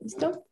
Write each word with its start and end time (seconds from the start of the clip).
¿Listo? 0.00 0.46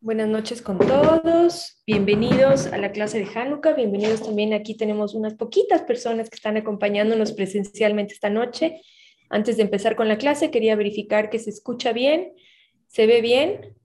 Buenas 0.00 0.28
noches 0.28 0.62
con 0.62 0.78
todos. 0.78 1.82
Bienvenidos 1.86 2.66
a 2.66 2.78
la 2.78 2.90
clase 2.90 3.18
de 3.18 3.28
Hanukkah. 3.32 3.74
Bienvenidos 3.74 4.22
también. 4.22 4.52
Aquí 4.52 4.76
tenemos 4.76 5.14
unas 5.14 5.34
poquitas 5.34 5.82
personas 5.82 6.30
que 6.30 6.36
están 6.36 6.56
acompañándonos 6.56 7.32
presencialmente 7.32 8.14
esta 8.14 8.30
noche. 8.30 8.80
Antes 9.28 9.56
de 9.56 9.62
empezar 9.62 9.94
con 9.94 10.08
la 10.08 10.18
clase, 10.18 10.50
quería 10.50 10.74
verificar 10.74 11.30
que 11.30 11.38
se 11.38 11.50
escucha 11.50 11.92
bien, 11.92 12.32
se 12.88 13.06
ve 13.06 13.20
bien. 13.20 13.76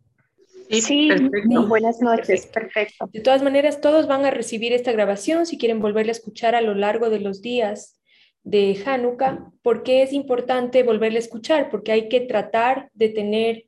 Sí, 0.69 1.07
perfecto. 1.09 1.67
buenas 1.67 2.01
noches, 2.01 2.47
perfecto. 2.47 3.09
De 3.11 3.21
todas 3.21 3.43
maneras, 3.43 3.81
todos 3.81 4.07
van 4.07 4.25
a 4.25 4.31
recibir 4.31 4.73
esta 4.73 4.91
grabación 4.91 5.45
si 5.45 5.57
quieren 5.57 5.79
volverla 5.79 6.11
a 6.11 6.13
escuchar 6.13 6.55
a 6.55 6.61
lo 6.61 6.75
largo 6.75 7.09
de 7.09 7.19
los 7.19 7.41
días 7.41 7.99
de 8.43 8.81
Hanukkah. 8.85 9.51
¿Por 9.61 9.83
qué 9.83 10.03
es 10.03 10.13
importante 10.13 10.83
volverla 10.83 11.17
a 11.17 11.21
escuchar? 11.21 11.69
Porque 11.69 11.91
hay 11.91 12.09
que 12.09 12.21
tratar 12.21 12.89
de 12.93 13.09
tener 13.09 13.65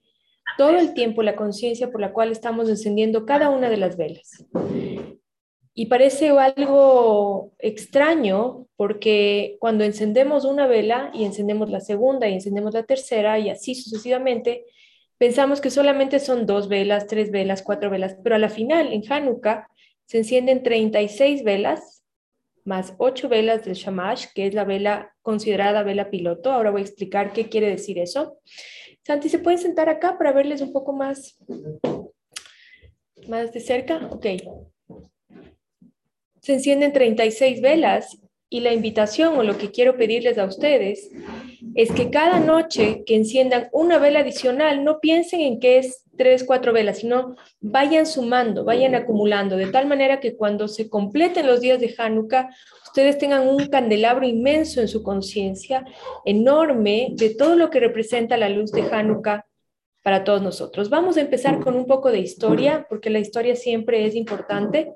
todo 0.58 0.78
el 0.78 0.94
tiempo 0.94 1.24
la 1.24 1.36
conciencia 1.36 1.92
por 1.92 2.02
la 2.02 2.14
cual 2.14 2.32
estamos 2.32 2.70
encendiendo 2.70 3.26
cada 3.26 3.50
una 3.50 3.70
de 3.70 3.78
las 3.78 3.98
velas. 3.98 4.46
Y 5.74 5.86
parece 5.86 6.30
algo 6.30 7.52
extraño 7.60 8.66
porque 8.76 9.58
cuando 9.60 9.84
encendemos 9.84 10.44
una 10.46 10.66
vela 10.66 11.12
y 11.14 11.24
encendemos 11.24 11.70
la 11.70 11.82
segunda 11.82 12.28
y 12.28 12.34
encendemos 12.34 12.74
la 12.74 12.84
tercera 12.84 13.38
y 13.38 13.50
así 13.50 13.76
sucesivamente, 13.76 14.66
pensamos 15.18 15.62
que 15.62 15.70
solamente 15.70 16.20
son 16.20 16.46
dos 16.46 16.70
velas, 16.70 17.08
tres 17.08 17.32
velas, 17.32 17.64
cuatro 17.64 17.90
velas, 17.90 18.18
pero 18.24 18.36
a 18.36 18.40
la 18.40 18.50
final 18.50 18.94
en 18.94 19.04
Hanukkah 19.12 19.68
se 20.06 20.20
encienden 20.20 20.64
36 20.64 21.44
velas 21.44 21.98
más 22.68 22.94
ocho 22.98 23.30
velas 23.30 23.64
del 23.64 23.76
Shamash, 23.76 24.26
que 24.36 24.46
es 24.46 24.54
la 24.54 24.66
vela 24.66 25.16
considerada 25.22 25.84
vela 25.84 26.10
piloto. 26.10 26.52
Ahora 26.52 26.70
voy 26.70 26.82
a 26.82 26.86
explicar 26.86 27.32
qué 27.32 27.48
quiere 27.48 27.70
decir 27.70 27.98
eso. 27.98 28.40
Santi, 29.06 29.30
¿se 29.30 29.40
pueden 29.40 29.58
sentar 29.58 29.88
acá 29.88 30.18
para 30.18 30.34
verles 30.34 30.60
un 30.60 30.74
poco 30.74 30.92
más, 30.92 31.38
más 33.28 33.54
de 33.54 33.62
cerca? 33.62 34.06
Ok. 34.12 34.26
Se 36.42 36.54
encienden 36.54 36.92
36 36.92 37.62
velas 37.62 38.18
y 38.50 38.60
la 38.60 38.74
invitación 38.74 39.38
o 39.38 39.44
lo 39.44 39.58
que 39.58 39.72
quiero 39.72 39.96
pedirles 39.96 40.38
a 40.38 40.46
ustedes 40.46 41.10
es 41.78 41.92
que 41.92 42.10
cada 42.10 42.40
noche 42.40 43.04
que 43.06 43.16
enciendan 43.16 43.70
una 43.72 44.00
vela 44.00 44.22
adicional, 44.22 44.84
no 44.84 45.00
piensen 45.00 45.42
en 45.42 45.60
que 45.60 45.78
es 45.78 46.06
tres, 46.18 46.44
cuatro 46.44 46.74
velas, 46.74 46.98
sino 46.98 47.36
vayan 47.62 48.08
sumando, 48.08 48.66
vayan 48.66 48.96
acumulando, 48.96 49.56
de 49.58 49.68
tal 49.68 49.86
manera 49.86 50.20
que 50.20 50.36
cuando 50.36 50.68
se 50.68 50.90
completen 50.90 51.46
los 51.46 51.62
días 51.62 51.80
de 51.80 51.94
Hanukkah, 51.96 52.50
ustedes 52.84 53.20
tengan 53.20 53.48
un 53.48 53.68
candelabro 53.68 54.26
inmenso 54.26 54.82
en 54.82 54.88
su 54.88 55.04
conciencia, 55.04 55.86
enorme, 56.26 57.10
de 57.12 57.36
todo 57.36 57.56
lo 57.56 57.70
que 57.70 57.80
representa 57.80 58.38
la 58.38 58.50
luz 58.50 58.72
de 58.72 58.82
Hanukkah 58.82 59.46
para 60.02 60.24
todos 60.24 60.42
nosotros. 60.42 60.90
Vamos 60.90 61.16
a 61.18 61.22
empezar 61.22 61.60
con 61.60 61.76
un 61.76 61.86
poco 61.86 62.12
de 62.12 62.18
historia, 62.18 62.88
porque 62.90 63.12
la 63.12 63.20
historia 63.20 63.56
siempre 63.56 64.04
es 64.04 64.16
importante. 64.16 64.96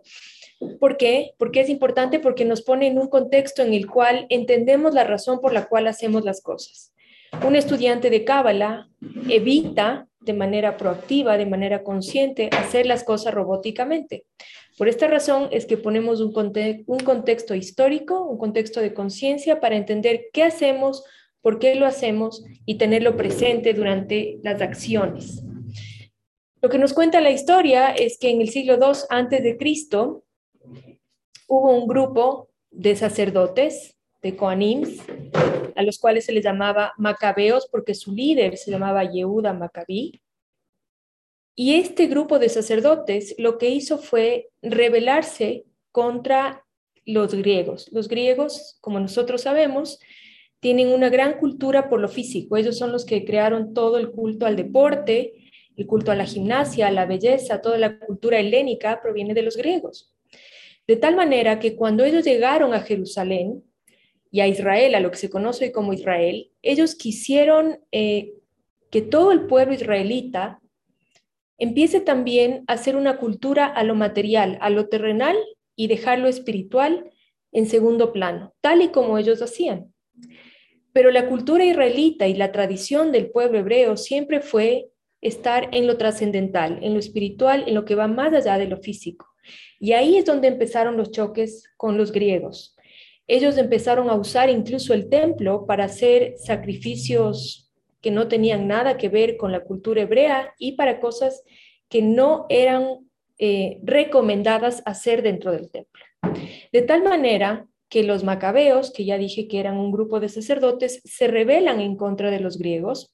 ¿Por 0.80 0.98
qué? 0.98 1.34
Porque 1.38 1.62
es 1.62 1.70
importante 1.70 2.20
porque 2.20 2.46
nos 2.46 2.62
pone 2.62 2.88
en 2.88 3.00
un 3.00 3.08
contexto 3.08 3.64
en 3.64 3.74
el 3.74 3.88
cual 3.88 4.28
entendemos 4.30 4.94
la 4.94 5.04
razón 5.04 5.40
por 5.42 5.54
la 5.54 5.66
cual 5.66 5.88
hacemos 5.88 6.24
las 6.24 6.42
cosas. 6.42 6.94
Un 7.46 7.56
estudiante 7.56 8.10
de 8.10 8.24
Cábala 8.24 8.90
evita 9.30 10.08
de 10.20 10.34
manera 10.34 10.78
proactiva, 10.78 11.38
de 11.38 11.48
manera 11.48 11.84
consciente, 11.84 12.50
hacer 12.52 12.86
las 12.86 13.04
cosas 13.04 13.34
robóticamente. 13.34 14.26
Por 14.78 14.88
esta 14.88 15.08
razón 15.08 15.48
es 15.52 15.66
que 15.66 15.78
ponemos 15.78 16.22
un, 16.22 16.34
un 16.86 17.00
contexto 17.00 17.56
histórico, 17.56 18.24
un 18.26 18.38
contexto 18.38 18.82
de 18.82 18.94
conciencia 18.94 19.60
para 19.60 19.76
entender 19.76 20.26
qué 20.32 20.44
hacemos, 20.44 21.04
por 21.42 21.58
qué 21.58 21.74
lo 21.76 21.88
hacemos 21.88 22.44
y 22.66 22.76
tenerlo 22.76 23.18
presente 23.18 23.74
durante 23.74 24.38
las 24.44 24.62
acciones. 24.62 25.44
Lo 26.62 26.70
que 26.70 26.78
nos 26.78 26.94
cuenta 26.94 27.22
la 27.22 27.32
historia 27.32 27.90
es 27.90 28.20
que 28.20 28.30
en 28.30 28.42
el 28.42 28.50
siglo 28.50 28.76
II 28.76 29.00
antes 29.10 29.42
de 29.42 29.58
Cristo 29.58 30.24
hubo 31.52 31.70
un 31.76 31.86
grupo 31.86 32.50
de 32.70 32.96
sacerdotes, 32.96 33.98
de 34.22 34.38
Coanims, 34.38 35.02
a 35.76 35.84
los 35.84 36.00
cuales 36.00 36.24
se 36.24 36.32
les 36.32 36.46
llamaba 36.46 36.94
Macabeos 36.98 37.68
porque 37.70 37.94
su 37.94 38.14
líder 38.14 38.56
se 38.56 38.72
llamaba 38.72 39.04
Yehuda 39.04 39.52
Macabí. 39.52 40.22
Y 41.54 41.76
este 41.76 42.08
grupo 42.08 42.40
de 42.40 42.48
sacerdotes 42.48 43.36
lo 43.38 43.58
que 43.58 43.70
hizo 43.70 43.98
fue 43.98 44.48
rebelarse 44.62 45.66
contra 45.92 46.66
los 47.06 47.36
griegos. 47.36 47.90
Los 47.92 48.08
griegos, 48.08 48.78
como 48.80 49.02
nosotros 49.02 49.42
sabemos, 49.42 50.00
tienen 50.62 50.88
una 50.88 51.10
gran 51.10 51.38
cultura 51.38 51.90
por 51.90 52.00
lo 52.00 52.08
físico. 52.08 52.56
Ellos 52.56 52.78
son 52.78 52.94
los 52.94 53.04
que 53.04 53.26
crearon 53.26 53.74
todo 53.74 53.98
el 53.98 54.12
culto 54.12 54.46
al 54.46 54.56
deporte, 54.56 55.34
el 55.76 55.86
culto 55.86 56.14
a 56.14 56.16
la 56.16 56.26
gimnasia, 56.26 56.88
a 56.88 56.92
la 56.92 57.06
belleza, 57.06 57.62
toda 57.62 57.78
la 57.78 58.00
cultura 58.00 58.40
helénica 58.40 59.02
proviene 59.02 59.34
de 59.34 59.42
los 59.42 59.58
griegos. 59.58 60.11
De 60.88 60.96
tal 60.96 61.16
manera 61.16 61.60
que 61.60 61.76
cuando 61.76 62.04
ellos 62.04 62.24
llegaron 62.24 62.74
a 62.74 62.82
Jerusalén 62.82 63.64
y 64.32 64.42
a 64.42 64.48
Israel, 64.48 64.96
a 64.96 65.00
lo 65.00 65.12
que 65.12 65.18
se 65.18 65.30
conoce 65.30 65.72
como 65.72 65.94
Israel, 65.94 66.52
ellos 66.62 66.96
quisieron 66.96 67.80
eh, 67.92 68.34
que 68.90 69.02
todo 69.02 69.32
el 69.32 69.48
pueblo 69.48 69.74
israelita 69.74 70.60
empiece 71.58 72.02
también 72.02 72.64
a 72.68 72.74
hacer 72.74 72.96
una 72.96 73.18
cultura 73.18 73.66
a 73.66 73.84
lo 73.84 73.96
material, 73.96 74.58
a 74.62 74.70
lo 74.70 74.90
terrenal 74.90 75.38
y 75.76 75.88
dejar 75.88 76.20
lo 76.20 76.28
espiritual 76.28 77.12
en 77.52 77.68
segundo 77.68 78.12
plano, 78.12 78.54
tal 78.62 78.82
y 78.82 78.90
como 78.90 79.18
ellos 79.18 79.42
hacían. 79.42 79.94
Pero 80.94 81.12
la 81.12 81.28
cultura 81.28 81.64
israelita 81.64 82.28
y 82.28 82.34
la 82.34 82.52
tradición 82.52 83.12
del 83.12 83.30
pueblo 83.30 83.60
hebreo 83.60 83.96
siempre 83.96 84.42
fue 84.42 84.90
estar 85.22 85.70
en 85.72 85.88
lo 85.88 85.98
trascendental, 85.98 86.80
en 86.82 86.94
lo 86.94 87.00
espiritual, 87.00 87.64
en 87.68 87.76
lo 87.76 87.86
que 87.86 87.96
va 87.96 88.08
más 88.08 88.34
allá 88.34 88.58
de 88.58 88.68
lo 88.68 88.78
físico. 88.78 89.31
Y 89.80 89.94
ahí 89.94 90.18
es 90.18 90.26
donde 90.26 90.48
empezaron 90.48 90.98
los 90.98 91.12
choques 91.12 91.64
con 91.78 91.98
los 91.98 92.12
griegos. 92.12 92.76
Ellos 93.28 93.58
empezaron 93.58 94.10
a 94.10 94.16
usar 94.16 94.50
incluso 94.50 94.94
el 94.94 95.10
templo 95.10 95.66
para 95.66 95.86
hacer 95.86 96.36
sacrificios 96.38 97.72
que 98.02 98.12
no 98.12 98.28
tenían 98.28 98.68
nada 98.68 98.98
que 98.98 99.10
ver 99.10 99.38
con 99.38 99.52
la 99.52 99.64
cultura 99.64 100.02
hebrea 100.02 100.54
y 100.58 100.74
para 100.74 101.00
cosas 101.00 101.44
que 101.88 102.02
no 102.02 102.46
eran 102.50 103.10
eh, 103.38 103.80
recomendadas 103.84 104.82
hacer 104.86 105.22
dentro 105.22 105.52
del 105.52 105.70
templo. 105.70 106.04
De 106.72 106.82
tal 106.82 107.04
manera 107.04 107.68
que 107.90 108.04
los 108.04 108.24
macabeos, 108.24 108.92
que 108.92 109.06
ya 109.06 109.18
dije 109.18 109.48
que 109.48 109.60
eran 109.60 109.78
un 109.78 109.92
grupo 109.92 110.20
de 110.20 110.30
sacerdotes, 110.30 111.02
se 111.04 111.28
rebelan 111.28 111.82
en 111.82 111.98
contra 111.98 112.32
de 112.32 112.40
los 112.40 112.58
griegos. 112.58 113.14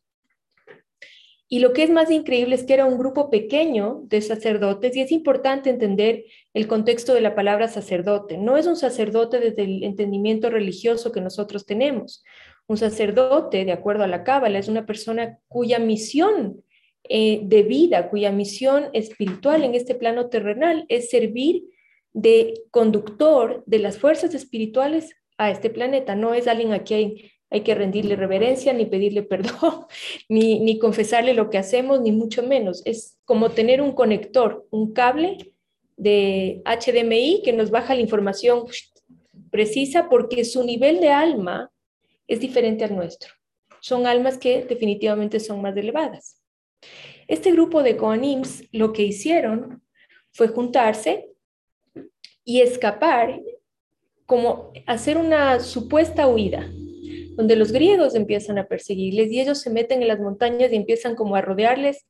Y 1.49 1.59
lo 1.59 1.71
que 1.71 1.83
es 1.83 1.89
más 1.89 2.11
increíble 2.11 2.55
es 2.55 2.63
que 2.63 2.73
era 2.73 2.85
un 2.85 2.97
grupo 2.97 3.29
pequeño 3.29 4.01
de 4.03 4.21
sacerdotes 4.21 4.95
y 4.95 5.01
es 5.01 5.11
importante 5.11 5.69
entender 5.69 6.25
el 6.53 6.67
contexto 6.67 7.13
de 7.13 7.21
la 7.21 7.35
palabra 7.35 7.69
sacerdote. 7.69 8.37
No 8.37 8.57
es 8.57 8.67
un 8.67 8.75
sacerdote 8.75 9.39
desde 9.39 9.63
el 9.63 9.83
entendimiento 9.83 10.49
religioso 10.49 11.13
que 11.13 11.21
nosotros 11.21 11.65
tenemos. 11.65 12.23
Un 12.67 12.75
sacerdote, 12.75 13.63
de 13.63 13.71
acuerdo 13.71 14.03
a 14.03 14.07
la 14.07 14.25
Cábala, 14.25 14.59
es 14.59 14.67
una 14.67 14.85
persona 14.85 15.39
cuya 15.47 15.79
misión 15.79 16.63
eh, 17.07 17.39
de 17.43 17.63
vida, 17.63 18.09
cuya 18.09 18.33
misión 18.33 18.89
espiritual 18.91 19.63
en 19.63 19.73
este 19.73 19.95
plano 19.95 20.27
terrenal 20.27 20.85
es 20.89 21.09
servir 21.09 21.63
de 22.11 22.61
conductor 22.71 23.63
de 23.65 23.79
las 23.79 23.97
fuerzas 23.97 24.33
espirituales 24.33 25.15
a 25.37 25.49
este 25.49 25.69
planeta. 25.69 26.15
No 26.15 26.33
es 26.33 26.47
alguien 26.47 26.73
a 26.73 26.83
quien 26.83 27.13
hay, 27.49 27.61
que 27.61 27.75
rendirle 27.75 28.15
reverencia, 28.15 28.73
ni 28.73 28.85
pedirle 28.85 29.23
perdón, 29.23 29.85
ni, 30.29 30.59
ni 30.59 30.79
confesarle 30.79 31.33
lo 31.33 31.49
que 31.49 31.57
hacemos, 31.57 32.01
ni 32.01 32.11
mucho 32.11 32.43
menos. 32.43 32.81
Es 32.85 33.17
como 33.25 33.49
tener 33.49 33.81
un 33.81 33.93
conector, 33.93 34.67
un 34.71 34.93
cable 34.93 35.53
de 35.97 36.61
HDMI 36.65 37.41
que 37.43 37.53
nos 37.53 37.71
baja 37.71 37.95
la 37.95 38.01
información 38.01 38.65
precisa 39.49 40.09
porque 40.09 40.45
su 40.45 40.63
nivel 40.63 40.99
de 40.99 41.09
alma 41.09 41.71
es 42.27 42.39
diferente 42.39 42.83
al 42.83 42.95
nuestro. 42.95 43.33
Son 43.79 44.05
almas 44.05 44.37
que 44.37 44.63
definitivamente 44.63 45.39
son 45.39 45.61
más 45.61 45.75
elevadas. 45.75 46.41
Este 47.27 47.51
grupo 47.51 47.83
de 47.83 47.97
Coanims 47.97 48.63
lo 48.71 48.93
que 48.93 49.03
hicieron 49.03 49.81
fue 50.31 50.47
juntarse 50.49 51.29
y 52.43 52.61
escapar, 52.61 53.41
como 54.25 54.71
hacer 54.85 55.17
una 55.17 55.59
supuesta 55.59 56.27
huida, 56.27 56.69
donde 57.37 57.55
los 57.55 57.71
griegos 57.71 58.15
empiezan 58.15 58.57
a 58.57 58.65
perseguirles 58.65 59.31
y 59.31 59.39
ellos 59.39 59.61
se 59.61 59.69
meten 59.69 60.01
en 60.01 60.07
las 60.07 60.19
montañas 60.19 60.73
y 60.73 60.75
empiezan 60.75 61.13
como 61.15 61.35
a 61.35 61.41
rodearles 61.41 62.07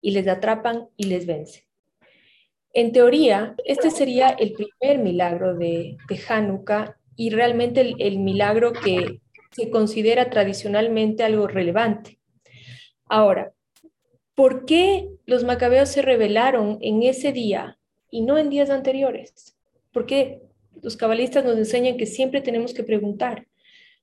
y 0.00 0.10
les 0.10 0.26
atrapan 0.26 0.88
y 0.96 1.04
les 1.04 1.26
vencen. 1.26 1.62
En 2.72 2.90
teoría, 2.90 3.54
este 3.64 3.92
sería 3.92 4.30
el 4.30 4.52
primer 4.52 4.98
milagro 4.98 5.54
de, 5.54 5.96
de 6.08 6.20
Hanukkah 6.28 6.96
y 7.14 7.30
realmente 7.30 7.94
el 7.98 8.18
milagro 8.18 8.72
que 8.72 9.20
se 9.52 9.70
considera 9.70 10.28
tradicionalmente 10.28 11.22
algo 11.22 11.46
relevante. 11.46 12.18
Ahora, 13.06 13.52
¿por 14.34 14.66
qué 14.66 15.08
los 15.24 15.44
macabeos 15.44 15.88
se 15.88 16.02
rebelaron 16.02 16.78
en 16.80 17.04
ese 17.04 17.32
día 17.32 17.78
y 18.10 18.22
no 18.22 18.38
en 18.38 18.50
días 18.50 18.70
anteriores? 18.70 19.56
Porque 19.92 20.42
los 20.82 20.96
cabalistas 20.96 21.44
nos 21.44 21.56
enseñan 21.56 21.96
que 21.96 22.06
siempre 22.06 22.40
tenemos 22.40 22.74
que 22.74 22.82
preguntar, 22.82 23.47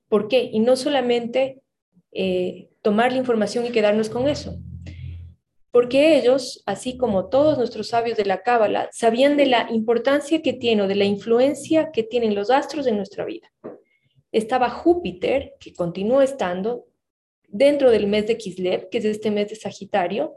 ¿por 0.08 0.28
qué? 0.28 0.50
Y 0.52 0.60
no 0.60 0.76
solamente 0.76 1.62
eh, 2.12 2.70
tomar 2.82 3.12
la 3.12 3.18
información 3.18 3.66
y 3.66 3.70
quedarnos 3.70 4.08
con 4.08 4.28
eso. 4.28 4.58
Porque 5.70 6.16
ellos, 6.16 6.62
así 6.64 6.96
como 6.96 7.28
todos 7.28 7.58
nuestros 7.58 7.88
sabios 7.88 8.16
de 8.16 8.24
la 8.24 8.42
Cábala, 8.42 8.88
sabían 8.92 9.36
de 9.36 9.46
la 9.46 9.68
importancia 9.70 10.40
que 10.40 10.54
tiene 10.54 10.82
o 10.82 10.88
de 10.88 10.94
la 10.94 11.04
influencia 11.04 11.90
que 11.92 12.02
tienen 12.02 12.34
los 12.34 12.50
astros 12.50 12.86
en 12.86 12.96
nuestra 12.96 13.26
vida. 13.26 13.52
Estaba 14.32 14.70
Júpiter, 14.70 15.52
que 15.60 15.74
continúa 15.74 16.24
estando 16.24 16.86
dentro 17.48 17.90
del 17.90 18.06
mes 18.06 18.26
de 18.26 18.38
Kislev, 18.38 18.88
que 18.88 18.98
es 18.98 19.04
este 19.04 19.30
mes 19.30 19.50
de 19.50 19.56
Sagitario, 19.56 20.36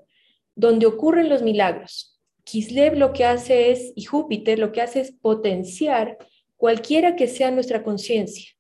donde 0.56 0.86
ocurren 0.86 1.30
los 1.30 1.42
milagros. 1.42 2.20
Kislev 2.44 2.98
lo 2.98 3.14
que 3.14 3.24
hace 3.24 3.72
es, 3.72 3.94
y 3.96 4.04
Júpiter 4.04 4.60
lo 4.60 4.74
que 4.74 4.82
hace 4.82 5.00
es 5.00 5.14
potenciar 5.14 6.18
cualquiera 6.58 7.16
que 7.16 7.28
sea 7.28 7.52
nuestra 7.52 7.84
conciencia. 7.84 8.59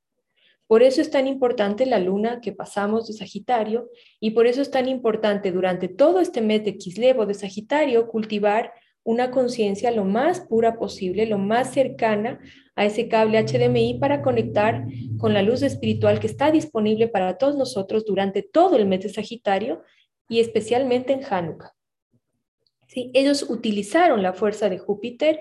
Por 0.69 0.83
eso 0.83 1.01
es 1.01 1.10
tan 1.10 1.25
importante 1.25 1.88
la 1.88 1.98
luna 1.98 2.42
que 2.42 2.51
pasamos 2.51 3.07
de 3.07 3.13
Sagitario 3.13 3.89
y 4.19 4.31
por 4.31 4.45
eso 4.45 4.62
es 4.62 4.69
tan 4.69 4.88
importante 4.88 5.51
durante 5.51 5.88
todo 5.88 6.19
este 6.19 6.42
mes 6.42 6.63
de 6.63 6.77
Kislev 6.77 7.18
o 7.19 7.25
de 7.25 7.33
Sagitario 7.33 8.07
cultivar 8.07 8.71
una 9.04 9.31
conciencia 9.31 9.89
lo 9.89 10.06
más 10.06 10.42
pura 10.42 10.77
posible, 10.77 11.25
lo 11.25 11.39
más 11.39 11.74
cercana 11.74 12.39
a 12.75 12.86
ese 12.86 13.07
cable 13.07 13.44
HDMI 13.44 13.98
para 14.00 14.21
conectar 14.21 14.86
con 15.18 15.33
la 15.33 15.42
luz 15.42 15.63
espiritual 15.63 16.19
que 16.19 16.27
está 16.27 16.51
disponible 16.51 17.07
para 17.07 17.39
todos 17.39 17.57
nosotros 17.57 18.06
durante 18.06 18.44
todo 18.44 18.75
el 18.75 18.86
mes 18.86 19.01
de 19.01 19.10
Sagitario 19.10 19.81
y 20.30 20.39
especialmente 20.39 21.13
en 21.13 21.22
Hanukkah. 21.27 21.74
¿Sí? 22.86 23.10
Ellos 23.15 23.42
utilizaron 23.50 24.22
la 24.22 24.33
fuerza 24.33 24.69
de 24.69 24.77
Júpiter 24.77 25.39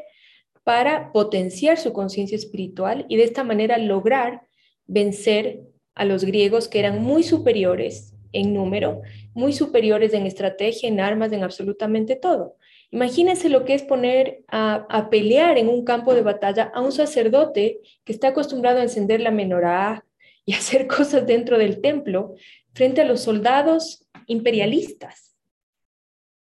para 0.65 1.13
potenciar 1.13 1.77
su 1.77 1.93
conciencia 1.93 2.37
espiritual 2.37 3.05
y 3.11 3.17
de 3.19 3.25
esta 3.25 3.45
manera 3.45 3.77
lograr 3.77 4.48
vencer 4.89 5.61
a 5.95 6.05
los 6.05 6.25
griegos 6.25 6.67
que 6.67 6.81
eran 6.81 7.03
muy 7.03 7.23
superiores 7.23 8.15
en 8.33 8.53
número, 8.53 9.03
muy 9.35 9.53
superiores 9.53 10.13
en 10.15 10.27
estrategia, 10.27 10.89
en 10.89 11.01
armas, 11.01 11.33
en 11.33 11.45
absolutamente 11.45 12.17
todo. 12.17 12.57
Imagínense 12.91 13.49
lo 13.51 13.65
que 13.65 13.75
es 13.75 13.83
poner 13.83 14.45
a, 14.49 15.09
pelear 15.11 15.59
en 15.59 15.69
un 15.69 15.85
campo 15.85 16.15
de 16.15 16.23
batalla 16.23 16.73
a 16.75 16.81
un 16.81 16.93
sacerdote 16.93 17.81
que 18.05 18.13
está 18.13 18.29
acostumbrado 18.29 18.81
a 18.81 18.83
encender 18.83 19.21
la 19.21 19.31
menorá 19.31 20.05
y 20.45 20.53
hacer 20.55 20.87
cosas 20.87 21.27
dentro 21.27 21.59
del 21.59 21.81
templo 21.81 22.35
frente 22.73 23.03
a 23.03 23.05
los 23.05 23.21
soldados 23.21 24.07
imperialistas. 24.27 25.37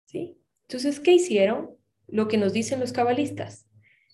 ¿Sí? 0.06 0.38
Entonces, 0.68 1.00
¿qué 1.00 1.12
hicieron? 1.12 1.76
Lo 2.06 2.28
que 2.28 2.38
nos 2.38 2.52
dicen 2.52 2.80
los 2.80 2.92
cabalistas. 2.92 3.67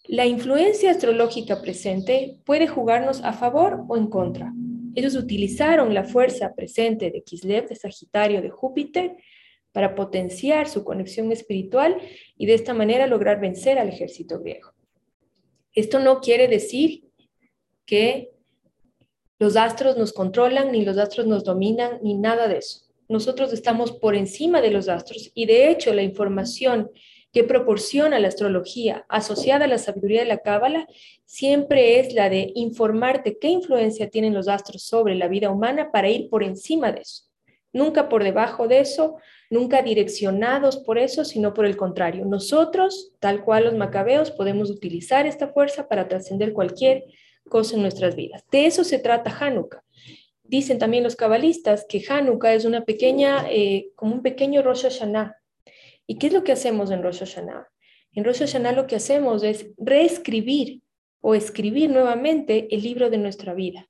La 0.07 0.27
influencia 0.27 0.91
astrológica 0.91 1.63
presente 1.63 2.39
puede 2.45 2.69
jugarnos 2.69 3.23
a 3.23 3.33
favor 3.33 3.85
o 3.89 3.97
en 3.97 4.09
contra. 4.09 4.53
Ellos 4.95 5.15
utilizaron 5.15 5.95
la 5.95 6.05
fuerza 6.05 6.55
presente 6.55 7.11
de 7.11 7.23
Kislev, 7.23 7.69
de 7.69 7.75
Sagitario, 7.75 8.43
de 8.43 8.51
Júpiter, 8.51 9.17
para 9.73 9.95
potenciar 9.95 10.69
su 10.69 10.85
conexión 10.85 11.33
espiritual 11.33 11.97
y 12.37 12.45
de 12.45 12.55
esta 12.55 12.75
manera 12.75 13.07
lograr 13.07 13.41
vencer 13.41 13.79
al 13.79 13.89
ejército 13.89 14.41
griego. 14.41 14.73
Esto 15.73 15.99
no 15.99 16.21
quiere 16.21 16.49
decir 16.49 17.05
que 17.87 18.31
los 19.39 19.57
astros 19.57 19.97
nos 19.97 20.13
controlan, 20.13 20.71
ni 20.71 20.85
los 20.85 20.99
astros 20.99 21.27
nos 21.27 21.45
dominan, 21.45 21.99
ni 22.03 22.15
nada 22.15 22.47
de 22.47 22.59
eso. 22.59 22.85
Nosotros 23.09 23.53
estamos 23.53 23.93
por 23.93 24.15
encima 24.15 24.61
de 24.61 24.71
los 24.71 24.89
astros 24.89 25.33
y 25.35 25.47
de 25.47 25.71
hecho 25.71 25.93
la 25.95 26.03
información 26.03 26.91
que 27.35 27.43
proporciona 27.43 28.21
la 28.21 28.29
astrología 28.29 29.05
asociada 29.09 29.65
a 29.65 29.69
la 29.69 29.79
sabiduría 29.79 30.21
de 30.21 30.29
la 30.29 30.39
cábala 30.39 30.87
siempre 31.25 31.99
es 31.99 32.15
la 32.15 32.31
de 32.31 32.53
informarte 32.55 33.39
qué 33.39 33.49
influencia 33.49 34.09
tienen 34.09 34.35
los 34.35 34.47
astros 34.47 34.85
sobre 34.85 35.17
la 35.17 35.27
vida 35.27 35.51
humana 35.51 35.91
para 35.91 36.09
ir 36.09 36.31
por 36.31 36.45
encima 36.45 36.93
de 36.93 37.01
eso. 37.01 37.25
Nunca 37.73 38.09
por 38.09 38.23
debajo 38.23 38.69
de 38.69 38.79
eso, 38.79 39.17
nunca 39.51 39.83
direccionados 39.83 40.77
por 40.77 40.97
eso, 40.97 41.25
sino 41.25 41.55
por 41.55 41.67
el 41.67 41.77
contrario. 41.77 42.25
Nosotros, 42.25 43.13
tal 43.19 43.45
cual 43.45 43.65
los 43.65 43.75
macabeos, 43.75 44.31
podemos 44.31 44.71
utilizar 44.71 45.27
esta 45.27 45.49
fuerza 45.49 45.89
para 45.89 46.07
trascender 46.07 46.53
cualquier 46.53 47.05
cosa 47.49 47.75
en 47.75 47.83
nuestras 47.83 48.15
vidas. 48.15 48.45
De 48.53 48.67
eso 48.67 48.85
se 48.85 49.01
trata 49.01 49.37
Hanukkah. 49.37 49.83
Dicen 50.45 50.79
también 50.79 51.03
los 51.03 51.17
cabalistas 51.17 51.85
que 51.89 52.01
Hanukkah 52.09 52.55
es 52.55 52.65
una 52.65 52.85
pequeña, 52.85 53.45
eh, 53.51 53.89
como 53.97 54.15
un 54.15 54.23
pequeño 54.23 54.63
Rosh 54.63 54.83
Hashanah. 54.83 55.37
¿Y 56.07 56.19
qué 56.19 56.29
es 56.29 56.33
lo 56.33 56.45
que 56.45 56.53
hacemos 56.53 56.91
en 56.91 57.03
Rosh 57.03 57.21
Hashanah? 57.21 57.69
En 58.13 58.25
Rosh 58.25 58.41
Hashanah 58.41 58.73
lo 58.73 58.87
que 58.87 58.97
hacemos 58.97 59.43
es 59.43 59.73
reescribir 59.77 60.83
o 61.21 61.35
escribir 61.35 61.91
nuevamente 61.91 62.69
el 62.75 62.83
libro 62.83 63.11
de 63.11 63.19
nuestra 63.19 63.55
vida, 63.55 63.89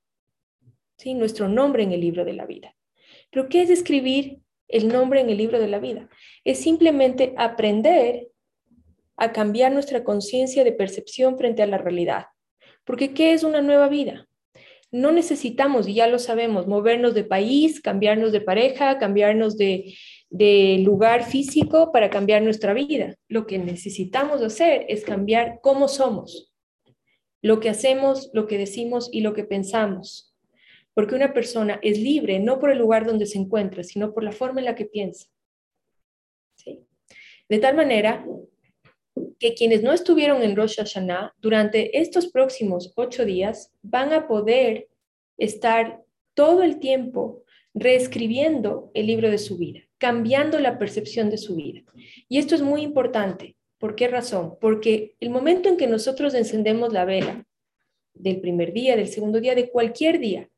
¿sí? 0.97 1.13
nuestro 1.13 1.49
nombre 1.49 1.83
en 1.83 1.91
el 1.91 2.01
libro 2.01 2.25
de 2.25 2.33
la 2.33 2.45
vida. 2.45 2.75
¿Pero 3.29 3.49
qué 3.49 3.61
es 3.61 3.69
escribir 3.69 4.39
el 4.67 4.87
nombre 4.87 5.21
en 5.21 5.29
el 5.29 5.37
libro 5.37 5.59
de 5.59 5.67
la 5.67 5.79
vida. 5.79 6.09
Es 6.43 6.59
simplemente 6.59 7.33
aprender 7.37 8.27
a 9.17 9.31
cambiar 9.31 9.71
nuestra 9.71 10.03
conciencia 10.03 10.63
de 10.63 10.71
percepción 10.71 11.37
frente 11.37 11.61
a 11.61 11.67
la 11.67 11.77
realidad. 11.77 12.25
Porque 12.83 13.13
¿qué 13.13 13.33
es 13.33 13.43
una 13.43 13.61
nueva 13.61 13.87
vida? 13.87 14.27
No 14.91 15.11
necesitamos, 15.11 15.87
y 15.87 15.95
ya 15.95 16.07
lo 16.07 16.19
sabemos, 16.19 16.67
movernos 16.67 17.13
de 17.13 17.23
país, 17.23 17.81
cambiarnos 17.81 18.31
de 18.31 18.41
pareja, 18.41 18.97
cambiarnos 18.97 19.57
de, 19.57 19.95
de 20.29 20.79
lugar 20.83 21.23
físico 21.23 21.91
para 21.91 22.09
cambiar 22.09 22.41
nuestra 22.41 22.73
vida. 22.73 23.15
Lo 23.27 23.45
que 23.45 23.57
necesitamos 23.57 24.41
hacer 24.41 24.85
es 24.89 25.03
cambiar 25.03 25.59
cómo 25.61 25.87
somos, 25.87 26.53
lo 27.41 27.59
que 27.59 27.69
hacemos, 27.69 28.29
lo 28.33 28.47
que 28.47 28.57
decimos 28.57 29.09
y 29.11 29.21
lo 29.21 29.33
que 29.33 29.43
pensamos 29.43 30.35
porque 30.95 31.13
una 31.13 31.33
persona 31.33 31.77
es 31.83 31.99
libre 31.99 32.39
no 32.39 32.57
por 32.57 32.71
el 32.71 32.79
lugar 32.79 33.05
donde 33.05 33.27
se 33.27 33.37
encuentra, 33.37 33.83
sino 33.83 34.13
por 34.13 34.23
la 34.23 34.31
forma 34.31 34.61
en 34.61 34.65
la 34.65 34.75
que 34.75 34.85
piensa. 34.85 35.27
De 37.47 37.59
tal 37.59 37.75
manera 37.75 38.25
que 39.37 39.53
quienes 39.53 39.83
no 39.83 39.91
estuvieron 39.91 40.41
en 40.41 40.55
Rosh 40.55 40.77
Hashanah 40.77 41.35
durante 41.37 41.99
estos 41.99 42.27
próximos 42.29 42.93
ocho 42.95 43.25
días 43.25 43.73
van 43.83 44.13
a 44.13 44.27
poder 44.27 44.87
estar 45.37 46.01
todo 46.33 46.63
el 46.63 46.79
tiempo 46.79 47.43
reescribiendo 47.73 48.89
el 48.93 49.07
libro 49.07 49.29
de 49.29 49.37
su 49.37 49.57
vida, 49.57 49.81
cambiando 49.97 50.59
la 50.59 50.77
percepción 50.77 51.29
de 51.29 51.37
su 51.37 51.55
vida. 51.55 51.81
Y 52.27 52.37
esto 52.37 52.55
es 52.55 52.61
muy 52.61 52.81
importante. 52.81 53.55
¿Por 53.77 53.95
qué 53.95 54.07
razón? 54.07 54.57
Porque 54.59 55.15
el 55.19 55.29
momento 55.29 55.69
en 55.69 55.77
que 55.77 55.87
nosotros 55.87 56.33
encendemos 56.33 56.93
la 56.93 57.05
vela 57.05 57.45
del 58.13 58.39
primer 58.39 58.73
día, 58.73 58.95
del 58.95 59.09
segundo 59.09 59.39
día, 59.39 59.55
de 59.55 59.69
cualquier 59.69 60.19
día, 60.19 60.49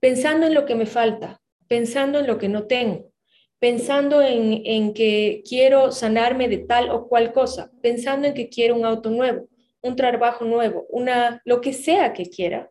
pensando 0.00 0.46
en 0.46 0.54
lo 0.54 0.66
que 0.66 0.74
me 0.74 0.86
falta, 0.86 1.40
pensando 1.68 2.18
en 2.18 2.26
lo 2.26 2.38
que 2.38 2.48
no 2.48 2.66
tengo, 2.66 3.12
pensando 3.58 4.22
en, 4.22 4.92
que 4.92 5.42
quiero 5.48 5.92
sanarme 5.92 6.48
de 6.48 6.58
tal 6.58 6.90
o 6.90 7.08
cual 7.08 7.32
cosa, 7.32 7.70
pensando 7.80 8.28
en 8.28 8.34
que 8.34 8.48
quiero 8.48 8.74
un 8.74 8.84
auto 8.84 9.10
nuevo, 9.10 9.48
un 9.82 9.96
trabajo 9.96 10.44
nuevo, 10.44 10.86
una, 10.90 11.40
lo 11.44 11.60
que 11.60 11.72
sea 11.72 12.12
que 12.12 12.28
quiera. 12.28 12.70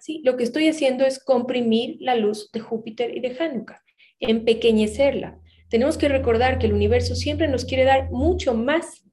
¿sí? 0.00 0.22
Lo 0.24 0.36
que 0.36 0.44
estoy 0.44 0.68
haciendo 0.68 1.04
es 1.04 1.22
comprimir 1.22 1.96
la 2.00 2.14
luz 2.14 2.50
de 2.52 2.60
Júpiter 2.60 3.16
y 3.16 3.20
de 3.20 3.36
Hanukkah, 3.38 3.82
empequeñecerla. 4.20 5.40
Tenemos 5.68 5.98
que 5.98 6.08
recordar 6.08 6.58
que 6.58 6.66
el 6.66 6.72
universo 6.72 7.14
siempre 7.14 7.48
nos 7.48 7.64
quiere 7.64 7.84
dar 7.84 8.10
mucho 8.10 8.54
más 8.54 9.04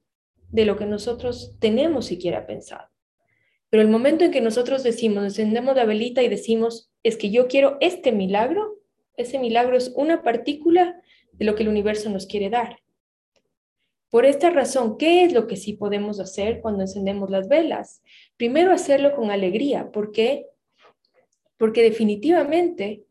de 0.50 0.64
lo 0.64 0.76
que 0.76 0.86
nosotros 0.86 1.56
tenemos 1.58 2.06
siquiera 2.06 2.46
pensado. 2.46 2.88
Pero 3.70 3.82
el 3.82 3.88
momento 3.88 4.24
en 4.24 4.30
que 4.30 4.40
nosotros 4.40 4.82
decimos, 4.82 5.24
encendemos 5.24 5.76
la 5.76 5.84
velita 5.84 6.22
y 6.22 6.28
decimos, 6.28 6.90
es 7.02 7.16
que 7.16 7.30
yo 7.30 7.48
quiero 7.48 7.76
este 7.80 8.12
milagro, 8.12 8.78
ese 9.16 9.38
milagro 9.38 9.76
es 9.76 9.92
una 9.94 10.22
partícula 10.22 11.00
de 11.32 11.44
lo 11.44 11.54
que 11.54 11.64
el 11.64 11.68
universo 11.68 12.08
nos 12.08 12.26
quiere 12.26 12.50
dar. 12.50 12.78
Por 14.10 14.24
esta 14.24 14.48
razón, 14.48 14.96
¿qué 14.96 15.24
es 15.24 15.34
lo 15.34 15.46
que 15.46 15.56
sí 15.56 15.74
podemos 15.74 16.18
hacer 16.18 16.60
cuando 16.62 16.80
encendemos 16.80 17.28
las 17.28 17.46
velas? 17.48 18.02
Primero 18.38 18.72
hacerlo 18.72 19.14
con 19.14 19.30
alegría. 19.30 19.90
¿Por 19.90 20.12
qué? 20.12 20.46
Porque 21.58 21.82
definitivamente 21.82 23.04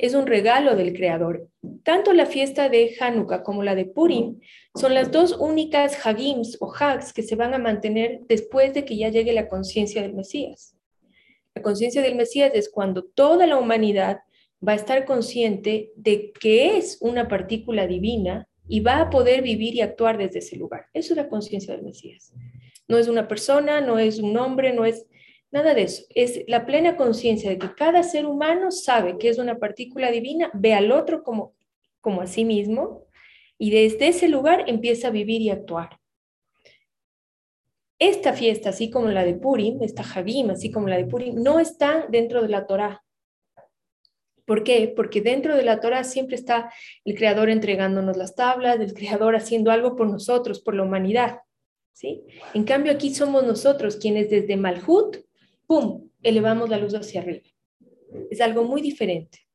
es 0.00 0.14
un 0.14 0.26
regalo 0.26 0.76
del 0.76 0.94
Creador. 0.94 1.46
Tanto 1.84 2.14
la 2.14 2.24
fiesta 2.24 2.70
de 2.70 2.96
Hanukkah 2.98 3.42
como 3.42 3.62
la 3.62 3.74
de 3.74 3.84
Purim 3.84 4.40
son 4.74 4.94
las 4.94 5.12
dos 5.12 5.36
únicas 5.38 6.06
Hagims 6.06 6.56
o 6.60 6.72
Hags 6.72 7.12
que 7.12 7.22
se 7.22 7.36
van 7.36 7.52
a 7.52 7.58
mantener 7.58 8.20
después 8.26 8.72
de 8.72 8.86
que 8.86 8.96
ya 8.96 9.10
llegue 9.10 9.34
la 9.34 9.46
conciencia 9.46 10.00
del 10.00 10.14
Mesías. 10.14 10.74
La 11.54 11.60
conciencia 11.60 12.00
del 12.00 12.14
Mesías 12.14 12.50
es 12.54 12.70
cuando 12.70 13.04
toda 13.04 13.46
la 13.46 13.58
humanidad 13.58 14.20
va 14.66 14.72
a 14.72 14.76
estar 14.76 15.04
consciente 15.04 15.92
de 15.96 16.32
que 16.32 16.78
es 16.78 16.96
una 17.02 17.28
partícula 17.28 17.86
divina 17.86 18.48
y 18.66 18.80
va 18.80 19.00
a 19.00 19.10
poder 19.10 19.42
vivir 19.42 19.74
y 19.74 19.82
actuar 19.82 20.16
desde 20.16 20.38
ese 20.38 20.56
lugar. 20.56 20.86
Eso 20.94 21.12
es 21.12 21.18
la 21.18 21.28
conciencia 21.28 21.74
del 21.74 21.84
Mesías. 21.84 22.32
No 22.88 22.96
es 22.96 23.06
una 23.06 23.28
persona, 23.28 23.82
no 23.82 23.98
es 23.98 24.18
un 24.18 24.34
hombre, 24.38 24.72
no 24.72 24.86
es 24.86 25.06
Nada 25.52 25.74
de 25.74 25.82
eso. 25.82 26.04
Es 26.14 26.42
la 26.46 26.64
plena 26.64 26.96
conciencia 26.96 27.50
de 27.50 27.58
que 27.58 27.74
cada 27.74 28.02
ser 28.02 28.26
humano 28.26 28.70
sabe 28.70 29.18
que 29.18 29.28
es 29.28 29.38
una 29.38 29.58
partícula 29.58 30.10
divina, 30.10 30.50
ve 30.54 30.74
al 30.74 30.92
otro 30.92 31.22
como, 31.22 31.54
como 32.00 32.20
a 32.20 32.26
sí 32.26 32.44
mismo 32.44 33.06
y 33.58 33.70
desde 33.70 34.08
ese 34.08 34.28
lugar 34.28 34.64
empieza 34.68 35.08
a 35.08 35.10
vivir 35.10 35.42
y 35.42 35.50
actuar. 35.50 35.98
esta 37.98 38.32
fiesta, 38.32 38.70
así 38.70 38.88
como 38.90 39.08
la 39.08 39.24
de 39.24 39.34
Purim, 39.34 39.82
esta 39.82 40.02
Javim, 40.02 40.48
así 40.48 40.70
como 40.70 40.88
la 40.88 40.96
de 40.96 41.04
Purim, 41.04 41.34
no 41.42 41.60
están 41.60 42.10
dentro 42.10 42.40
de 42.40 42.48
la 42.48 42.66
Torah. 42.66 43.04
¿Por 44.46 44.64
qué? 44.64 44.92
Porque 44.96 45.20
dentro 45.20 45.54
de 45.54 45.62
la 45.62 45.80
Torah 45.80 46.02
siempre 46.02 46.36
está 46.36 46.72
el 47.04 47.14
Creador 47.14 47.50
entregándonos 47.50 48.16
las 48.16 48.34
tablas, 48.34 48.80
el 48.80 48.94
Creador 48.94 49.36
haciendo 49.36 49.70
algo 49.70 49.96
por 49.96 50.08
nosotros, 50.08 50.60
por 50.60 50.74
la 50.74 50.82
humanidad. 50.82 51.40
¿sí? 51.92 52.22
En 52.54 52.64
cambio, 52.64 52.90
aquí 52.92 53.14
somos 53.14 53.44
nosotros 53.44 53.96
quienes 53.96 54.30
desde 54.30 54.56
Malhut, 54.56 55.18
¡pum!, 55.70 56.10
elevamos 56.24 56.68
la 56.68 56.78
luz 56.78 56.94
hacia 56.94 57.20
arriba. 57.20 57.48
Es 58.28 58.40
algo 58.40 58.64
muy 58.64 58.82
diferente. 58.82 59.46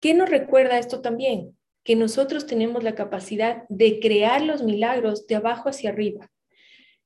¿Qué 0.00 0.12
nos 0.12 0.28
recuerda 0.28 0.76
esto 0.76 1.02
también? 1.02 1.56
Que 1.84 1.94
nosotros 1.94 2.48
tenemos 2.48 2.82
la 2.82 2.96
capacidad 2.96 3.62
de 3.68 4.00
crear 4.00 4.42
los 4.42 4.64
milagros 4.64 5.28
de 5.28 5.36
abajo 5.36 5.68
hacia 5.68 5.90
arriba. 5.90 6.32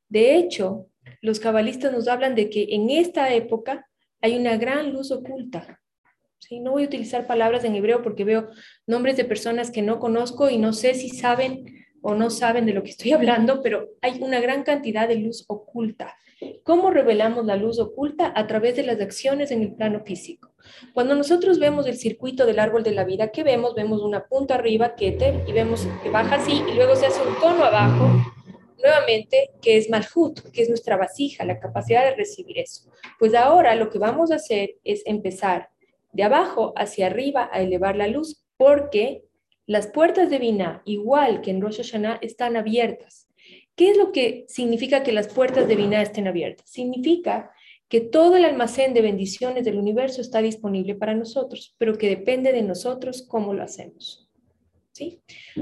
De 0.08 0.36
hecho, 0.36 0.86
los 1.20 1.38
cabalistas 1.38 1.92
nos 1.92 2.08
hablan 2.08 2.34
de 2.34 2.48
que 2.48 2.68
en 2.70 2.88
esta 2.88 3.34
época 3.34 3.86
hay 4.22 4.38
una 4.38 4.56
gran 4.56 4.94
luz 4.94 5.10
oculta. 5.10 5.78
¿sí? 6.38 6.60
No 6.60 6.70
voy 6.70 6.84
a 6.84 6.86
utilizar 6.86 7.26
palabras 7.26 7.62
en 7.64 7.74
hebreo 7.74 8.00
porque 8.00 8.24
veo 8.24 8.48
nombres 8.86 9.18
de 9.18 9.26
personas 9.26 9.70
que 9.70 9.82
no 9.82 9.98
conozco 9.98 10.48
y 10.48 10.56
no 10.56 10.72
sé 10.72 10.94
si 10.94 11.10
saben 11.10 11.77
o 12.08 12.14
no 12.14 12.30
saben 12.30 12.64
de 12.64 12.72
lo 12.72 12.82
que 12.82 12.90
estoy 12.90 13.12
hablando, 13.18 13.62
pero 13.62 13.90
hay 14.00 14.22
una 14.22 14.40
gran 14.40 14.62
cantidad 14.62 15.06
de 15.06 15.16
luz 15.16 15.44
oculta. 15.46 16.16
¿Cómo 16.62 16.90
revelamos 16.90 17.44
la 17.44 17.56
luz 17.56 17.78
oculta? 17.80 18.32
A 18.34 18.46
través 18.46 18.76
de 18.76 18.84
las 18.84 19.00
acciones 19.00 19.50
en 19.50 19.62
el 19.62 19.74
plano 19.74 20.00
físico. 20.04 20.52
Cuando 20.94 21.14
nosotros 21.16 21.58
vemos 21.58 21.86
el 21.86 21.98
circuito 21.98 22.46
del 22.46 22.60
árbol 22.60 22.82
de 22.84 22.92
la 22.92 23.04
vida, 23.04 23.28
¿qué 23.32 23.42
vemos? 23.42 23.74
Vemos 23.74 24.02
una 24.02 24.24
punta 24.26 24.54
arriba, 24.54 24.94
Keter, 24.94 25.42
y 25.46 25.52
vemos 25.52 25.86
que 26.02 26.10
baja 26.10 26.36
así 26.36 26.62
y 26.70 26.74
luego 26.74 26.94
se 26.94 27.06
hace 27.06 27.20
un 27.26 27.34
cono 27.34 27.64
abajo 27.64 28.08
nuevamente, 28.78 29.50
que 29.60 29.76
es 29.76 29.90
Malhut, 29.90 30.40
que 30.52 30.62
es 30.62 30.68
nuestra 30.68 30.96
vasija, 30.96 31.44
la 31.44 31.58
capacidad 31.58 32.04
de 32.04 32.14
recibir 32.14 32.58
eso. 32.58 32.88
Pues 33.18 33.34
ahora 33.34 33.74
lo 33.74 33.90
que 33.90 33.98
vamos 33.98 34.30
a 34.30 34.36
hacer 34.36 34.76
es 34.84 35.02
empezar 35.04 35.70
de 36.12 36.22
abajo 36.22 36.72
hacia 36.76 37.06
arriba 37.06 37.50
a 37.52 37.60
elevar 37.60 37.96
la 37.96 38.06
luz, 38.06 38.44
porque 38.56 39.27
las 39.68 39.86
puertas 39.86 40.30
de 40.30 40.38
Binah, 40.38 40.80
igual 40.86 41.42
que 41.42 41.50
en 41.50 41.60
Rosh 41.60 41.76
Hashanah, 41.76 42.20
están 42.22 42.56
abiertas. 42.56 43.28
¿Qué 43.76 43.90
es 43.90 43.98
lo 43.98 44.12
que 44.12 44.46
significa 44.48 45.02
que 45.02 45.12
las 45.12 45.28
puertas 45.28 45.68
de 45.68 45.76
Binah 45.76 46.00
estén 46.00 46.26
abiertas? 46.26 46.70
Significa 46.70 47.52
que 47.88 48.00
todo 48.00 48.36
el 48.36 48.46
almacén 48.46 48.94
de 48.94 49.02
bendiciones 49.02 49.66
del 49.66 49.78
universo 49.78 50.22
está 50.22 50.40
disponible 50.40 50.94
para 50.94 51.14
nosotros, 51.14 51.74
pero 51.76 51.98
que 51.98 52.08
depende 52.08 52.50
de 52.52 52.62
nosotros 52.62 53.26
cómo 53.28 53.52
lo 53.52 53.62
hacemos. 53.62 54.30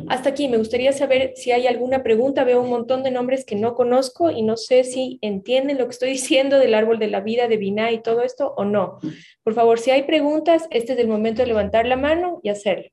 Hasta 0.09 0.31
aquí, 0.31 0.49
me 0.49 0.57
gustaría 0.57 0.93
saber 0.93 1.33
si 1.35 1.51
hay 1.51 1.67
alguna 1.67 2.05
pregunta. 2.05 2.45
Veo 2.45 2.63
un 2.63 2.71
montón 2.71 3.03
de 3.03 3.11
nombres 3.11 3.45
que 3.45 3.57
no 3.57 3.75
conozco 3.75 4.31
y 4.31 4.43
no 4.43 4.57
sé 4.57 4.85
si 4.85 5.19
entienden 5.21 5.79
lo 5.79 5.87
que 5.87 5.91
estoy 5.91 6.11
diciendo 6.13 6.59
del 6.59 6.75
árbol 6.75 7.01
de 7.01 7.09
la 7.09 7.21
vida, 7.21 7.49
de 7.49 7.57
Binah 7.57 7.91
y 7.91 8.03
todo 8.03 8.23
esto 8.23 8.55
o 8.57 8.65
no. 8.65 8.99
Por 9.43 9.55
favor, 9.55 9.81
si 9.81 9.91
hay 9.91 10.05
preguntas, 10.05 10.69
este 10.71 10.93
es 10.93 10.99
el 11.01 11.09
momento 11.09 11.43
de 11.43 11.49
levantar 11.49 11.87
la 11.87 11.97
mano 11.97 12.39
y 12.45 12.51
hacerlo. 12.51 12.89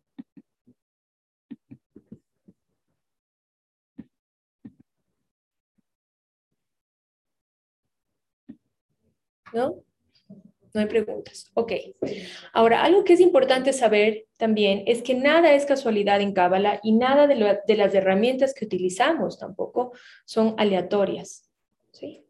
¿No? 9.54 9.84
No 10.74 10.82
hay 10.82 10.88
preguntas. 10.88 11.52
Ok. 11.54 11.74
Ahora, 12.52 12.84
algo 12.84 13.04
que 13.04 13.14
es 13.14 13.20
importante 13.20 13.74
saber 13.74 14.26
también 14.38 14.84
es 14.88 15.04
que 15.04 15.14
nada 15.14 15.54
es 15.54 15.66
casualidad 15.66 16.20
en 16.20 16.34
Cábala 16.34 16.80
y 16.82 16.94
nada 16.94 17.28
de, 17.28 17.60
de, 17.68 17.78
las 17.78 17.94
herramientas 17.94 18.56
que 18.56 18.66
utilizamos 18.66 19.38
tampoco 19.38 19.92
son 20.26 20.56
aleatorias. 20.58 21.48
¿sí? 21.92 22.26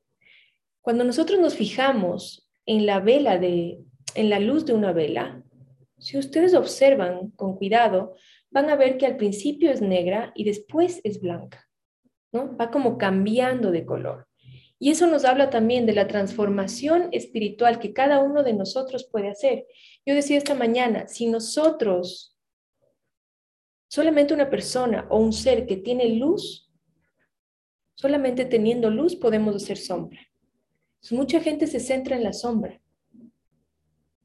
Cuando 0.81 1.05
nosotros 1.05 1.39
nos 1.39 1.55
fijamos 1.55 2.49
en 2.65 2.85
la 2.85 2.99
vela 2.99 3.37
de, 3.37 3.79
en 4.15 4.29
la 4.29 4.39
luz 4.39 4.65
de 4.65 4.73
una 4.73 4.91
vela, 4.91 5.41
si 5.97 6.17
ustedes 6.17 6.53
observan 6.53 7.29
con 7.31 7.55
cuidado, 7.55 8.15
van 8.51 8.69
a 8.69 8.75
ver 8.75 8.97
que 8.97 9.05
al 9.05 9.15
principio 9.15 9.71
es 9.71 9.81
negra 9.81 10.33
y 10.35 10.43
después 10.43 10.99
es 11.05 11.21
blanca. 11.21 11.65
¿no? 12.33 12.57
Va 12.57 12.71
como 12.71 12.97
cambiando 12.97 13.71
de 13.71 13.85
color. 13.85 14.27
Y 14.83 14.89
eso 14.89 15.07
nos 15.07 15.23
habla 15.23 15.49
también 15.49 15.85
de 15.85 15.93
la 15.93 16.09
transformación 16.09 17.07
espiritual 17.13 17.79
que 17.79 17.93
cada 17.93 18.19
uno 18.19 18.43
de 18.43 18.51
nosotros 18.51 19.07
puede 19.09 19.29
hacer. 19.29 19.65
Yo 20.05 20.13
decía 20.13 20.37
esta 20.37 20.55
mañana, 20.55 21.07
si 21.07 21.27
nosotros, 21.27 22.37
solamente 23.87 24.33
una 24.33 24.49
persona 24.49 25.07
o 25.09 25.19
un 25.19 25.31
ser 25.31 25.67
que 25.67 25.77
tiene 25.77 26.09
luz, 26.09 26.69
solamente 27.95 28.43
teniendo 28.43 28.89
luz 28.89 29.15
podemos 29.15 29.55
hacer 29.55 29.77
sombra. 29.77 30.19
mucha 31.11 31.39
gente 31.39 31.65
se 31.67 31.79
centra 31.79 32.17
en 32.17 32.23
la 32.25 32.33
sombra, 32.33 32.81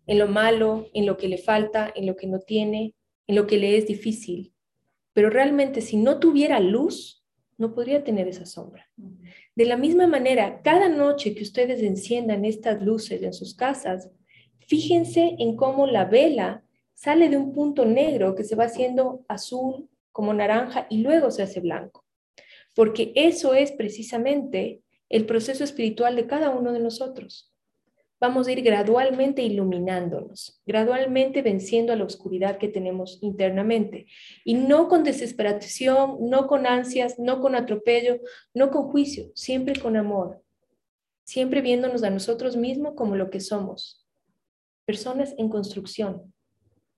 en 0.09 0.19
lo 0.19 0.27
malo, 0.27 0.89
en 0.93 1.07
lo 1.07 1.17
que 1.17 1.29
le 1.29 1.39
falta, 1.39 1.93
en 1.95 2.05
lo 2.05 2.17
que 2.17 2.27
no 2.27 2.41
tiene, 2.41 2.97
en 3.29 3.37
lo 3.37 3.47
que 3.47 3.59
le 3.59 3.79
es 3.79 3.87
difícil. 3.87 4.53
Pero 5.13 5.31
realmente 5.31 5.83
si 5.83 5.97
no 5.97 6.19
tuviera 6.19 6.59
luz, 6.59 7.25
no 7.59 7.75
podría 7.75 8.03
tener 8.03 8.27
esa 8.27 8.45
sombra. 8.45 8.89
De 9.59 9.65
la 9.65 9.77
misma 9.77 10.07
manera, 10.07 10.63
cada 10.63 10.89
noche 10.89 11.35
que 11.35 11.43
ustedes 11.43 11.83
enciendan 11.83 12.45
estas 12.45 12.81
luces 12.81 13.21
en 13.25 13.33
sus 13.33 13.57
casas, 13.57 14.09
fíjense 14.61 15.35
en 15.41 15.57
cómo 15.57 15.89
la 15.89 16.05
vela 16.05 16.63
sale 16.95 17.29
de 17.29 17.39
un 17.39 17.53
punto 17.53 17.85
negro 17.85 18.37
que 18.37 18.45
se 18.45 18.55
va 18.55 18.67
haciendo 18.67 19.25
azul, 19.27 19.89
como 20.13 20.33
naranja, 20.33 20.87
y 20.89 20.99
luego 20.99 21.33
se 21.33 21.43
hace 21.43 21.59
blanco. 21.59 22.05
Porque 22.73 23.11
eso 23.17 23.53
es 23.53 23.73
precisamente 23.73 24.81
el 25.09 25.27
proceso 25.27 25.65
espiritual 25.65 26.15
de 26.15 26.29
cada 26.29 26.51
uno 26.51 26.73
de 26.73 26.79
nosotros 26.79 27.53
vamos 28.21 28.49
a 28.49 28.53
ir 28.53 28.63
gradualmente 28.63 29.43
iluminándonos, 29.43 30.61
gradualmente 30.67 31.43
venciendo 31.43 31.93
a 31.93 31.97
la 31.97 32.05
oscuridad 32.05 32.59
que 32.59 32.69
tenemos 32.69 33.19
internamente. 33.23 34.07
Y 34.45 34.55
no 34.55 34.89
con 34.89 35.05
desesperación, 35.05 36.17
no 36.29 36.47
con 36.47 36.67
ansias, 36.67 37.19
no 37.19 37.41
con 37.41 37.55
atropello, 37.55 38.21
no 38.55 38.71
con 38.71 38.91
juicio, 38.91 39.31
siempre 39.35 39.81
con 39.81 39.97
amor, 39.97 40.43
siempre 41.25 41.61
viéndonos 41.61 42.03
a 42.03 42.11
nosotros 42.11 42.57
mismos 42.57 42.95
como 42.97 43.17
lo 43.17 43.31
que 43.31 43.41
somos, 43.41 44.07
personas 44.85 45.35
en 45.39 45.49
construcción, 45.49 46.33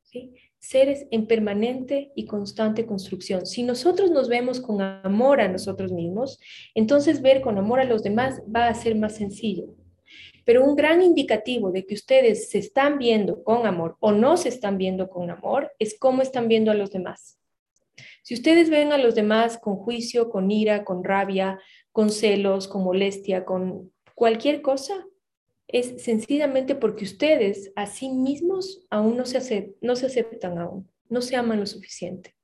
¿sí? 0.03 0.35
seres 0.59 1.07
en 1.11 1.27
permanente 1.27 2.13
y 2.15 2.27
constante 2.27 2.85
construcción. 2.85 3.47
Si 3.47 3.63
nosotros 3.63 4.11
nos 4.11 4.29
vemos 4.29 4.61
con 4.61 4.83
amor 4.83 5.41
a 5.41 5.49
nosotros 5.49 5.91
mismos, 5.91 6.39
entonces 6.75 7.23
ver 7.23 7.41
con 7.41 7.57
amor 7.57 7.81
a 7.81 7.85
los 7.85 8.03
demás 8.03 8.43
va 8.55 8.69
a 8.69 8.75
ser 8.75 8.95
más 8.95 9.17
sencillo 9.17 9.75
pero 10.51 10.65
un 10.65 10.75
gran 10.75 11.01
indicativo 11.01 11.71
de 11.71 11.87
que 11.87 11.95
ustedes 11.95 12.51
se 12.51 12.59
están 12.59 12.99
viendo 12.99 13.45
con 13.45 13.69
amor 13.69 13.97
o 14.01 14.11
no 14.11 14.37
se 14.37 14.49
están 14.49 14.79
viendo 14.79 15.09
con 15.09 15.31
amor 15.31 15.71
es 15.79 15.97
cómo 15.97 16.23
están 16.23 16.49
viendo 16.49 16.73
a 16.73 16.75
los 16.75 16.91
demás. 16.91 17.39
Si 18.25 18.35
ustedes 18.35 18.69
ven 18.69 18.91
a 18.93 18.99
los 18.99 19.15
demás 19.15 19.59
con 19.59 19.77
juicio, 19.77 20.29
con 20.29 20.51
ira, 20.51 20.83
con 20.83 21.05
rabia, 21.05 21.61
con 21.93 22.11
celos, 22.11 22.67
con 22.67 22.83
molestia, 22.83 23.45
con 23.45 23.93
cualquier 24.17 24.61
cosa, 24.61 25.07
es 25.69 26.03
sencillamente 26.03 26.75
porque 26.75 27.05
ustedes 27.05 27.71
a 27.77 27.87
sí 27.87 28.09
mismos 28.09 28.85
aún 28.91 29.17
no 29.17 29.27
se, 29.27 29.39
aceptan, 29.39 29.77
no 29.83 29.95
se 29.95 30.07
aceptan 30.07 30.59
aún, 30.59 30.91
no 31.09 31.23
se 31.23 31.37
aman 31.37 31.61
lo 31.61 31.67
suficiente. 31.67 32.35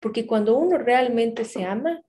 Porque 0.00 0.26
cuando 0.26 0.56
uno 0.56 0.78
realmente 0.78 1.44
se 1.44 1.62
ama, 1.64 2.00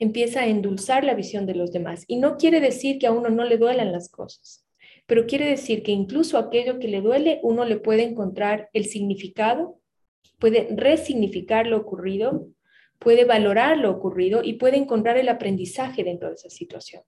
empieza 0.00 0.40
a 0.40 0.48
endulzar 0.48 1.04
la 1.04 1.14
visión 1.14 1.46
de 1.46 1.54
los 1.54 1.70
demás. 1.70 2.04
Y 2.08 2.16
no 2.16 2.36
quiere 2.36 2.60
decir 2.60 2.98
que 2.98 3.06
a 3.06 3.12
uno 3.12 3.28
no 3.28 3.44
le 3.44 3.58
duelan 3.58 3.92
las 3.92 4.08
cosas, 4.08 4.66
pero 5.06 5.26
quiere 5.26 5.46
decir 5.46 5.82
que 5.82 5.92
incluso 5.92 6.38
aquello 6.38 6.78
que 6.80 6.88
le 6.88 7.02
duele, 7.02 7.38
uno 7.42 7.64
le 7.64 7.76
puede 7.76 8.02
encontrar 8.02 8.68
el 8.72 8.86
significado, 8.86 9.78
puede 10.38 10.68
resignificar 10.74 11.66
lo 11.66 11.76
ocurrido, 11.76 12.48
puede 12.98 13.24
valorar 13.24 13.78
lo 13.78 13.90
ocurrido 13.90 14.42
y 14.42 14.54
puede 14.54 14.78
encontrar 14.78 15.16
el 15.18 15.28
aprendizaje 15.28 16.02
dentro 16.02 16.28
de 16.28 16.34
esa 16.34 16.50
situación. 16.50 17.02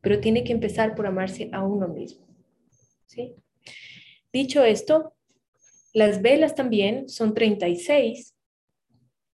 Pero 0.00 0.20
tiene 0.20 0.42
que 0.44 0.52
empezar 0.52 0.94
por 0.94 1.06
amarse 1.06 1.48
a 1.52 1.64
uno 1.64 1.88
mismo. 1.88 2.26
¿sí? 3.06 3.34
Dicho 4.32 4.64
esto, 4.64 5.14
las 5.92 6.22
velas 6.22 6.54
también 6.54 7.08
son 7.08 7.34
36 7.34 8.31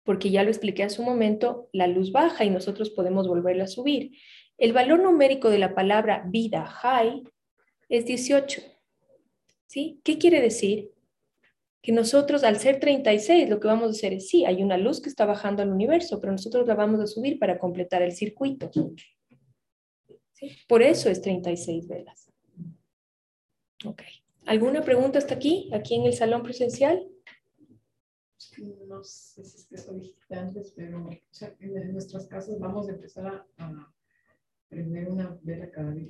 porque 0.03 0.31
ya 0.31 0.43
lo 0.43 0.49
expliqué 0.49 0.83
hace 0.83 1.01
un 1.01 1.07
momento, 1.07 1.69
la 1.71 1.87
luz 1.87 2.11
baja 2.11 2.43
y 2.43 2.49
nosotros 2.49 2.89
podemos 2.89 3.27
volverla 3.27 3.65
a 3.65 3.67
subir. 3.67 4.11
El 4.57 4.73
valor 4.73 4.99
numérico 4.99 5.49
de 5.49 5.59
la 5.59 5.73
palabra 5.73 6.23
vida, 6.27 6.65
high, 6.65 7.23
es 7.89 8.05
18. 8.05 8.61
¿Sí? 9.65 9.99
¿Qué 10.03 10.17
quiere 10.17 10.41
decir? 10.41 10.91
Que 11.81 11.91
nosotros, 11.91 12.43
al 12.43 12.57
ser 12.57 12.79
36, 12.79 13.49
lo 13.49 13.59
que 13.59 13.67
vamos 13.67 13.87
a 13.87 13.91
hacer 13.91 14.13
es, 14.13 14.29
sí, 14.29 14.45
hay 14.45 14.61
una 14.61 14.77
luz 14.77 15.01
que 15.01 15.09
está 15.09 15.25
bajando 15.25 15.63
al 15.63 15.71
universo, 15.71 16.19
pero 16.19 16.31
nosotros 16.31 16.67
la 16.67 16.75
vamos 16.75 16.99
a 17.01 17.07
subir 17.07 17.39
para 17.39 17.57
completar 17.57 18.01
el 18.01 18.13
circuito. 18.13 18.71
Por 20.67 20.81
eso 20.81 21.09
es 21.09 21.21
36 21.21 21.87
velas. 21.87 22.31
Ok. 23.85 24.01
¿Alguna 24.45 24.81
pregunta 24.81 25.17
hasta 25.17 25.35
aquí, 25.35 25.69
aquí 25.73 25.95
en 25.95 26.03
el 26.03 26.13
salón 26.13 26.43
presencial? 26.43 27.07
No 28.87 29.03
sé 29.03 29.43
si 29.43 29.57
es 29.57 29.65
que 29.65 29.75
eso 29.75 29.93
dijiste 29.93 30.35
antes, 30.35 30.73
pero 30.75 31.09
en, 31.59 31.91
nuestras 31.91 32.27
casas 32.27 32.59
vamos 32.59 32.87
a 32.87 32.91
empezar 32.91 33.45
a, 33.57 33.87
una 34.75 35.37
vela 35.43 35.69
cada 35.69 35.91
día 35.91 36.07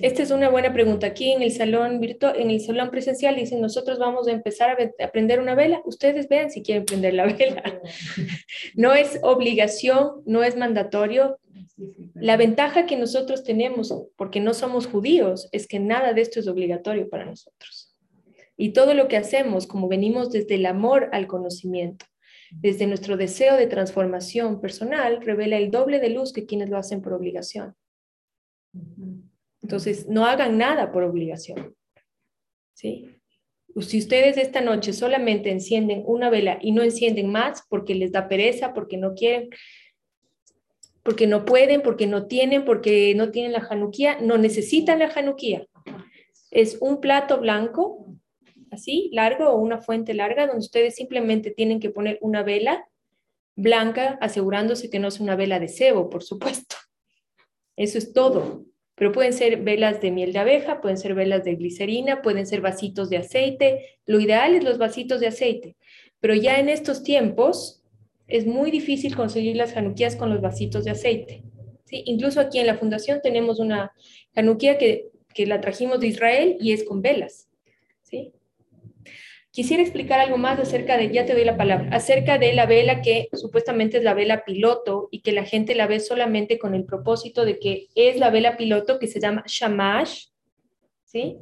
Esta 0.00 0.22
es 0.22 0.30
una 0.30 0.48
buena 0.48 0.72
pregunta. 0.72 1.08
Aquí 1.08 1.32
en 1.32 1.42
el 1.42 1.52
salón 1.52 2.00
virtual, 2.00 2.36
en 2.36 2.50
el 2.50 2.60
salón 2.60 2.90
presencial 2.90 3.36
dicen, 3.36 3.60
nosotros 3.60 3.98
vamos 3.98 4.28
a 4.28 4.32
empezar 4.32 4.70
a, 4.70 5.04
a 5.04 5.12
prender 5.12 5.40
una 5.40 5.54
vela. 5.54 5.82
Ustedes 5.84 6.28
vean 6.28 6.50
si 6.50 6.62
quieren 6.62 6.84
prender 6.84 7.14
la 7.14 7.26
vela. 7.26 7.62
No 8.74 8.94
es 8.94 9.18
obligación, 9.22 10.22
no 10.24 10.42
es 10.42 10.56
mandatorio. 10.56 11.38
La 12.14 12.36
ventaja 12.36 12.86
que 12.86 12.96
nosotros 12.96 13.44
tenemos, 13.44 13.94
porque 14.16 14.40
no 14.40 14.54
somos 14.54 14.86
judíos, 14.86 15.48
es 15.52 15.66
que 15.66 15.80
nada 15.80 16.12
de 16.12 16.20
esto 16.20 16.40
es 16.40 16.48
obligatorio 16.48 17.08
para 17.08 17.24
nosotros. 17.24 17.79
Y 18.60 18.74
todo 18.74 18.92
lo 18.92 19.08
que 19.08 19.16
hacemos, 19.16 19.66
como 19.66 19.88
venimos 19.88 20.30
desde 20.30 20.56
el 20.56 20.66
amor 20.66 21.08
al 21.12 21.26
conocimiento, 21.26 22.04
desde 22.50 22.86
nuestro 22.86 23.16
deseo 23.16 23.56
de 23.56 23.66
transformación 23.66 24.60
personal, 24.60 25.22
revela 25.22 25.56
el 25.56 25.70
doble 25.70 25.98
de 25.98 26.10
luz 26.10 26.34
que 26.34 26.44
quienes 26.44 26.68
lo 26.68 26.76
hacen 26.76 27.00
por 27.00 27.14
obligación. 27.14 27.74
Entonces, 29.62 30.08
no 30.08 30.26
hagan 30.26 30.58
nada 30.58 30.92
por 30.92 31.04
obligación. 31.04 31.74
¿Sí? 32.74 33.08
Si 33.80 33.98
ustedes 33.98 34.36
esta 34.36 34.60
noche 34.60 34.92
solamente 34.92 35.50
encienden 35.50 36.02
una 36.04 36.28
vela 36.28 36.58
y 36.60 36.72
no 36.72 36.82
encienden 36.82 37.32
más 37.32 37.64
porque 37.66 37.94
les 37.94 38.12
da 38.12 38.28
pereza, 38.28 38.74
porque 38.74 38.98
no 38.98 39.14
quieren, 39.14 39.48
porque 41.02 41.26
no 41.26 41.46
pueden, 41.46 41.80
porque 41.80 42.06
no 42.06 42.26
tienen, 42.26 42.66
porque 42.66 43.14
no 43.14 43.30
tienen 43.30 43.52
la 43.52 43.62
januquía, 43.62 44.20
no 44.20 44.36
necesitan 44.36 44.98
la 44.98 45.08
januquía. 45.08 45.66
Es 46.50 46.76
un 46.82 47.00
plato 47.00 47.40
blanco 47.40 48.19
así, 48.80 49.10
largo 49.12 49.50
o 49.50 49.56
una 49.56 49.80
fuente 49.80 50.14
larga, 50.14 50.46
donde 50.46 50.64
ustedes 50.64 50.96
simplemente 50.96 51.50
tienen 51.50 51.80
que 51.80 51.90
poner 51.90 52.18
una 52.22 52.42
vela 52.42 52.88
blanca, 53.54 54.18
asegurándose 54.20 54.88
que 54.88 54.98
no 54.98 55.08
es 55.08 55.20
una 55.20 55.36
vela 55.36 55.60
de 55.60 55.68
cebo, 55.68 56.08
por 56.08 56.22
supuesto. 56.22 56.76
Eso 57.76 57.98
es 57.98 58.12
todo. 58.12 58.64
Pero 58.94 59.12
pueden 59.12 59.32
ser 59.32 59.62
velas 59.62 60.00
de 60.00 60.10
miel 60.10 60.32
de 60.32 60.38
abeja, 60.38 60.80
pueden 60.80 60.98
ser 60.98 61.14
velas 61.14 61.44
de 61.44 61.54
glicerina, 61.56 62.22
pueden 62.22 62.46
ser 62.46 62.60
vasitos 62.60 63.08
de 63.10 63.18
aceite. 63.18 63.98
Lo 64.06 64.20
ideal 64.20 64.54
es 64.54 64.64
los 64.64 64.78
vasitos 64.78 65.20
de 65.20 65.28
aceite. 65.28 65.76
Pero 66.20 66.34
ya 66.34 66.58
en 66.58 66.68
estos 66.68 67.02
tiempos 67.02 67.82
es 68.28 68.46
muy 68.46 68.70
difícil 68.70 69.16
conseguir 69.16 69.56
las 69.56 69.72
januquías 69.72 70.16
con 70.16 70.30
los 70.30 70.40
vasitos 70.40 70.84
de 70.84 70.92
aceite. 70.92 71.44
¿sí? 71.84 72.02
Incluso 72.06 72.40
aquí 72.40 72.58
en 72.58 72.66
la 72.66 72.76
fundación 72.76 73.20
tenemos 73.22 73.58
una 73.58 73.92
januquía 74.34 74.78
que, 74.78 75.08
que 75.34 75.46
la 75.46 75.60
trajimos 75.60 76.00
de 76.00 76.08
Israel 76.08 76.56
y 76.60 76.72
es 76.72 76.84
con 76.84 77.02
velas. 77.02 77.49
Quisiera 79.52 79.82
explicar 79.82 80.20
algo 80.20 80.38
más 80.38 80.60
acerca 80.60 80.96
de, 80.96 81.10
ya 81.10 81.26
te 81.26 81.34
doy 81.34 81.44
la 81.44 81.56
palabra, 81.56 81.88
acerca 81.92 82.38
de 82.38 82.52
la 82.52 82.66
vela 82.66 83.02
que 83.02 83.28
supuestamente 83.32 83.98
es 83.98 84.04
la 84.04 84.14
vela 84.14 84.44
piloto 84.44 85.08
y 85.10 85.22
que 85.22 85.32
la 85.32 85.44
gente 85.44 85.74
la 85.74 85.88
ve 85.88 85.98
solamente 85.98 86.58
con 86.58 86.74
el 86.74 86.84
propósito 86.84 87.44
de 87.44 87.58
que 87.58 87.88
es 87.96 88.16
la 88.16 88.30
vela 88.30 88.56
piloto 88.56 89.00
que 89.00 89.08
se 89.08 89.18
llama 89.20 89.42
shamash, 89.46 90.26
¿sí? 91.04 91.38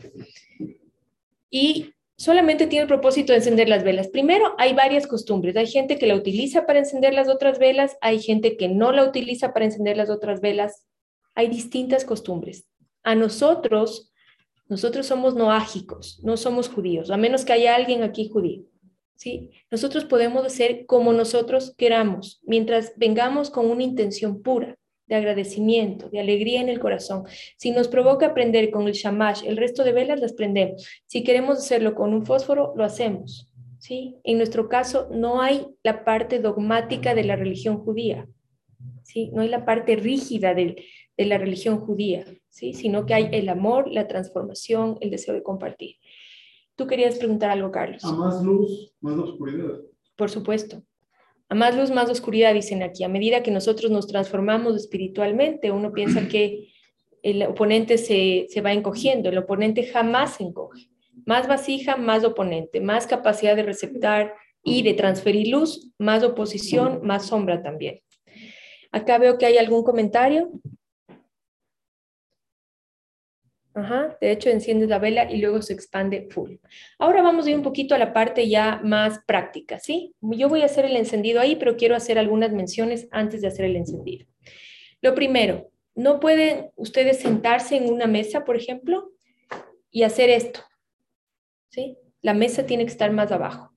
Y 1.51 1.93
solamente 2.17 2.67
tiene 2.67 2.83
el 2.83 2.89
propósito 2.89 3.33
de 3.33 3.39
encender 3.39 3.69
las 3.69 3.85
velas. 3.85 4.09
Primero, 4.09 4.55
hay 4.57 4.73
varias 4.73 5.07
costumbres. 5.07 5.57
Hay 5.57 5.67
gente 5.67 5.99
que 5.99 6.07
la 6.07 6.17
utiliza 6.17 6.67
para 6.67 6.79
encender 6.79 7.13
las 7.13 7.29
otras 7.29 7.59
velas, 7.59 7.99
hay 8.01 8.21
gente 8.21 8.57
que 8.57 8.69
no 8.69 8.91
la 8.91 9.05
utiliza 9.05 9.53
para 9.53 9.67
encender 9.67 9.99
las 9.99 10.09
otras 10.09 10.41
velas. 10.41 10.87
Hay 11.35 11.49
distintas 11.49 12.05
costumbres. 12.05 12.67
A 13.03 13.15
nosotros 13.15 14.08
nosotros 14.69 15.07
somos 15.07 15.35
noágicos, 15.35 16.21
no 16.23 16.37
somos 16.37 16.69
judíos, 16.69 17.11
a 17.11 17.17
menos 17.17 17.45
que 17.45 17.55
haya 17.55 17.75
alguien 17.75 18.03
aquí 18.03 18.29
judío. 18.29 18.65
¿sí? 19.17 19.51
Nosotros 19.71 20.05
podemos 20.05 20.53
ser 20.53 20.87
como 20.87 21.13
nosotros 21.13 21.75
queramos, 21.77 22.41
mientras 22.45 22.93
vengamos 22.97 23.51
con 23.51 23.67
una 23.67 23.83
intención 23.83 24.43
pura 24.43 24.77
de 25.07 25.15
agradecimiento, 25.15 26.11
de 26.11 26.21
alegría 26.21 26.61
en 26.61 26.69
el 26.69 26.81
corazón. 26.81 27.25
Si 27.57 27.71
nos 27.71 27.89
provoca 27.89 28.27
aprender 28.27 28.71
con 28.71 28.87
el 28.87 28.93
shamash, 28.93 29.43
el 29.47 29.57
resto 29.57 29.83
de 29.83 29.93
velas 29.93 30.21
las 30.21 30.35
prendemos. 30.35 30.87
Si 31.07 31.25
queremos 31.25 31.59
hacerlo 31.59 31.95
con 31.95 32.13
un 32.13 32.27
fósforo, 32.27 32.75
lo 32.77 32.85
hacemos. 32.85 33.51
¿sí? 33.79 34.17
En 34.23 34.37
nuestro 34.37 34.69
caso, 34.69 35.09
no 35.11 35.41
hay 35.41 35.67
la 35.83 36.05
parte 36.05 36.41
dogmática 36.41 37.15
de 37.15 37.25
la 37.25 37.37
religión 37.37 37.79
judía. 37.79 38.29
¿sí? 39.03 39.31
No 39.33 39.41
hay 39.41 39.49
la 39.49 39.65
parte 39.65 39.97
rígida 39.97 40.55
de 40.55 40.77
la 41.17 41.39
religión 41.39 41.81
judía, 41.81 42.27
¿sí? 42.49 42.75
sino 42.75 43.07
que 43.07 43.15
hay 43.15 43.29
el 43.33 43.49
amor, 43.49 43.91
la 43.91 44.07
transformación, 44.07 44.97
el 45.01 45.11
deseo 45.11 45.35
de 45.35 45.43
compartir. 45.43 45.97
Tú 46.77 46.87
querías 46.87 47.17
preguntar 47.17 47.51
algo, 47.51 47.71
Carlos. 47.71 48.05
A 48.05 48.13
más 48.13 48.43
luz, 48.43 48.93
más 49.01 49.19
oscuridad. 49.19 49.81
Por 50.17 50.31
supuesto. 50.31 50.83
A 51.49 51.55
más 51.55 51.77
luz, 51.77 51.91
más 51.91 52.11
oscuridad, 52.11 52.55
dicen 52.55 52.83
aquí. 52.83 53.05
A 53.05 53.09
medida 53.09 53.43
que 53.43 53.51
nosotros 53.51 53.91
nos 53.91 54.07
transformamos 54.07 54.77
espiritualmente, 54.77 55.71
uno 55.71 55.93
piensa 55.93 56.29
que 56.29 56.69
el 57.23 57.43
oponente 57.43 57.99
se, 57.99 58.47
se 58.49 58.61
va 58.61 58.73
encogiendo, 58.73 59.29
el 59.29 59.39
oponente 59.39 59.85
jamás 59.85 60.37
se 60.37 60.45
encoge. 60.45 60.89
Más 61.27 61.49
vasija, 61.49 61.97
más 61.97 62.25
oponente, 62.25 62.81
más 62.81 63.07
capacidad 63.07 63.57
de 63.57 63.65
receptar 63.65 64.35
y 64.63 64.83
de 64.83 64.95
transferir 64.95 65.49
luz, 65.49 65.91
más 65.99 66.23
oposición, 66.23 67.01
más 67.03 67.27
sombra 67.27 67.63
también. 67.63 68.01
Acá 68.93 69.19
veo 69.19 69.37
que 69.39 69.47
hay 69.47 69.59
algún 69.59 69.83
comentario. 69.83 70.51
De 74.21 74.31
hecho, 74.31 74.51
enciendes 74.51 74.89
la 74.89 74.99
vela 74.99 75.31
y 75.31 75.39
luego 75.41 75.63
se 75.63 75.73
expande 75.73 76.29
full. 76.31 76.57
Ahora 76.99 77.23
vamos 77.23 77.47
a 77.47 77.51
ir 77.51 77.57
un 77.57 77.63
poquito 77.63 77.95
a 77.95 77.99
la 77.99 78.13
parte 78.13 78.49
ya 78.49 78.81
más 78.83 79.21
práctica, 79.27 79.79
¿sí? 79.79 80.15
Yo 80.21 80.49
voy 80.49 80.63
a 80.63 80.67
hacer 80.67 80.85
el 80.85 80.97
encendido 80.97 81.41
ahí, 81.41 81.57
pero 81.57 81.77
quiero 81.77 81.95
hacer 81.95 82.19
algunas 82.19 82.53
menciones 82.53 83.09
antes 83.11 83.41
de 83.41 83.49
hacer 83.49 83.65
el 83.65 83.77
encendido. 83.77 84.27
Lo 85.01 85.15
primero, 85.15 85.71
no 85.95 86.21
pueden 86.21 86.71
ustedes 86.77 87.19
sentarse 87.19 87.77
en 87.77 87.93
una 87.93 88.07
mesa, 88.07 88.45
por 88.45 88.57
ejemplo, 88.57 89.13
y 89.91 90.03
hacer 90.03 90.31
esto, 90.31 90.61
¿sí? 91.71 91.99
La 92.21 92.35
mesa 92.35 92.67
tiene 92.67 92.85
que 92.85 92.93
estar 92.93 93.11
más 93.13 93.33
abajo. 93.33 93.75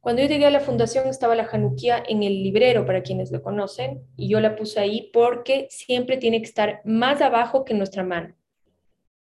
Cuando 0.00 0.20
yo 0.20 0.28
llegué 0.28 0.46
a 0.46 0.50
la 0.50 0.58
fundación 0.58 1.06
estaba 1.06 1.36
la 1.36 1.44
januquía 1.44 2.02
en 2.08 2.24
el 2.24 2.42
librero, 2.42 2.84
para 2.84 3.04
quienes 3.04 3.30
lo 3.30 3.40
conocen, 3.40 4.02
y 4.16 4.28
yo 4.28 4.40
la 4.40 4.56
puse 4.56 4.80
ahí 4.80 5.10
porque 5.12 5.68
siempre 5.70 6.16
tiene 6.16 6.40
que 6.40 6.48
estar 6.48 6.80
más 6.84 7.20
abajo 7.20 7.64
que 7.64 7.74
nuestra 7.74 8.02
mano. 8.02 8.34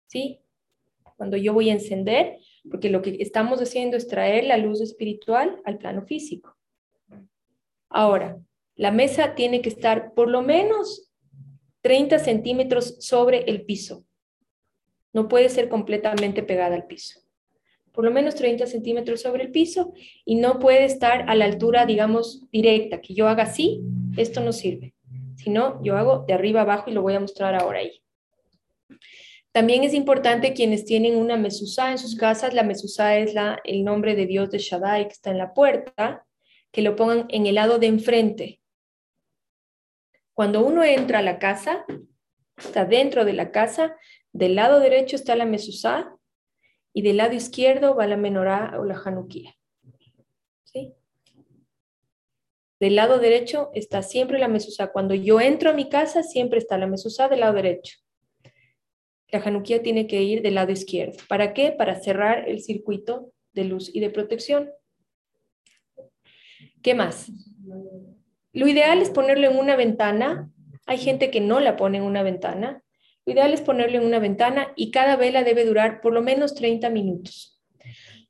¿Sí? 0.07 0.41
Cuando 1.17 1.37
yo 1.37 1.53
voy 1.53 1.71
a 1.71 1.75
encender, 1.75 2.39
porque 2.71 2.91
lo 2.91 3.03
que 3.03 3.17
estamos 3.21 3.61
haciendo 3.61 3.97
es 3.97 4.09
traer 4.09 4.45
la 4.45 4.57
luz 4.57 4.81
espiritual 4.81 5.61
al 5.65 5.79
plano 5.79 6.03
físico. 6.03 6.57
Ahora, 7.89 8.39
la 8.75 8.91
mesa 8.91 9.35
tiene 9.35 9.63
que 9.63 9.69
estar 9.69 10.15
por 10.15 10.29
lo 10.29 10.43
menos 10.43 11.13
30 11.83 12.19
centímetros 12.19 12.97
sobre 12.99 13.45
el 13.45 13.63
piso. 13.63 14.05
No 15.13 15.29
puede 15.29 15.49
ser 15.49 15.69
completamente 15.69 16.43
pegada 16.43 16.75
al 16.75 16.87
piso. 16.87 17.21
Por 17.93 18.05
lo 18.05 18.11
menos 18.11 18.35
30 18.35 18.67
centímetros 18.67 19.21
sobre 19.21 19.45
el 19.45 19.53
piso 19.53 19.93
y 20.25 20.35
no 20.35 20.59
puede 20.59 20.85
estar 20.85 21.31
a 21.31 21.37
la 21.37 21.45
altura, 21.45 21.87
digamos, 21.87 22.43
directa, 22.51 23.01
que 23.01 23.15
yo 23.15 23.29
haga 23.29 23.45
así, 23.45 23.83
esto 24.17 24.41
no 24.41 24.53
sirve. 24.53 24.95
Si 25.37 25.51
no, 25.51 25.81
yo 25.85 25.97
hago 25.97 26.25
de 26.27 26.33
arriba 26.33 26.63
abajo 26.63 26.91
y 26.91 26.95
lo 26.95 27.03
voy 27.03 27.15
a 27.15 27.21
mostrar 27.21 27.55
ahora 27.55 27.79
ahí. 27.79 28.03
También 29.55 29.85
es 29.85 29.95
importante 29.95 30.53
quienes 30.53 30.85
tienen 30.85 31.15
una 31.15 31.37
mesuzá 31.37 31.93
en 31.93 31.99
sus 31.99 32.17
casas, 32.17 32.55
la 32.55 32.65
mesuzá 32.65 33.19
es 33.19 33.37
el 33.63 33.85
nombre 33.85 34.17
de 34.17 34.27
Dios 34.27 34.51
de 34.51 34.59
Shaddai 34.59 35.07
que 35.07 35.13
está 35.13 35.31
en 35.31 35.39
la 35.39 35.55
puerta, 35.55 36.27
que 36.73 36.83
lo 36.83 36.97
pongan 36.97 37.27
en 37.29 37.47
el 37.47 37.55
lado 37.55 37.79
de 37.79 37.87
enfrente. 37.87 38.61
Cuando 40.33 40.67
uno 40.67 40.83
entra 40.83 41.21
a 41.21 41.23
la 41.23 41.39
casa, 41.39 41.85
está 42.59 42.85
dentro 42.85 43.25
de 43.25 43.33
la 43.33 43.53
casa, 43.53 43.97
del 44.33 44.57
lado 44.57 44.81
derecho 44.81 45.15
está 45.15 45.37
la 45.37 45.47
mesuzá 45.47 46.13
y 46.93 47.03
del 47.03 47.19
lado 47.19 47.35
izquierdo 47.35 47.95
va 47.95 48.09
la 48.09 48.17
menorá 48.17 48.75
o 48.81 48.85
la 48.85 48.97
januquía. 48.97 49.55
¿Sí? 50.65 50.95
Del 52.81 52.97
lado 52.97 53.21
derecho 53.21 53.71
está 53.73 54.03
siempre 54.03 54.41
la 54.41 54.49
mesuzá. 54.49 54.91
Cuando 54.91 55.15
yo 55.15 55.41
entro 55.41 55.71
a 55.71 55.75
mi 55.75 55.89
casa, 55.89 56.25
siempre 56.25 56.59
está 56.59 56.77
la 56.77 56.89
mesuzá 56.89 57.29
del 57.29 57.39
lado 57.39 57.55
derecho 57.55 58.04
la 59.35 59.41
januquía 59.41 59.83
tiene 59.83 60.07
que 60.07 60.23
ir 60.23 60.43
del 60.43 60.55
lado 60.55 60.71
izquierdo. 60.71 61.19
¿Para 61.29 61.55
qué? 61.55 61.73
Para 61.73 61.97
cerrar 61.97 62.49
el 62.49 62.61
circuito 62.63 63.33
de 63.53 63.65
luz 63.65 63.91
y 63.93 63.99
de 63.99 64.09
protección. 64.09 64.71
¿Qué 66.83 66.95
más? 66.95 67.33
Lo 68.53 68.69
ideal 68.69 69.03
es 69.03 69.11
ponerlo 69.11 69.51
en 69.51 69.57
una 69.57 69.75
ventana. 69.75 70.53
Hay 70.87 70.99
gente 70.99 71.33
que 71.33 71.41
no 71.41 71.59
la 71.59 71.75
pone 71.75 71.99
en 71.99 72.05
una 72.05 72.23
ventana. 72.23 72.85
Lo 73.27 73.33
ideal 73.33 73.53
es 73.53 73.61
ponerlo 73.61 73.99
en 73.99 74.05
una 74.05 74.21
ventana 74.21 74.73
y 74.77 74.93
cada 74.93 75.17
vela 75.17 75.43
debe 75.43 75.65
durar 75.65 76.01
por 76.01 76.13
lo 76.13 76.23
menos 76.23 76.55
30 76.55 76.89
minutos. 76.91 77.61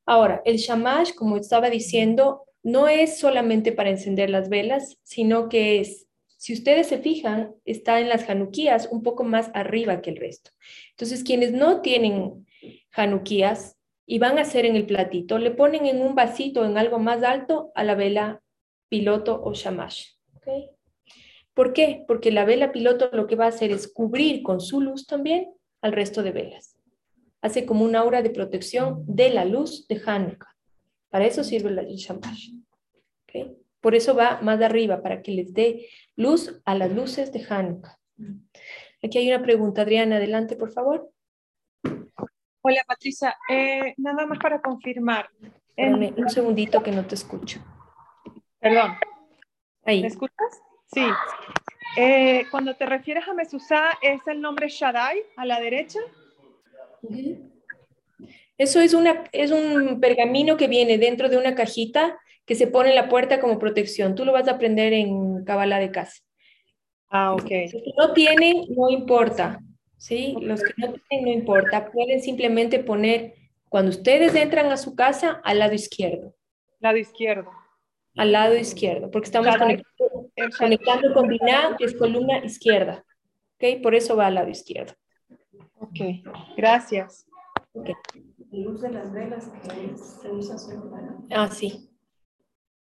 Ahora, 0.06 0.40
el 0.46 0.56
shamash, 0.56 1.12
como 1.12 1.36
estaba 1.36 1.68
diciendo, 1.68 2.46
no 2.62 2.88
es 2.88 3.18
solamente 3.18 3.72
para 3.72 3.90
encender 3.90 4.30
las 4.30 4.48
velas, 4.48 4.96
sino 5.02 5.50
que 5.50 5.80
es 5.80 6.06
si 6.44 6.52
ustedes 6.52 6.88
se 6.88 6.98
fijan, 6.98 7.54
está 7.64 8.00
en 8.00 8.10
las 8.10 8.24
januquías 8.26 8.90
un 8.92 9.02
poco 9.02 9.24
más 9.24 9.50
arriba 9.54 10.02
que 10.02 10.10
el 10.10 10.16
resto. 10.16 10.50
Entonces, 10.90 11.24
quienes 11.24 11.52
no 11.52 11.80
tienen 11.80 12.46
januquías 12.90 13.78
y 14.04 14.18
van 14.18 14.36
a 14.36 14.42
hacer 14.42 14.66
en 14.66 14.76
el 14.76 14.84
platito, 14.84 15.38
le 15.38 15.52
ponen 15.52 15.86
en 15.86 16.02
un 16.02 16.14
vasito, 16.14 16.66
en 16.66 16.76
algo 16.76 16.98
más 16.98 17.22
alto, 17.22 17.72
a 17.74 17.82
la 17.82 17.94
vela 17.94 18.42
piloto 18.90 19.40
o 19.42 19.54
shamash. 19.54 20.08
¿Por 21.54 21.72
qué? 21.72 22.04
Porque 22.06 22.30
la 22.30 22.44
vela 22.44 22.72
piloto 22.72 23.08
lo 23.14 23.26
que 23.26 23.36
va 23.36 23.46
a 23.46 23.48
hacer 23.48 23.70
es 23.70 23.90
cubrir 23.90 24.42
con 24.42 24.60
su 24.60 24.82
luz 24.82 25.06
también 25.06 25.50
al 25.80 25.92
resto 25.92 26.22
de 26.22 26.32
velas. 26.32 26.76
Hace 27.40 27.64
como 27.64 27.86
un 27.86 27.96
aura 27.96 28.20
de 28.20 28.28
protección 28.28 29.02
de 29.06 29.30
la 29.30 29.46
luz 29.46 29.88
de 29.88 29.98
Hanukkah. 30.04 30.54
Para 31.08 31.24
eso 31.24 31.42
sirve 31.42 31.70
la 31.70 31.84
Shamash. 31.84 32.50
¿Okay? 33.22 33.63
Por 33.84 33.94
eso 33.94 34.14
va 34.16 34.40
más 34.40 34.62
arriba, 34.62 35.02
para 35.02 35.20
que 35.20 35.30
les 35.30 35.52
dé 35.52 35.90
luz 36.16 36.58
a 36.64 36.74
las 36.74 36.90
luces 36.90 37.30
de 37.34 37.44
Hanukkah. 37.46 37.98
Aquí 39.02 39.18
hay 39.18 39.28
una 39.28 39.42
pregunta, 39.42 39.82
Adriana, 39.82 40.16
adelante, 40.16 40.56
por 40.56 40.72
favor. 40.72 41.10
Hola, 42.62 42.82
Patricia. 42.88 43.36
Eh, 43.46 43.92
nada 43.98 44.24
más 44.24 44.38
para 44.38 44.62
confirmar. 44.62 45.28
un 45.76 46.30
segundito 46.30 46.82
que 46.82 46.92
no 46.92 47.04
te 47.04 47.14
escucho. 47.14 47.60
Perdón. 48.58 48.92
Ahí. 49.84 50.00
¿Me 50.00 50.08
escuchas? 50.08 50.62
Sí. 50.86 51.04
Eh, 51.98 52.46
cuando 52.50 52.74
te 52.76 52.86
refieres 52.86 53.28
a 53.28 53.34
Mesusa, 53.34 53.90
¿es 54.00 54.26
el 54.26 54.40
nombre 54.40 54.68
Shaddai 54.70 55.22
a 55.36 55.44
la 55.44 55.60
derecha? 55.60 56.00
Eso 58.56 58.80
es, 58.80 58.94
una, 58.94 59.24
es 59.30 59.50
un 59.50 60.00
pergamino 60.00 60.56
que 60.56 60.68
viene 60.68 60.96
dentro 60.96 61.28
de 61.28 61.36
una 61.36 61.54
cajita 61.54 62.18
que 62.46 62.54
se 62.54 62.66
pone 62.66 62.90
en 62.90 62.96
la 62.96 63.08
puerta 63.08 63.40
como 63.40 63.58
protección. 63.58 64.14
Tú 64.14 64.24
lo 64.24 64.32
vas 64.32 64.48
a 64.48 64.52
aprender 64.52 64.92
en 64.92 65.44
Kabbalah 65.44 65.78
de 65.78 65.90
casa. 65.90 66.22
Ah, 67.08 67.32
ok. 67.32 67.40
Los 67.40 67.72
que 67.72 67.92
no 67.96 68.12
tienen, 68.12 68.64
no 68.76 68.90
importa. 68.90 69.60
¿sí? 70.04 70.36
Los 70.42 70.62
que 70.62 70.74
no 70.76 70.92
tienen, 71.08 71.24
no 71.24 71.32
importa. 71.32 71.90
Pueden 71.90 72.20
simplemente 72.20 72.78
poner, 72.78 73.34
cuando 73.70 73.90
ustedes 73.90 74.34
entran 74.34 74.70
a 74.70 74.76
su 74.76 74.94
casa, 74.94 75.40
al 75.44 75.60
lado 75.60 75.72
izquierdo. 75.72 76.34
Lado 76.80 76.98
izquierdo. 76.98 77.50
Al 78.16 78.30
lado 78.30 78.54
izquierdo, 78.56 79.10
porque 79.10 79.26
estamos 79.26 79.56
conectando, 79.56 80.30
conectando 80.58 81.14
con 81.14 81.26
Binah, 81.26 81.76
que 81.76 81.86
es 81.86 81.94
columna 81.94 82.44
izquierda. 82.44 83.04
¿Ok? 83.56 83.82
Por 83.82 83.94
eso 83.94 84.14
va 84.14 84.26
al 84.26 84.34
lado 84.34 84.50
izquierdo. 84.50 84.92
Ok, 85.78 85.98
gracias. 86.56 87.26
Okay. 87.72 87.94
luz 88.52 88.82
de 88.82 88.90
las 88.90 89.12
velas 89.12 89.48
que 89.48 89.96
se 89.96 90.30
usa 90.30 90.58
solo 90.58 90.90
para... 90.90 91.16
Ah, 91.30 91.48
sí. 91.50 91.90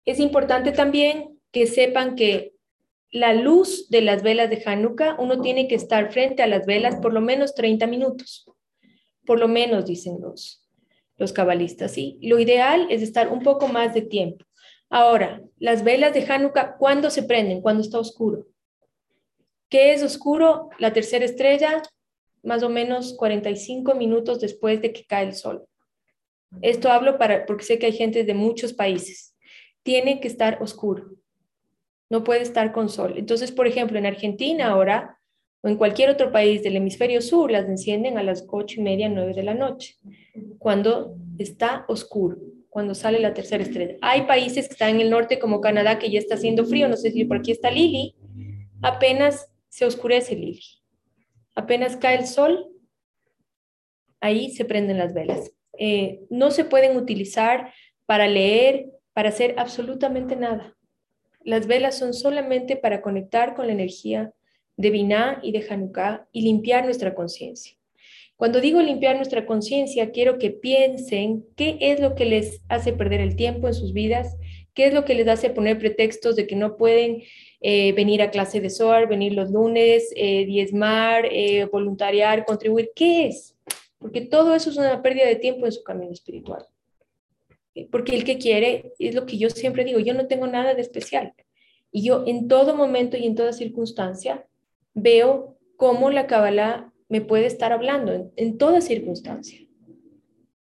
Es 0.05 0.19
importante 0.19 0.73
también 0.73 1.39
que 1.53 1.67
sepan 1.67 2.17
que 2.17 2.55
la 3.11 3.35
luz 3.35 3.89
de 3.89 4.03
las 4.03 4.23
velas 4.23 4.51
de 4.51 4.63
Hanukkah, 4.65 5.17
uno 5.19 5.41
tiene 5.41 5.67
que 5.67 5.75
estar 5.75 6.13
frente 6.13 6.43
a 6.43 6.47
las 6.47 6.65
velas 6.65 6.97
por 6.97 7.13
lo 7.13 7.21
menos 7.21 7.55
30 7.55 7.87
minutos. 7.87 8.47
Por 9.27 9.39
lo 9.39 9.49
menos, 9.49 9.87
dicen 9.87 10.19
los, 10.21 10.65
los 11.17 11.33
cabalistas, 11.33 11.93
¿sí? 11.93 12.19
Lo 12.23 12.39
ideal 12.39 12.87
es 12.91 13.03
estar 13.03 13.29
un 13.29 13.43
poco 13.43 13.69
más 13.69 13.95
de 13.95 14.03
tiempo. 14.03 14.45
Ahora, 14.89 15.43
las 15.59 15.85
velas 15.85 16.15
de 16.15 16.25
Hanukkah, 16.27 16.77
¿cuándo 16.77 17.11
se 17.11 17.23
prenden? 17.23 17.61
Cuando 17.61 17.83
está 17.83 17.99
oscuro. 17.99 18.47
¿Qué 19.69 19.93
es 19.93 20.03
oscuro? 20.03 20.71
La 20.79 20.93
tercera 20.93 21.25
estrella, 21.25 21.83
más 22.43 22.63
o 22.63 22.69
menos 22.69 23.15
45 23.15 23.95
minutos 23.95 24.41
después 24.41 24.81
de 24.83 24.93
que 24.93 25.05
cae 25.05 25.27
el 25.27 25.35
sol. 25.35 25.65
Esto 26.63 26.91
hablo 26.91 27.19
para, 27.19 27.47
porque 27.47 27.65
sé 27.65 27.79
que 27.79 27.87
hay 27.87 27.93
gente 27.93 28.25
de 28.25 28.35
muchos 28.35 28.73
países. 28.73 29.30
Tiene 29.83 30.21
que 30.21 30.29
estar 30.29 30.63
oscuro. 30.63 31.11
No 32.09 32.25
puede 32.25 32.43
estar 32.43 32.73
con 32.73 32.89
sol. 32.89 33.15
Entonces, 33.17 33.53
por 33.53 33.67
ejemplo, 33.67 33.99
en 33.99 34.07
Argentina 34.07 34.69
ahora 34.69 35.19
o 35.63 35.69
en 35.69 35.77
cualquier 35.77 36.11
otro 36.11 36.33
país 36.33 36.63
del 36.63 36.77
hemisferio 36.77 37.21
sur 37.21 37.51
las 37.51 37.69
encienden 37.69 38.19
a 38.19 38.23
las 38.23 38.47
ocho 38.49 38.81
y 38.81 38.83
media, 38.83 39.09
nueve 39.09 39.35
de 39.35 39.43
la 39.43 39.55
noche, 39.55 39.97
cuando 40.59 41.17
está 41.39 41.85
oscuro, 41.89 42.39
cuando 42.69 42.95
sale 42.95 43.21
la 43.21 43.35
tercera 43.35 43.63
estrella. 43.63 43.97
Hay 44.01 44.23
países 44.23 44.67
que 44.67 44.73
están 44.73 44.97
en 44.97 45.01
el 45.03 45.11
norte 45.11 45.39
como 45.39 45.61
Canadá 45.61 45.99
que 45.99 46.11
ya 46.11 46.19
está 46.19 46.37
haciendo 46.37 46.65
frío, 46.65 46.89
no 46.89 46.97
sé 46.97 47.11
si 47.11 47.25
por 47.25 47.39
aquí 47.39 47.53
está 47.53 47.71
Lili, 47.71 48.17
apenas 48.81 49.51
se 49.69 49.85
oscurece 49.85 50.35
Lili 50.35 50.81
apenas 51.55 51.97
cae 51.97 52.19
el 52.19 52.27
sol, 52.27 52.69
ahí 54.21 54.51
se 54.51 54.65
prenden 54.65 54.99
las 54.99 55.15
velas. 55.15 55.53
Eh, 55.79 56.21
no 56.31 56.51
se 56.51 56.65
pueden 56.65 56.97
utilizar 56.97 57.73
para 58.07 58.29
leer, 58.29 58.87
para 59.13 59.31
hacer 59.31 59.55
absolutamente 59.59 60.37
nada. 60.37 60.77
Las 61.43 61.67
velas 61.67 61.99
son 61.99 62.15
solamente 62.15 62.77
para 62.77 63.01
conectar 63.01 63.55
con 63.55 63.67
la 63.67 63.73
energía 63.73 64.33
de 64.77 64.91
Binah 64.91 65.41
y 65.43 65.53
de 65.53 65.67
Hanukkah 65.69 66.29
y 66.33 66.43
limpiar 66.43 66.85
nuestra 66.85 67.15
conciencia. 67.15 67.77
Cuando 68.37 68.63
digo 68.63 68.81
limpiar 68.81 69.17
nuestra 69.17 69.45
conciencia, 69.45 70.13
quiero 70.13 70.39
que 70.39 70.51
piensen 70.51 71.45
qué 71.57 71.77
es 71.81 72.01
lo 72.01 72.15
que 72.15 72.25
les 72.25 72.63
hace 72.69 72.95
perder 72.95 73.21
el 73.21 73.37
tiempo 73.37 73.69
en 73.69 73.75
sus 73.75 73.93
vidas, 73.93 74.35
qué 74.73 74.87
es 74.87 74.95
lo 74.95 75.05
que 75.05 75.15
les 75.15 75.29
hace 75.29 75.51
poner 75.51 75.79
pretextos 75.79 76.37
de 76.37 76.47
que 76.47 76.57
no 76.57 76.79
pueden 76.79 77.23
eh, 77.61 77.93
venir 77.93 78.23
a 78.23 78.31
clase 78.31 78.63
de 78.63 78.71
SOAR, 78.71 79.09
venir 79.09 79.35
los 79.35 79.51
lunes, 79.51 80.11
eh, 80.17 80.47
diezmar, 80.47 81.27
eh, 81.31 81.67
voluntariar, 81.67 82.47
contribuir. 82.47 82.93
¿Qué 82.95 83.27
es? 83.27 83.59
Porque 83.99 84.23
todo 84.23 84.55
eso 84.55 84.71
es 84.71 84.79
una 84.79 85.03
pérdida 85.03 85.27
de 85.27 85.37
tiempo 85.37 85.67
en 85.67 85.73
su 85.73 85.83
camino 85.83 86.11
espiritual. 86.11 86.65
Porque 87.91 88.17
el 88.17 88.25
que 88.25 88.39
quiere, 88.39 88.93
es 88.99 89.15
lo 89.15 89.27
que 89.27 89.39
yo 89.39 89.51
siempre 89.51 89.85
digo, 89.85 89.99
yo 90.01 90.15
no 90.15 90.27
tengo 90.27 90.47
nada 90.47 90.75
de 90.75 90.83
especial. 90.83 91.35
Y 91.93 92.05
yo 92.05 92.25
en 92.27 92.49
todo 92.49 92.75
momento 92.77 93.17
y 93.17 93.27
en 93.27 93.35
toda 93.35 93.53
circunstancia 93.53 94.47
veo 94.95 95.57
cómo 95.77 96.11
la 96.11 96.27
Kabbalah 96.27 96.93
me 97.09 97.21
puede 97.21 97.47
estar 97.47 97.73
hablando, 97.73 98.33
en 98.37 98.59
toda 98.59 98.81
circunstancia, 98.81 99.67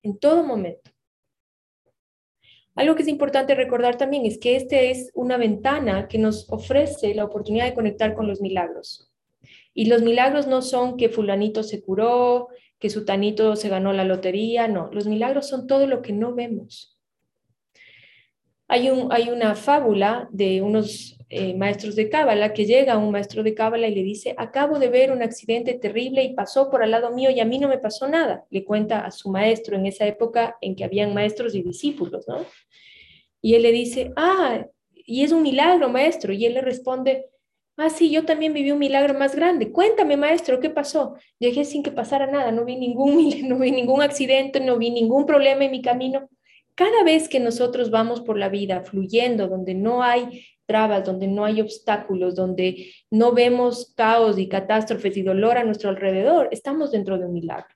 en 0.02 0.18
todo 0.18 0.44
momento. 0.44 0.90
Algo 2.76 2.94
que 2.94 3.02
es 3.02 3.08
importante 3.08 3.54
recordar 3.54 3.96
también 3.96 4.26
es 4.26 4.38
que 4.38 4.54
esta 4.54 4.78
es 4.78 5.10
una 5.14 5.38
ventana 5.38 6.08
que 6.08 6.18
nos 6.18 6.50
ofrece 6.52 7.14
la 7.14 7.24
oportunidad 7.24 7.64
de 7.64 7.74
conectar 7.74 8.14
con 8.14 8.28
los 8.28 8.40
milagros. 8.40 9.10
Y 9.72 9.86
los 9.86 10.02
milagros 10.02 10.46
no 10.46 10.62
son 10.62 10.96
que 10.96 11.08
fulanito 11.08 11.62
se 11.62 11.82
curó, 11.82 12.48
que 12.78 12.90
sutanito 12.90 13.56
se 13.56 13.68
ganó 13.68 13.92
la 13.92 14.04
lotería, 14.04 14.68
no, 14.68 14.90
los 14.92 15.06
milagros 15.06 15.48
son 15.48 15.66
todo 15.66 15.86
lo 15.86 16.02
que 16.02 16.12
no 16.12 16.34
vemos. 16.34 16.95
Hay, 18.68 18.90
un, 18.90 19.12
hay 19.12 19.30
una 19.30 19.54
fábula 19.54 20.28
de 20.30 20.60
unos 20.62 21.16
eh, 21.28 21.54
maestros 21.54 21.96
de 21.96 22.08
Cábala 22.08 22.52
que 22.52 22.66
llega 22.66 22.94
a 22.94 22.98
un 22.98 23.10
maestro 23.10 23.42
de 23.42 23.54
Cábala 23.54 23.88
y 23.88 23.94
le 23.94 24.02
dice, 24.02 24.34
acabo 24.38 24.78
de 24.78 24.88
ver 24.88 25.10
un 25.10 25.22
accidente 25.22 25.74
terrible 25.74 26.22
y 26.22 26.34
pasó 26.34 26.70
por 26.70 26.82
al 26.82 26.92
lado 26.92 27.10
mío 27.10 27.30
y 27.30 27.40
a 27.40 27.44
mí 27.44 27.58
no 27.58 27.68
me 27.68 27.78
pasó 27.78 28.06
nada. 28.08 28.44
Le 28.50 28.64
cuenta 28.64 29.04
a 29.04 29.10
su 29.10 29.30
maestro 29.30 29.76
en 29.76 29.86
esa 29.86 30.06
época 30.06 30.56
en 30.60 30.76
que 30.76 30.84
habían 30.84 31.14
maestros 31.14 31.54
y 31.54 31.62
discípulos, 31.62 32.26
¿no? 32.28 32.44
Y 33.42 33.54
él 33.54 33.62
le 33.62 33.72
dice, 33.72 34.12
ah, 34.16 34.66
y 34.92 35.22
es 35.22 35.32
un 35.32 35.42
milagro, 35.42 35.88
maestro. 35.88 36.32
Y 36.32 36.46
él 36.46 36.54
le 36.54 36.60
responde, 36.60 37.26
ah, 37.76 37.90
sí, 37.90 38.10
yo 38.10 38.24
también 38.24 38.52
viví 38.52 38.70
un 38.70 38.78
milagro 38.78 39.14
más 39.14 39.34
grande. 39.34 39.72
Cuéntame, 39.72 40.16
maestro, 40.16 40.60
¿qué 40.60 40.70
pasó? 40.70 41.14
Llegué 41.38 41.64
sin 41.64 41.82
que 41.82 41.90
pasara 41.90 42.26
nada, 42.26 42.50
no 42.52 42.64
vi 42.64 42.76
ningún, 42.76 43.30
no 43.48 43.58
vi 43.58 43.70
ningún 43.70 44.02
accidente, 44.02 44.60
no 44.60 44.78
vi 44.78 44.90
ningún 44.90 45.26
problema 45.26 45.64
en 45.64 45.70
mi 45.70 45.82
camino. 45.82 46.28
Cada 46.76 47.02
vez 47.04 47.28
que 47.30 47.40
nosotros 47.40 47.90
vamos 47.90 48.20
por 48.20 48.38
la 48.38 48.50
vida 48.50 48.82
fluyendo, 48.82 49.48
donde 49.48 49.74
no 49.74 50.02
hay 50.02 50.46
trabas, 50.66 51.04
donde 51.04 51.26
no 51.26 51.46
hay 51.46 51.62
obstáculos, 51.62 52.34
donde 52.34 52.92
no 53.10 53.32
vemos 53.32 53.94
caos 53.96 54.38
y 54.38 54.46
catástrofes 54.46 55.16
y 55.16 55.22
dolor 55.22 55.56
a 55.56 55.64
nuestro 55.64 55.88
alrededor, 55.88 56.48
estamos 56.52 56.92
dentro 56.92 57.18
de 57.18 57.24
un 57.24 57.32
milagro. 57.32 57.74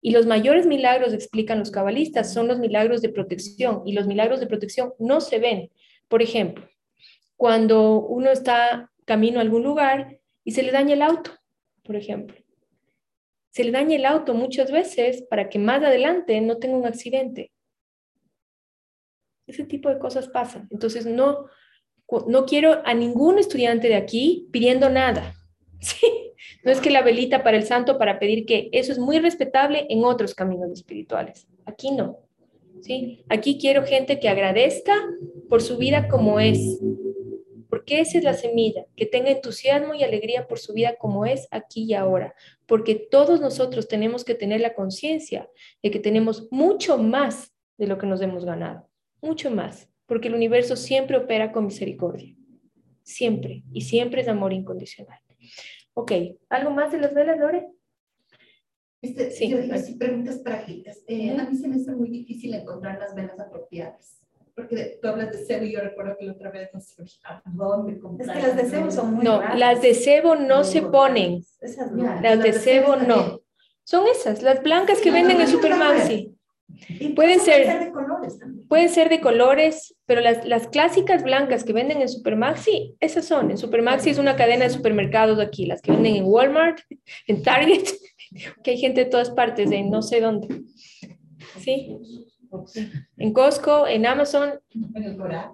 Y 0.00 0.12
los 0.12 0.26
mayores 0.26 0.64
milagros, 0.64 1.12
explican 1.12 1.58
los 1.58 1.72
cabalistas, 1.72 2.32
son 2.32 2.46
los 2.46 2.58
milagros 2.58 3.02
de 3.02 3.08
protección. 3.08 3.82
Y 3.84 3.92
los 3.92 4.06
milagros 4.06 4.40
de 4.40 4.46
protección 4.46 4.94
no 4.98 5.20
se 5.20 5.38
ven. 5.38 5.70
Por 6.08 6.22
ejemplo, 6.22 6.68
cuando 7.36 8.00
uno 8.00 8.30
está 8.30 8.90
camino 9.04 9.38
a 9.38 9.42
algún 9.42 9.64
lugar 9.64 10.18
y 10.44 10.52
se 10.52 10.62
le 10.62 10.72
daña 10.72 10.94
el 10.94 11.02
auto, 11.02 11.32
por 11.82 11.96
ejemplo. 11.96 12.41
Se 13.52 13.64
le 13.64 13.70
daña 13.70 13.96
el 13.96 14.06
auto 14.06 14.34
muchas 14.34 14.72
veces 14.72 15.22
para 15.28 15.48
que 15.48 15.58
más 15.58 15.82
adelante 15.82 16.40
no 16.40 16.56
tenga 16.56 16.76
un 16.76 16.86
accidente. 16.86 17.52
Ese 19.46 19.64
tipo 19.64 19.90
de 19.90 19.98
cosas 19.98 20.28
pasan. 20.28 20.68
Entonces, 20.70 21.04
no, 21.04 21.46
no 22.26 22.46
quiero 22.46 22.80
a 22.84 22.94
ningún 22.94 23.38
estudiante 23.38 23.88
de 23.88 23.96
aquí 23.96 24.48
pidiendo 24.52 24.88
nada. 24.88 25.34
¿sí? 25.80 26.06
No 26.64 26.70
es 26.70 26.80
que 26.80 26.90
la 26.90 27.02
velita 27.02 27.42
para 27.42 27.58
el 27.58 27.64
santo 27.64 27.98
para 27.98 28.18
pedir 28.18 28.46
que 28.46 28.70
eso 28.72 28.90
es 28.90 28.98
muy 28.98 29.18
respetable 29.18 29.86
en 29.90 30.04
otros 30.04 30.34
caminos 30.34 30.70
espirituales. 30.72 31.46
Aquí 31.66 31.90
no. 31.90 32.20
¿sí? 32.80 33.24
Aquí 33.28 33.58
quiero 33.58 33.84
gente 33.84 34.18
que 34.18 34.28
agradezca 34.28 34.94
por 35.48 35.60
su 35.60 35.76
vida 35.76 36.08
como 36.08 36.40
es. 36.40 36.80
Porque 37.82 38.00
esa 38.00 38.18
es 38.18 38.22
la 38.22 38.34
semilla, 38.34 38.86
que 38.94 39.06
tenga 39.06 39.30
entusiasmo 39.30 39.92
y 39.92 40.04
alegría 40.04 40.46
por 40.46 40.60
su 40.60 40.72
vida 40.72 40.94
como 41.00 41.26
es 41.26 41.48
aquí 41.50 41.82
y 41.82 41.94
ahora. 41.94 42.32
Porque 42.64 42.94
todos 42.94 43.40
nosotros 43.40 43.88
tenemos 43.88 44.24
que 44.24 44.36
tener 44.36 44.60
la 44.60 44.74
conciencia 44.74 45.50
de 45.82 45.90
que 45.90 45.98
tenemos 45.98 46.46
mucho 46.52 46.96
más 46.96 47.52
de 47.78 47.88
lo 47.88 47.98
que 47.98 48.06
nos 48.06 48.22
hemos 48.22 48.44
ganado. 48.44 48.88
Mucho 49.20 49.50
más. 49.50 49.90
Porque 50.06 50.28
el 50.28 50.36
universo 50.36 50.76
siempre 50.76 51.16
opera 51.16 51.50
con 51.50 51.64
misericordia. 51.64 52.36
Siempre. 53.02 53.64
Y 53.72 53.80
siempre 53.80 54.20
es 54.20 54.28
amor 54.28 54.52
incondicional. 54.52 55.18
Ok, 55.94 56.12
¿algo 56.50 56.70
más 56.70 56.92
de 56.92 57.00
las 57.00 57.12
velas, 57.12 57.36
Lore? 57.36 57.66
Este, 59.00 59.32
sí. 59.32 59.48
Yo, 59.48 59.58
preguntas 59.98 60.38
prácticas. 60.38 61.02
Eh, 61.08 61.36
A 61.36 61.50
mí 61.50 61.56
se 61.56 61.66
me 61.66 61.74
hace 61.74 61.90
muy 61.90 62.10
difícil 62.10 62.54
encontrar 62.54 63.00
las 63.00 63.12
velas 63.12 63.40
apropiadas. 63.40 64.21
Porque 64.54 64.98
tú 65.00 65.08
hablas 65.08 65.32
de 65.32 65.44
cebo 65.44 65.64
y 65.64 65.72
yo 65.72 65.80
recuerdo 65.80 66.16
que 66.18 66.26
la 66.26 66.32
otra 66.32 66.50
vez 66.50 66.70
no 66.74 66.80
sé 66.80 67.02
dónde 67.46 67.98
comprar. 67.98 68.36
Es 68.36 68.42
que 68.42 68.48
las 68.48 68.56
de 68.56 68.64
cebo 68.64 68.90
son 68.90 69.14
muy 69.14 69.24
No, 69.24 69.42
las 69.56 69.80
de 69.80 69.94
cebo 69.94 70.36
no 70.36 70.64
se 70.64 70.82
ponen. 70.82 71.42
las 72.22 72.42
de 72.42 72.52
cebo 72.52 72.96
no. 72.96 73.40
Son 73.84 74.06
esas, 74.06 74.42
las 74.42 74.62
blancas 74.62 75.00
que 75.00 75.10
venden 75.10 75.40
en 75.40 75.48
Supermaxi. 75.48 76.34
Pueden 77.14 77.40
ser, 77.40 77.86
de 77.86 77.92
colores 77.92 78.38
también. 78.38 78.68
Pueden 78.68 78.88
ser 78.88 79.08
de 79.08 79.20
colores, 79.20 79.94
pero 80.06 80.20
las, 80.20 80.46
las 80.46 80.68
clásicas 80.68 81.22
blancas 81.22 81.64
que 81.64 81.72
venden 81.72 82.00
en 82.00 82.08
Supermaxi, 82.08 82.96
esas 83.00 83.24
son. 83.26 83.50
En 83.50 83.58
Supermaxi 83.58 84.10
es 84.10 84.18
una 84.18 84.36
cadena 84.36 84.64
de 84.64 84.70
supermercados 84.70 85.38
aquí, 85.38 85.66
las 85.66 85.82
que 85.82 85.92
venden 85.92 86.16
en 86.16 86.24
Walmart, 86.24 86.80
en 87.26 87.42
Target, 87.42 87.84
que 88.64 88.70
hay 88.72 88.78
gente 88.78 89.04
de 89.04 89.10
todas 89.10 89.30
partes, 89.30 89.70
de 89.70 89.82
no 89.82 90.02
sé 90.02 90.20
dónde. 90.20 90.62
¿Sí? 91.58 91.98
En 93.16 93.32
Costco, 93.32 93.86
en 93.86 94.06
Amazon. 94.06 94.60
En 94.94 95.04
el 95.04 95.16
Coral. 95.16 95.50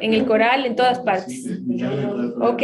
En 0.00 0.14
el 0.14 0.26
Coral, 0.26 0.66
en 0.66 0.76
todas 0.76 0.98
partes. 1.00 1.46
¿Ok? 2.40 2.62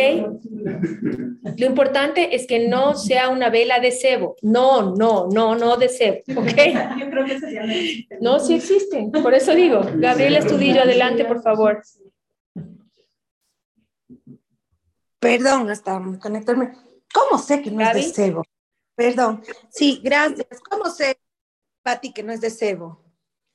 Lo 1.57 1.67
importante 1.67 2.35
es 2.35 2.47
que 2.47 2.69
no 2.69 2.95
sea 2.95 3.29
una 3.29 3.49
vela 3.51 3.81
de 3.81 3.93
cebo. 3.93 4.37
No, 4.43 4.95
no, 4.95 5.29
no, 5.29 5.55
no 5.55 5.77
de 5.77 5.89
cebo. 5.89 6.19
¿Ok? 6.37 6.99
Yo 6.99 7.11
creo 7.11 7.25
que 7.25 7.41
sería 7.41 7.65
No, 8.21 8.39
sí 8.39 8.55
existen. 8.55 9.11
Por 9.13 9.35
eso 9.35 9.55
digo, 9.55 9.81
Gabriela 9.97 10.41
Estudillo, 10.41 10.83
adelante, 10.83 11.25
por 11.25 11.43
favor. 11.43 11.83
Perdón, 15.19 15.71
hasta 15.71 16.01
conectarme. 16.21 16.73
¿Cómo 17.13 17.39
sé 17.39 17.63
que 17.63 17.71
no 17.71 17.81
es 17.81 17.95
de 17.95 18.03
cebo? 18.03 18.43
Perdón. 18.95 19.43
Sí, 19.71 20.01
gracias. 20.03 20.47
¿Cómo 20.69 20.87
sé, 20.91 21.19
Pati, 21.87 22.13
que 22.13 22.25
no 22.25 22.33
es 22.33 22.41
de 22.41 22.51
cebo? 22.51 23.01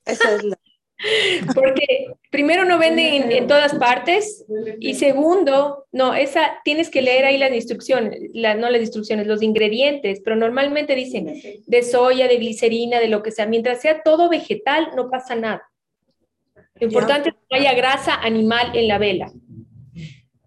Esa 0.05 0.35
es 0.35 0.43
la... 0.45 0.57
Porque 1.53 2.13
primero 2.29 2.63
no 2.63 2.77
venden 2.77 3.29
en, 3.29 3.45
todas 3.45 3.75
partes 3.75 4.45
y 4.79 4.93
segundo, 4.93 5.85
no, 5.91 6.13
esa 6.13 6.61
tienes 6.63 6.89
que 6.89 7.01
leer 7.01 7.25
ahí 7.25 7.37
las 7.37 7.51
instrucciones, 7.51 8.21
no 8.33 8.69
las 8.69 8.79
instrucciones, 8.79 9.27
los 9.27 9.41
ingredientes, 9.41 10.21
pero 10.23 10.37
normalmente 10.37 10.95
dicen 10.95 11.41
de 11.65 11.83
soya, 11.83 12.29
de 12.29 12.37
glicerina, 12.37 13.01
de 13.01 13.09
lo 13.09 13.21
que 13.21 13.31
sea. 13.31 13.47
Mientras 13.47 13.81
sea 13.81 14.01
todo 14.01 14.29
vegetal, 14.29 14.91
no 14.95 15.09
pasa 15.09 15.35
nada. 15.35 15.69
Lo 16.75 16.87
importante 16.87 17.29
es 17.29 17.35
que 17.35 17.41
no 17.51 17.57
haya 17.57 17.73
grasa 17.73 18.15
animal 18.15 18.77
en 18.77 18.87
la 18.87 18.97
vela. 18.97 19.33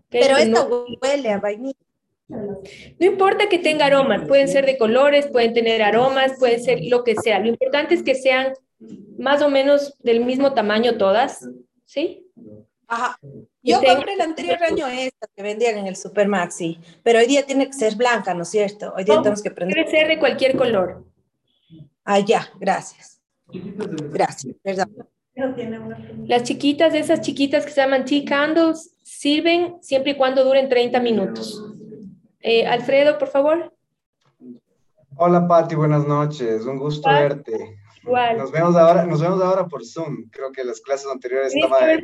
Pero 0.09 0.38
esto 0.38 0.87
huele 1.03 1.31
a 1.33 1.38
vainilla. 1.38 1.84
No 2.28 3.06
importa 3.06 3.48
que 3.48 3.58
tenga 3.58 3.87
aromas, 3.87 4.26
pueden 4.26 4.48
ser 4.48 4.64
de 4.66 4.78
colores, 4.78 5.26
pueden 5.26 5.52
tener 5.52 5.82
aromas, 5.82 6.32
pueden 6.38 6.62
ser 6.62 6.80
lo 6.84 7.04
que 7.04 7.16
sea. 7.16 7.38
Lo 7.38 7.48
importante 7.48 7.94
es 7.94 8.02
que 8.02 8.14
sean 8.14 8.54
más 9.18 9.42
o 9.42 9.50
menos 9.50 9.94
del 10.02 10.24
mismo 10.24 10.54
tamaño 10.54 10.96
todas, 10.96 11.48
¿sí? 11.84 12.26
Ajá. 12.87 13.18
Yo 13.62 13.80
compré 13.82 14.14
el 14.14 14.20
anterior 14.20 14.62
año 14.68 14.87
esta 14.87 15.26
que 15.34 15.42
vendían 15.42 15.78
en 15.78 15.87
el 15.87 15.96
Supermaxi, 15.96 16.78
pero 17.02 17.18
hoy 17.18 17.26
día 17.26 17.44
tiene 17.44 17.66
que 17.66 17.72
ser 17.72 17.96
blanca, 17.96 18.34
¿no 18.34 18.42
es 18.42 18.50
cierto? 18.50 18.92
Hoy 18.96 19.04
día 19.04 19.16
tenemos 19.18 19.42
que 19.42 19.50
prender. 19.50 19.84
Puede 19.84 19.98
ser 19.98 20.08
de 20.08 20.18
cualquier 20.18 20.56
color. 20.56 21.04
Ah, 22.04 22.20
ya, 22.20 22.50
gracias. 22.58 23.20
Gracias, 23.48 24.54
perdón. 24.62 25.08
Las 26.26 26.44
chiquitas, 26.44 26.94
esas 26.94 27.20
chiquitas 27.20 27.64
que 27.64 27.72
se 27.72 27.80
llaman 27.80 28.04
tea 28.04 28.24
candles, 28.24 28.94
sirven 29.02 29.76
siempre 29.80 30.12
y 30.12 30.16
cuando 30.16 30.44
duren 30.44 30.68
30 30.68 31.00
minutos. 31.00 31.73
Eh, 32.46 32.66
Alfredo, 32.66 33.18
por 33.18 33.28
favor. 33.28 33.72
Hola 35.16 35.48
Patti, 35.48 35.74
buenas 35.74 36.07
noches, 36.07 36.66
un 36.66 36.76
gusto 36.76 37.09
verte. 37.09 37.78
Nos 38.37 38.52
vemos 38.52 38.76
ahora, 38.76 39.07
nos 39.07 39.22
vemos 39.22 39.42
ahora 39.42 39.66
por 39.66 39.83
Zoom. 39.83 40.28
Creo 40.30 40.52
que 40.52 40.62
las 40.62 40.83
clases 40.83 41.11
anteriores 41.11 41.54
estaban. 41.54 42.02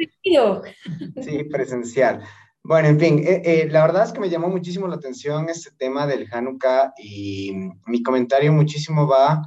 Sí, 1.21 1.45
presencial. 1.45 2.23
Bueno, 2.63 2.89
en 2.89 2.99
fin, 2.99 3.19
eh, 3.19 3.43
eh, 3.45 3.69
la 3.71 3.83
verdad 3.83 4.05
es 4.05 4.13
que 4.13 4.21
me 4.21 4.31
llamó 4.31 4.49
muchísimo 4.49 4.89
la 4.89 4.97
atención 4.97 5.51
este 5.51 5.73
tema 5.77 6.07
del 6.07 6.27
Hanukkah 6.33 6.95
y 6.97 7.53
mi 7.85 8.03
comentario 8.03 8.51
muchísimo 8.51 9.07
va 9.07 9.43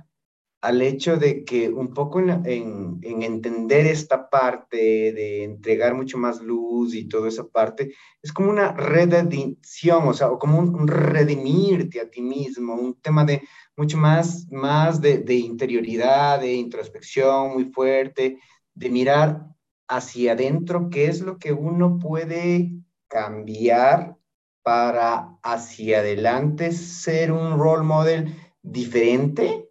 al 0.63 0.81
hecho 0.81 1.17
de 1.17 1.43
que 1.43 1.67
un 1.67 1.93
poco 1.93 2.21
en, 2.21 2.97
entender 3.01 3.85
esta 3.85 4.29
parte, 4.29 4.77
de 5.11 5.43
entregar 5.43 5.93
mucho 5.93 6.17
más 6.17 6.41
luz 6.41 6.95
y 6.95 7.05
toda 7.09 7.27
esa 7.27 7.43
parte, 7.45 7.93
es 8.21 8.31
como 8.31 8.49
una 8.49 8.71
redención, 8.71 10.07
o 10.07 10.13
sea, 10.13 10.31
o 10.31 10.39
como 10.39 10.59
un, 10.59 10.87
redimirte 10.87 11.99
a 11.99 12.09
ti 12.09 12.21
mismo, 12.21 12.75
un 12.75 12.93
tema 13.01 13.25
de 13.25 13.41
mucho 13.75 13.97
más, 13.97 14.47
más 14.51 15.01
de, 15.01 15.17
de 15.17 15.35
interioridad, 15.35 16.39
de 16.39 16.53
introspección 16.53 17.55
muy 17.55 17.65
fuerte, 17.65 18.39
de 18.73 18.89
mirar 18.89 19.45
hacia 19.89 20.31
adentro 20.31 20.89
qué 20.89 21.07
es 21.07 21.19
lo 21.19 21.39
que 21.39 21.51
uno 21.51 21.99
puede 21.99 22.71
cambiar 23.09 24.15
para 24.61 25.37
hacia 25.43 25.99
adelante 25.99 26.71
ser 26.71 27.33
un 27.33 27.59
role 27.59 27.83
model 27.83 28.33
diferente 28.61 29.67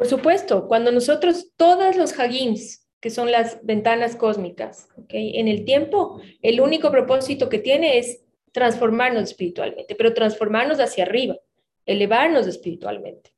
por 0.00 0.08
supuesto, 0.08 0.66
cuando 0.66 0.92
nosotros, 0.92 1.52
todos 1.58 1.94
los 1.94 2.18
hagims, 2.18 2.88
que 3.00 3.10
son 3.10 3.30
las 3.30 3.62
ventanas 3.66 4.16
cósmicas, 4.16 4.88
en 5.10 5.46
el 5.46 5.66
tiempo, 5.66 6.22
el 6.40 6.62
único 6.62 6.90
propósito 6.90 7.50
que 7.50 7.58
tiene 7.58 7.98
es 7.98 8.24
transformarnos 8.52 9.24
espiritualmente, 9.24 9.94
pero 9.94 10.14
transformarnos 10.14 10.80
hacia 10.80 11.04
arriba, 11.04 11.36
elevarnos 11.84 12.46
espiritualmente. 12.46 13.34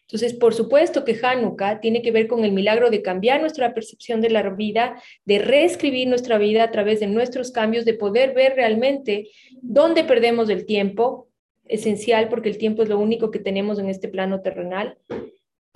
Entonces, 0.00 0.32
por 0.32 0.54
supuesto 0.54 1.04
que 1.04 1.20
Hanukkah 1.22 1.80
tiene 1.80 2.00
que 2.00 2.10
ver 2.10 2.26
con 2.26 2.42
el 2.42 2.52
milagro 2.52 2.88
de 2.88 3.02
cambiar 3.02 3.42
nuestra 3.42 3.74
percepción 3.74 4.22
de 4.22 4.30
la 4.30 4.48
vida, 4.48 5.02
de 5.26 5.40
reescribir 5.40 6.08
nuestra 6.08 6.38
vida 6.38 6.64
a 6.64 6.70
través 6.70 7.00
de 7.00 7.06
nuestros 7.06 7.50
cambios, 7.50 7.84
de 7.84 7.92
poder 7.92 8.32
ver 8.32 8.54
realmente 8.54 9.28
dónde 9.60 10.04
perdemos 10.04 10.48
el 10.48 10.64
tiempo, 10.64 11.28
esencial 11.66 12.30
porque 12.30 12.48
el 12.48 12.56
tiempo 12.56 12.82
es 12.82 12.88
lo 12.88 12.98
único 12.98 13.30
que 13.30 13.40
tenemos 13.40 13.78
en 13.78 13.90
este 13.90 14.08
plano 14.08 14.40
terrenal, 14.40 14.96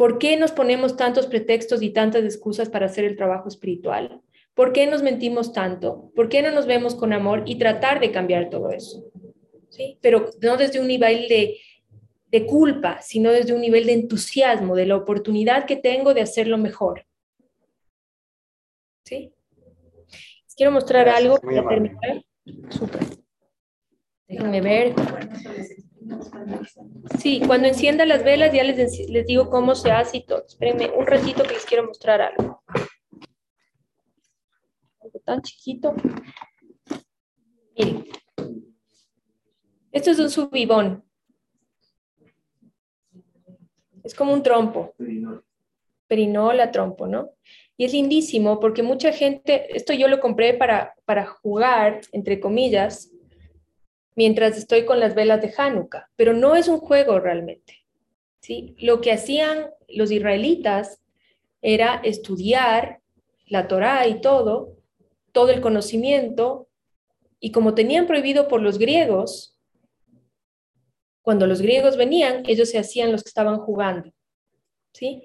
¿Por 0.02 0.18
qué 0.18 0.36
nos 0.36 0.50
ponemos 0.50 0.96
tantos 0.96 1.28
pretextos 1.28 1.80
y 1.80 1.90
tantas 1.90 2.24
excusas 2.24 2.68
para 2.68 2.86
hacer 2.86 3.04
el 3.04 3.14
trabajo 3.14 3.46
espiritual? 3.46 4.20
¿Por 4.52 4.72
qué 4.72 4.88
nos 4.88 5.00
mentimos 5.00 5.52
tanto? 5.52 6.10
¿Por 6.16 6.28
qué 6.28 6.42
no 6.42 6.50
nos 6.50 6.66
vemos 6.66 6.96
con 6.96 7.12
amor 7.12 7.44
y 7.46 7.54
tratar 7.54 8.00
de 8.00 8.10
cambiar 8.10 8.50
todo 8.50 8.72
eso? 8.72 9.04
¿Sí? 9.68 10.00
Pero 10.02 10.30
no 10.40 10.56
desde 10.56 10.80
un 10.80 10.88
nivel 10.88 11.28
de, 11.28 11.56
de 12.32 12.46
culpa, 12.46 13.00
sino 13.00 13.30
desde 13.30 13.52
un 13.52 13.60
nivel 13.60 13.86
de 13.86 13.92
entusiasmo, 13.92 14.74
de 14.74 14.86
la 14.86 14.96
oportunidad 14.96 15.66
que 15.66 15.76
tengo 15.76 16.14
de 16.14 16.22
hacerlo 16.22 16.58
mejor. 16.58 17.06
¿Sí? 19.04 19.32
quiero 20.56 20.72
mostrar 20.72 21.08
algo 21.08 21.38
para 21.38 21.68
terminar. 21.68 22.24
Déjenme 24.26 24.60
ver. 24.60 24.94
Sí, 27.18 27.42
cuando 27.46 27.68
encienda 27.68 28.04
las 28.06 28.24
velas 28.24 28.52
ya 28.52 28.64
les, 28.64 29.08
les 29.08 29.26
digo 29.26 29.50
cómo 29.50 29.74
se 29.74 29.90
hace 29.90 30.18
y 30.18 30.26
todo. 30.26 30.44
Espérenme 30.46 30.90
un 30.90 31.06
ratito 31.06 31.42
que 31.42 31.54
les 31.54 31.64
quiero 31.64 31.86
mostrar 31.86 32.20
algo. 32.20 32.62
Algo 35.00 35.18
tan 35.24 35.42
chiquito. 35.42 35.94
Miren. 37.76 38.06
Esto 39.92 40.10
es 40.10 40.18
un 40.18 40.30
subibón. 40.30 41.04
Es 44.02 44.14
como 44.14 44.32
un 44.32 44.42
trompo. 44.42 44.94
Perinola, 46.06 46.70
trompo, 46.70 47.06
¿no? 47.06 47.30
Y 47.76 47.84
es 47.84 47.92
lindísimo 47.92 48.60
porque 48.60 48.82
mucha 48.82 49.12
gente, 49.12 49.74
esto 49.76 49.92
yo 49.92 50.08
lo 50.08 50.20
compré 50.20 50.54
para, 50.54 50.94
para 51.04 51.26
jugar, 51.26 52.00
entre 52.12 52.40
comillas, 52.40 53.12
mientras 54.14 54.56
estoy 54.56 54.84
con 54.84 55.00
las 55.00 55.14
velas 55.14 55.40
de 55.40 55.52
Hanukkah, 55.56 56.10
pero 56.16 56.32
no 56.32 56.54
es 56.54 56.68
un 56.68 56.78
juego 56.78 57.18
realmente. 57.20 57.84
¿sí? 58.40 58.74
Lo 58.78 59.00
que 59.00 59.12
hacían 59.12 59.70
los 59.88 60.10
israelitas 60.10 61.00
era 61.60 62.00
estudiar 62.02 63.00
la 63.46 63.68
Torá 63.68 64.06
y 64.08 64.20
todo, 64.20 64.76
todo 65.32 65.50
el 65.50 65.60
conocimiento, 65.60 66.68
y 67.40 67.50
como 67.50 67.74
tenían 67.74 68.06
prohibido 68.06 68.48
por 68.48 68.62
los 68.62 68.78
griegos, 68.78 69.58
cuando 71.22 71.46
los 71.46 71.60
griegos 71.60 71.96
venían, 71.96 72.42
ellos 72.46 72.70
se 72.70 72.78
hacían 72.78 73.12
los 73.12 73.22
que 73.22 73.28
estaban 73.28 73.58
jugando. 73.58 74.12
¿sí? 74.92 75.22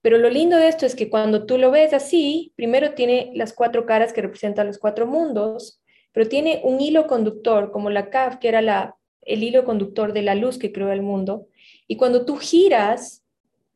Pero 0.00 0.18
lo 0.18 0.30
lindo 0.30 0.56
de 0.56 0.68
esto 0.68 0.86
es 0.86 0.94
que 0.94 1.10
cuando 1.10 1.44
tú 1.46 1.58
lo 1.58 1.70
ves 1.70 1.92
así, 1.92 2.52
primero 2.56 2.94
tiene 2.94 3.32
las 3.34 3.52
cuatro 3.52 3.84
caras 3.84 4.12
que 4.12 4.22
representan 4.22 4.66
los 4.66 4.78
cuatro 4.78 5.06
mundos, 5.06 5.77
pero 6.12 6.28
tiene 6.28 6.60
un 6.64 6.80
hilo 6.80 7.06
conductor, 7.06 7.70
como 7.70 7.90
la 7.90 8.10
CAF, 8.10 8.36
que 8.38 8.48
era 8.48 8.62
la, 8.62 8.96
el 9.22 9.42
hilo 9.42 9.64
conductor 9.64 10.12
de 10.12 10.22
la 10.22 10.34
luz 10.34 10.58
que 10.58 10.72
creó 10.72 10.90
el 10.92 11.02
mundo, 11.02 11.48
y 11.86 11.96
cuando 11.96 12.24
tú 12.24 12.36
giras, 12.36 13.24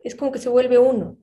es 0.00 0.14
como 0.14 0.32
que 0.32 0.38
se 0.38 0.48
vuelve 0.48 0.78
uno. 0.78 1.16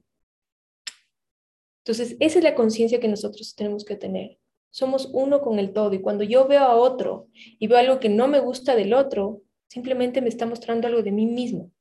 Entonces, 1.83 2.15
esa 2.19 2.37
es 2.39 2.43
la 2.43 2.55
conciencia 2.55 2.99
que 2.99 3.07
nosotros 3.07 3.55
tenemos 3.55 3.83
que 3.83 3.95
tener. 3.95 4.37
Somos 4.69 5.09
uno 5.11 5.41
con 5.41 5.57
el 5.57 5.73
todo, 5.73 5.93
y 5.93 6.01
cuando 6.01 6.23
yo 6.23 6.47
veo 6.47 6.61
a 6.61 6.75
otro 6.75 7.27
y 7.33 7.67
veo 7.67 7.79
algo 7.79 7.99
que 7.99 8.09
no 8.09 8.27
me 8.27 8.39
gusta 8.39 8.75
del 8.75 8.93
otro, 8.93 9.41
simplemente 9.67 10.21
me 10.21 10.29
está 10.29 10.45
mostrando 10.45 10.87
algo 10.87 11.01
de 11.01 11.11
mí 11.11 11.25
mismo, 11.25 11.71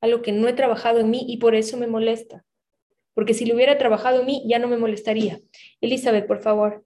algo 0.00 0.22
que 0.22 0.32
no 0.32 0.48
he 0.48 0.52
trabajado 0.54 1.00
en 1.00 1.10
mí 1.10 1.24
y 1.28 1.36
por 1.36 1.54
eso 1.54 1.76
me 1.76 1.86
molesta. 1.86 2.44
porque 3.14 3.34
si 3.34 3.44
lo 3.44 3.54
hubiera 3.54 3.76
trabajado 3.76 4.20
en 4.20 4.26
mí 4.26 4.42
ya 4.46 4.58
no 4.58 4.66
me 4.68 4.78
molestaría. 4.78 5.40
Elizabeth, 5.80 6.26
por 6.26 6.40
favor. 6.40 6.84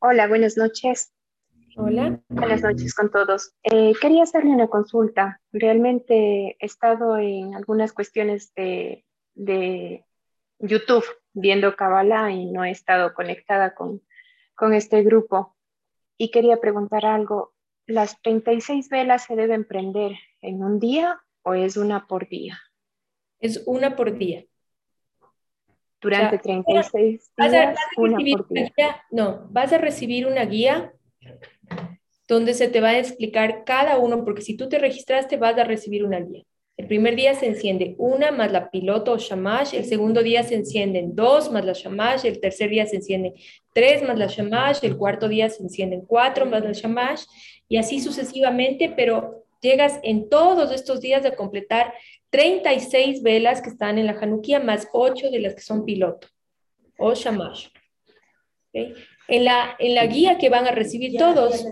Hola, 0.00 0.28
buenas 0.28 0.56
noches. 0.56 1.12
Hola. 1.76 2.20
Buenas 2.28 2.62
noches 2.62 2.94
con 2.94 3.10
todos. 3.10 3.54
Eh, 3.62 3.94
quería 4.00 4.24
hacerle 4.24 4.50
una 4.50 4.68
consulta. 4.68 5.40
Realmente 5.52 6.56
he 6.60 6.66
estado 6.66 7.16
en 7.16 7.54
algunas 7.54 7.92
cuestiones 7.92 8.52
de, 8.54 9.06
de 9.34 10.04
YouTube 10.58 11.04
viendo 11.32 11.74
Kabbalah 11.76 12.30
y 12.30 12.46
no 12.46 12.64
he 12.64 12.70
estado 12.70 13.14
conectada 13.14 13.74
con, 13.74 14.02
con 14.54 14.74
este 14.74 15.02
grupo. 15.02 15.56
Y 16.18 16.30
quería 16.30 16.58
preguntar 16.58 17.06
algo. 17.06 17.54
¿Las 17.86 18.20
36 18.22 18.88
velas 18.90 19.24
se 19.24 19.34
deben 19.34 19.64
prender 19.64 20.12
en 20.40 20.62
un 20.62 20.78
día 20.78 21.20
o 21.42 21.54
es 21.54 21.76
una 21.76 22.06
por 22.06 22.28
día? 22.28 22.60
Es 23.40 23.62
una 23.66 23.96
por 23.96 24.16
día. 24.16 24.44
Durante 26.02 26.38
36 26.38 27.30
días, 27.36 27.76
una 27.96 28.18
por 28.36 28.48
día. 28.48 29.02
no, 29.10 29.46
vas 29.50 29.72
a 29.72 29.78
recibir 29.78 30.26
una 30.26 30.44
guía 30.44 30.92
donde 32.28 32.54
se 32.54 32.68
te 32.68 32.80
va 32.80 32.90
a 32.90 32.98
explicar 32.98 33.64
cada 33.64 33.98
uno, 33.98 34.24
porque 34.24 34.42
si 34.42 34.56
tú 34.56 34.68
te 34.68 34.78
registraste 34.78 35.36
vas 35.36 35.56
a 35.58 35.64
recibir 35.64 36.04
una 36.04 36.20
guía. 36.20 36.42
El 36.78 36.86
primer 36.86 37.14
día 37.14 37.34
se 37.34 37.46
enciende 37.46 37.94
una 37.98 38.32
más 38.32 38.50
la 38.50 38.70
piloto 38.70 39.12
o 39.12 39.18
shamash, 39.18 39.74
el 39.74 39.84
segundo 39.84 40.22
día 40.22 40.42
se 40.42 40.54
encienden 40.54 41.14
dos 41.14 41.52
más 41.52 41.64
la 41.64 41.74
shamash, 41.74 42.24
el 42.24 42.40
tercer 42.40 42.70
día 42.70 42.86
se 42.86 42.96
encienden 42.96 43.34
tres 43.74 44.02
más 44.02 44.18
la 44.18 44.26
shamash, 44.26 44.78
el 44.82 44.96
cuarto 44.96 45.28
día 45.28 45.50
se 45.50 45.62
encienden 45.62 46.00
cuatro 46.00 46.46
más 46.46 46.64
la 46.64 46.72
shamash, 46.72 47.24
y 47.68 47.76
así 47.76 48.00
sucesivamente, 48.00 48.92
pero 48.96 49.41
llegas 49.62 49.98
en 50.02 50.28
todos 50.28 50.70
estos 50.72 51.00
días 51.00 51.24
a 51.24 51.34
completar 51.34 51.94
36 52.30 53.22
velas 53.22 53.62
que 53.62 53.70
están 53.70 53.98
en 53.98 54.06
la 54.06 54.12
Hanukkah, 54.12 54.60
más 54.60 54.88
8 54.92 55.30
de 55.30 55.38
las 55.38 55.54
que 55.54 55.62
son 55.62 55.84
piloto 55.84 56.28
o 56.98 57.14
shamash. 57.14 57.68
En, 58.72 59.44
la, 59.44 59.76
en 59.78 59.94
la 59.94 60.06
guía 60.06 60.38
que 60.38 60.48
van 60.48 60.66
a 60.66 60.72
recibir 60.72 61.16
todos, 61.18 61.64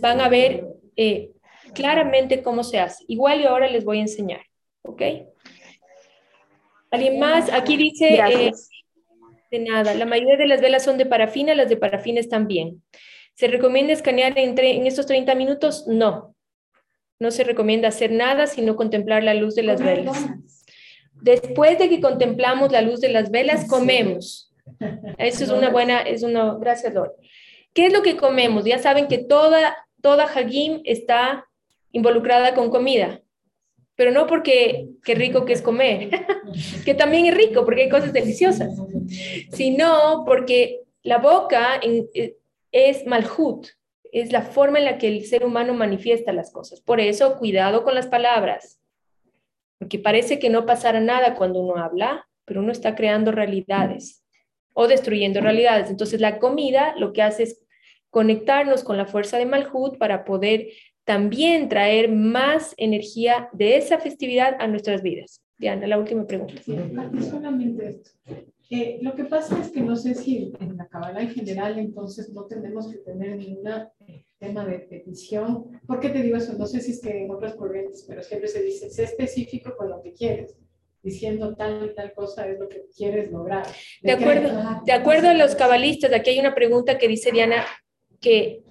van 0.00 0.20
a 0.20 0.28
ver 0.28 0.64
eh, 0.96 1.30
claramente 1.74 2.42
cómo 2.42 2.64
se 2.64 2.78
hace. 2.78 3.04
Igual 3.08 3.40
y 3.40 3.44
ahora 3.44 3.68
les 3.68 3.84
voy 3.84 3.98
a 3.98 4.02
enseñar. 4.02 4.42
¿Ok? 4.82 5.02
¿Alguien 6.90 7.18
más? 7.18 7.52
Aquí 7.52 7.76
dice, 7.76 8.14
eh, 8.14 8.50
de 9.50 9.58
nada, 9.58 9.94
la 9.94 10.06
mayoría 10.06 10.36
de 10.36 10.46
las 10.46 10.60
velas 10.60 10.84
son 10.84 10.96
de 10.96 11.06
parafina, 11.06 11.54
las 11.54 11.68
de 11.68 11.76
parafina 11.76 12.20
están 12.20 12.46
bien. 12.46 12.82
¿Se 13.34 13.46
recomienda 13.46 13.92
escanear 13.92 14.36
entre, 14.38 14.76
en 14.76 14.86
estos 14.86 15.06
30 15.06 15.34
minutos? 15.34 15.86
No. 15.86 16.34
No 17.20 17.30
se 17.30 17.44
recomienda 17.44 17.88
hacer 17.88 18.10
nada 18.10 18.46
sino 18.46 18.76
contemplar 18.76 19.22
la 19.22 19.34
luz 19.34 19.54
de 19.54 19.62
las 19.62 19.80
velas. 19.80 20.26
Después 21.12 21.78
de 21.78 21.88
que 21.88 22.00
contemplamos 22.00 22.72
la 22.72 22.80
luz 22.80 23.00
de 23.00 23.10
las 23.10 23.30
velas, 23.30 23.66
comemos. 23.68 24.52
Eso 25.18 25.44
es 25.44 25.50
una 25.50 25.68
buena, 25.68 26.00
es 26.00 26.22
una, 26.22 26.54
gracias 26.54 26.94
Lord. 26.94 27.12
¿Qué 27.74 27.86
es 27.86 27.92
lo 27.92 28.02
que 28.02 28.16
comemos? 28.16 28.64
Ya 28.64 28.78
saben 28.78 29.06
que 29.06 29.18
toda, 29.18 29.76
toda 30.00 30.24
Hagim 30.24 30.80
está 30.84 31.46
involucrada 31.92 32.54
con 32.54 32.70
comida, 32.70 33.20
pero 33.96 34.10
no 34.12 34.26
porque 34.26 34.88
qué 35.04 35.14
rico 35.14 35.44
que 35.44 35.52
es 35.52 35.62
comer, 35.62 36.10
que 36.84 36.94
también 36.94 37.26
es 37.26 37.34
rico 37.34 37.64
porque 37.64 37.82
hay 37.82 37.88
cosas 37.88 38.12
deliciosas, 38.12 38.72
sino 39.52 40.24
porque 40.24 40.80
la 41.02 41.18
boca 41.18 41.80
eh, 41.82 42.36
es 42.72 43.06
malhut, 43.06 43.66
es 44.12 44.32
la 44.32 44.42
forma 44.42 44.78
en 44.78 44.84
la 44.84 44.98
que 44.98 45.08
el 45.08 45.24
ser 45.24 45.44
humano 45.44 45.74
manifiesta 45.74 46.32
las 46.32 46.52
cosas. 46.52 46.80
Por 46.80 47.00
eso, 47.00 47.38
cuidado 47.38 47.84
con 47.84 47.94
las 47.94 48.06
palabras, 48.06 48.80
porque 49.78 49.98
parece 49.98 50.38
que 50.38 50.50
no 50.50 50.66
pasará 50.66 51.00
nada 51.00 51.34
cuando 51.34 51.60
uno 51.60 51.76
habla, 51.76 52.28
pero 52.44 52.60
uno 52.60 52.72
está 52.72 52.94
creando 52.94 53.32
realidades 53.32 54.24
o 54.74 54.88
destruyendo 54.88 55.40
realidades. 55.40 55.90
Entonces, 55.90 56.20
la 56.20 56.38
comida 56.38 56.94
lo 56.96 57.12
que 57.12 57.22
hace 57.22 57.44
es 57.44 57.62
conectarnos 58.10 58.84
con 58.84 58.96
la 58.96 59.06
fuerza 59.06 59.38
de 59.38 59.46
Malhut 59.46 59.96
para 59.98 60.24
poder 60.24 60.68
también 61.04 61.68
traer 61.68 62.10
más 62.10 62.74
energía 62.76 63.48
de 63.52 63.76
esa 63.76 63.98
festividad 63.98 64.56
a 64.58 64.66
nuestras 64.66 65.02
vidas. 65.02 65.42
Diana, 65.60 65.86
la 65.86 65.98
última 65.98 66.26
pregunta. 66.26 66.54
Sí, 66.64 66.74
solamente 67.30 67.88
esto. 67.90 68.10
Eh, 68.70 68.98
lo 69.02 69.14
que 69.14 69.24
pasa 69.24 69.60
es 69.60 69.70
que 69.70 69.82
no 69.82 69.94
sé 69.94 70.14
si 70.14 70.52
en 70.58 70.76
la 70.78 70.88
Kabbalah 70.88 71.20
en 71.20 71.30
general 71.30 71.78
entonces 71.78 72.32
no 72.32 72.46
tenemos 72.46 72.90
que 72.90 72.98
tener 72.98 73.36
ningún 73.36 73.68
eh, 74.06 74.24
tema 74.38 74.64
de 74.64 74.78
petición. 74.78 75.80
¿Por 75.86 76.00
qué 76.00 76.08
te 76.08 76.22
digo 76.22 76.38
eso? 76.38 76.54
No 76.56 76.66
sé 76.66 76.80
si 76.80 76.92
es 76.92 77.02
que 77.02 77.24
en 77.24 77.30
otras 77.30 77.56
corrientes, 77.56 78.06
pero 78.08 78.22
siempre 78.22 78.48
se 78.48 78.62
dice, 78.62 78.88
sé 78.88 79.04
específico 79.04 79.74
con 79.76 79.90
lo 79.90 80.00
que 80.00 80.14
quieres 80.14 80.56
diciendo 81.02 81.54
tal 81.56 81.90
y 81.90 81.94
tal 81.94 82.12
cosa 82.12 82.46
es 82.46 82.58
lo 82.58 82.68
que 82.68 82.84
quieres 82.94 83.30
lograr. 83.30 83.66
De, 84.02 84.12
acuerdo, 84.12 84.50
de 84.84 84.92
acuerdo 84.92 85.28
a 85.30 85.34
los 85.34 85.54
cabalistas, 85.54 86.12
aquí 86.12 86.30
hay 86.30 86.40
una 86.40 86.54
pregunta 86.54 86.98
que 86.98 87.08
dice 87.08 87.32
Diana, 87.32 87.64
que 88.20 88.62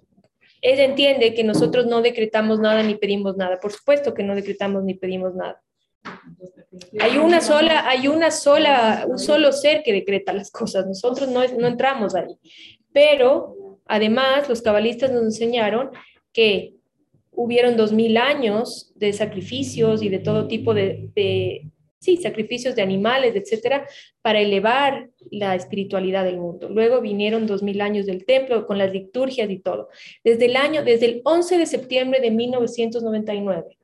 él 0.62 0.80
entiende 0.80 1.34
que 1.34 1.43
nosotros 1.43 1.88
no 1.88 2.02
decretamos 2.04 2.60
nada 2.60 2.84
ni 2.84 2.95
pedimos 2.95 3.36
nada. 3.36 3.60
Por 3.60 3.71
supuesto 3.71 4.13
que 4.13 4.23
no 4.23 4.36
decretamos 4.36 4.84
ni 4.84 4.93
pedimos 4.93 5.34
nada. 5.34 5.60
Hay 6.99 7.17
una 7.17 7.41
sola, 7.41 7.88
hay 7.88 8.07
una 8.07 8.31
sola, 8.31 9.05
un 9.07 9.19
solo 9.19 9.51
ser 9.51 9.83
que 9.83 9.93
decreta 9.93 10.33
las 10.33 10.51
cosas. 10.51 10.85
Nosotros 10.85 11.29
no, 11.29 11.45
no 11.57 11.67
entramos 11.67 12.15
ahí. 12.15 12.38
Pero 12.91 13.79
además 13.85 14.47
los 14.49 14.62
cabalistas 14.62 15.12
nos 15.12 15.23
enseñaron 15.23 15.91
que 16.31 16.73
hubieron 17.31 17.77
dos 17.77 17.93
mil 17.93 18.17
años 18.17 18.91
de 18.95 19.13
sacrificios 19.13 20.03
y 20.03 20.09
de 20.09 20.19
todo 20.19 20.47
tipo 20.47 20.73
de, 20.73 21.09
sí, 21.99 22.17
sacrificios 22.17 22.75
de 22.75 22.81
animales, 22.81 23.35
etcétera, 23.35 23.88
para 24.21 24.41
elevar 24.41 25.09
la 25.31 25.55
espiritualidad 25.55 26.25
del 26.25 26.38
mundo. 26.38 26.69
Luego 26.69 27.01
vinieron 27.01 27.47
dos 27.47 27.63
mil 27.63 27.81
años 27.81 28.05
del 28.05 28.25
templo 28.25 28.67
con 28.67 28.77
las 28.77 28.91
liturgias 28.91 29.49
y 29.49 29.59
todo. 29.59 29.89
Desde 30.23 30.45
el 30.45 30.55
año, 30.55 30.83
desde 30.83 31.05
el 31.05 31.21
11 31.23 31.57
de 31.57 31.65
septiembre 31.65 32.19
de 32.19 32.31
1999. 32.31 33.79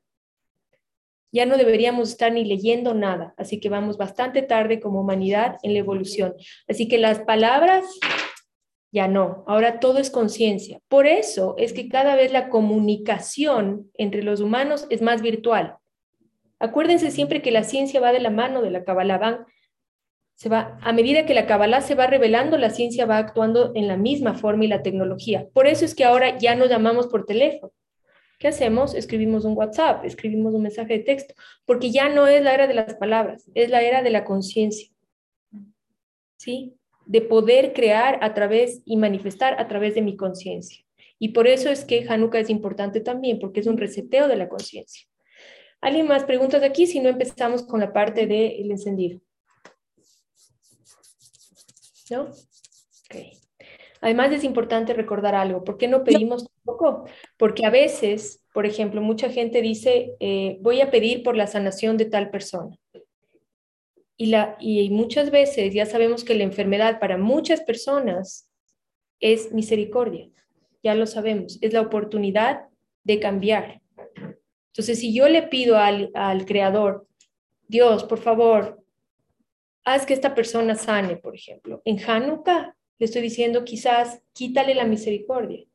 Ya 1.36 1.46
no 1.46 1.58
deberíamos 1.58 2.10
estar 2.10 2.32
ni 2.32 2.46
leyendo 2.46 2.94
nada, 2.94 3.34
así 3.38 3.60
que 3.60 3.70
vamos 3.70 3.98
bastante 3.98 4.42
tarde 4.42 4.80
como 4.80 5.02
humanidad 5.02 5.58
en 5.62 5.74
la 5.74 5.80
evolución. 5.80 6.34
Así 6.68 6.88
que 6.88 6.98
las 6.98 7.20
palabras 7.20 7.86
ya 8.92 9.08
no, 9.08 9.44
ahora 9.46 9.80
todo 9.80 10.00
es 10.00 10.10
conciencia. 10.10 10.80
Por 10.88 11.06
eso 11.06 11.56
es 11.58 11.74
que 11.74 11.90
cada 11.90 12.16
vez 12.16 12.32
la 12.32 12.50
comunicación 12.50 13.92
entre 13.96 14.24
los 14.24 14.40
humanos 14.40 14.88
es 14.90 15.02
más 15.02 15.22
virtual 15.22 15.78
Acuérdense 16.60 17.12
siempre 17.12 17.42
que 17.42 17.52
la 17.52 17.64
ciencia 17.64 18.00
va 18.00 18.12
de 18.12 18.20
la 18.20 18.30
mano 18.30 18.62
de 18.62 18.72
la 18.72 18.84
Kabbalah. 18.84 19.46
se 20.36 20.50
va, 20.50 20.78
a 20.82 20.94
medida 20.94 21.26
que 21.26 21.34
la 21.34 21.48
Kabbalah 21.48 21.82
se 21.82 21.96
va 21.96 22.08
revelando, 22.08 22.58
la 22.58 22.70
ciencia 22.70 23.06
va 23.06 23.18
actuando 23.18 23.72
en 23.76 23.88
la 23.88 23.98
misma 23.98 24.36
forma 24.36 24.66
y 24.66 24.70
la 24.70 24.82
tecnología. 24.82 25.48
Por 25.54 25.68
eso 25.68 25.86
es 25.86 25.96
que 25.96 26.06
ahora 26.06 26.38
ya 26.38 26.56
nos 26.56 26.70
llamamos 26.70 27.08
por 27.08 27.26
teléfono. 27.26 27.74
¿Qué 28.40 28.48
hacemos? 28.48 28.94
Escribimos 28.96 29.46
un 29.46 29.58
WhatsApp, 29.58 30.04
escribimos 30.06 30.54
un 30.54 30.64
mensaje 30.64 30.98
de 30.98 31.04
texto, 31.04 31.34
porque 31.66 31.92
ya 31.92 32.10
no 32.10 32.28
es 32.28 32.44
la 32.44 32.54
era 32.54 32.68
de 32.68 32.74
las 32.74 32.96
palabras, 32.96 33.50
es 33.54 33.70
la 33.70 33.82
era 33.82 34.02
de 34.02 34.10
la 34.10 34.26
conciencia. 34.26 34.90
¿Sí? 36.38 36.76
De 37.06 37.22
poder 37.22 37.74
crear 37.74 38.20
a 38.22 38.34
través 38.34 38.82
y 38.86 38.98
manifestar 38.98 39.60
a 39.60 39.68
través 39.68 39.96
de 39.96 40.02
mi 40.02 40.18
conciencia. 40.18 40.84
Y 41.18 41.30
por 41.30 41.48
eso 41.48 41.70
es 41.70 41.86
que 41.86 42.06
Hanukkah 42.08 42.40
es 42.40 42.50
importante 42.50 43.00
también, 43.00 43.40
porque 43.40 43.62
es 43.62 43.68
un 43.68 43.78
reseteo 43.78 44.28
de 44.28 44.36
la 44.36 44.50
conciencia. 44.50 45.08
¿Alguien 45.82 46.08
más 46.08 46.26
preguntas 46.26 46.62
de 46.62 46.68
aquí? 46.68 46.88
Si 46.88 47.00
no, 47.00 47.10
empezamos 47.10 47.64
con 47.64 47.80
la 47.80 47.94
parte 47.94 48.28
del 48.28 48.70
encendido. 48.72 49.22
¿No? 52.10 52.24
Ok. 52.24 53.45
Además 54.06 54.32
es 54.32 54.44
importante 54.44 54.94
recordar 54.94 55.34
algo. 55.34 55.64
¿Por 55.64 55.80
qué 55.80 55.88
no 55.88 56.04
pedimos 56.04 56.48
tampoco? 56.48 57.06
Porque 57.38 57.66
a 57.66 57.72
veces, 57.72 58.46
por 58.54 58.68
ejemplo, 58.68 59.02
mucha 59.02 59.32
gente 59.32 59.64
dice, 59.64 60.14
eh, 60.20 60.58
voy 60.62 60.80
a 60.82 60.92
pedir 60.92 61.24
por 61.24 61.36
la 61.36 61.48
sanación 61.48 61.98
de 61.98 62.06
tal 62.06 62.30
persona. 62.30 62.78
Y, 64.16 64.28
la, 64.28 64.58
y 64.60 64.92
muchas 64.92 65.32
veces 65.32 65.74
ya 65.74 65.88
sabemos 65.88 66.24
que 66.24 66.36
la 66.36 66.44
enfermedad 66.44 67.00
para 67.00 67.18
muchas 67.18 67.62
personas 67.62 68.48
es 69.20 69.52
misericordia. 69.52 70.30
Ya 70.84 70.94
lo 70.94 71.08
sabemos. 71.08 71.58
Es 71.62 71.74
la 71.74 71.82
oportunidad 71.82 72.66
de 73.04 73.20
cambiar. 73.20 73.82
Entonces, 74.68 75.00
si 75.00 75.16
yo 75.16 75.28
le 75.30 75.42
pido 75.42 75.80
al, 75.80 76.46
Creador, 76.46 77.08
Dios, 77.68 78.04
por 78.04 78.20
favor, 78.20 78.84
haz 79.84 80.06
que 80.06 80.14
esta 80.14 80.36
persona 80.36 80.76
sane, 80.76 81.18
por 81.18 81.34
ejemplo, 81.34 81.82
en 81.86 82.00
Hanukkah 82.08 82.75
le 83.00 83.06
estoy 83.06 83.22
diciendo 83.22 83.64
quizás 83.66 84.22
quítale 84.34 84.76
la 84.76 84.86
misericordia 84.86 85.66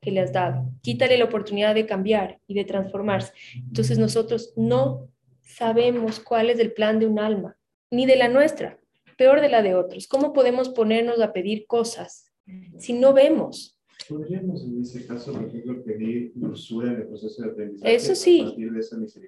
que 0.00 0.10
le 0.10 0.20
has 0.20 0.32
dado, 0.32 0.70
quítale 0.82 1.18
la 1.18 1.24
oportunidad 1.24 1.74
de 1.74 1.86
cambiar 1.86 2.40
y 2.46 2.54
de 2.54 2.64
transformarse. 2.64 3.32
Entonces 3.56 3.98
nosotros 3.98 4.52
no 4.56 5.08
sabemos 5.42 6.20
cuál 6.20 6.50
es 6.50 6.58
el 6.60 6.72
plan 6.72 6.98
de 6.98 7.06
un 7.06 7.18
alma, 7.18 7.56
ni 7.90 8.06
de 8.06 8.16
la 8.16 8.28
nuestra, 8.28 8.78
peor 9.16 9.40
de 9.40 9.48
la 9.48 9.62
de 9.62 9.74
otros. 9.74 10.06
¿Cómo 10.06 10.32
podemos 10.32 10.68
ponernos 10.68 11.20
a 11.20 11.32
pedir 11.32 11.66
cosas 11.66 12.32
si 12.78 12.92
no 12.92 13.12
vemos? 13.12 13.78
¿Podríamos 14.08 14.64
en 14.64 14.80
ese 14.80 15.06
caso, 15.06 15.32
por 15.32 15.44
ejemplo, 15.44 15.82
pedir 15.84 16.32
dulzura 16.34 16.92
en 16.92 17.00
el 17.00 17.08
proceso 17.08 17.42
de 17.42 17.50
aprendizaje? 17.50 17.94
Eso 17.94 18.14
sí. 18.14 18.54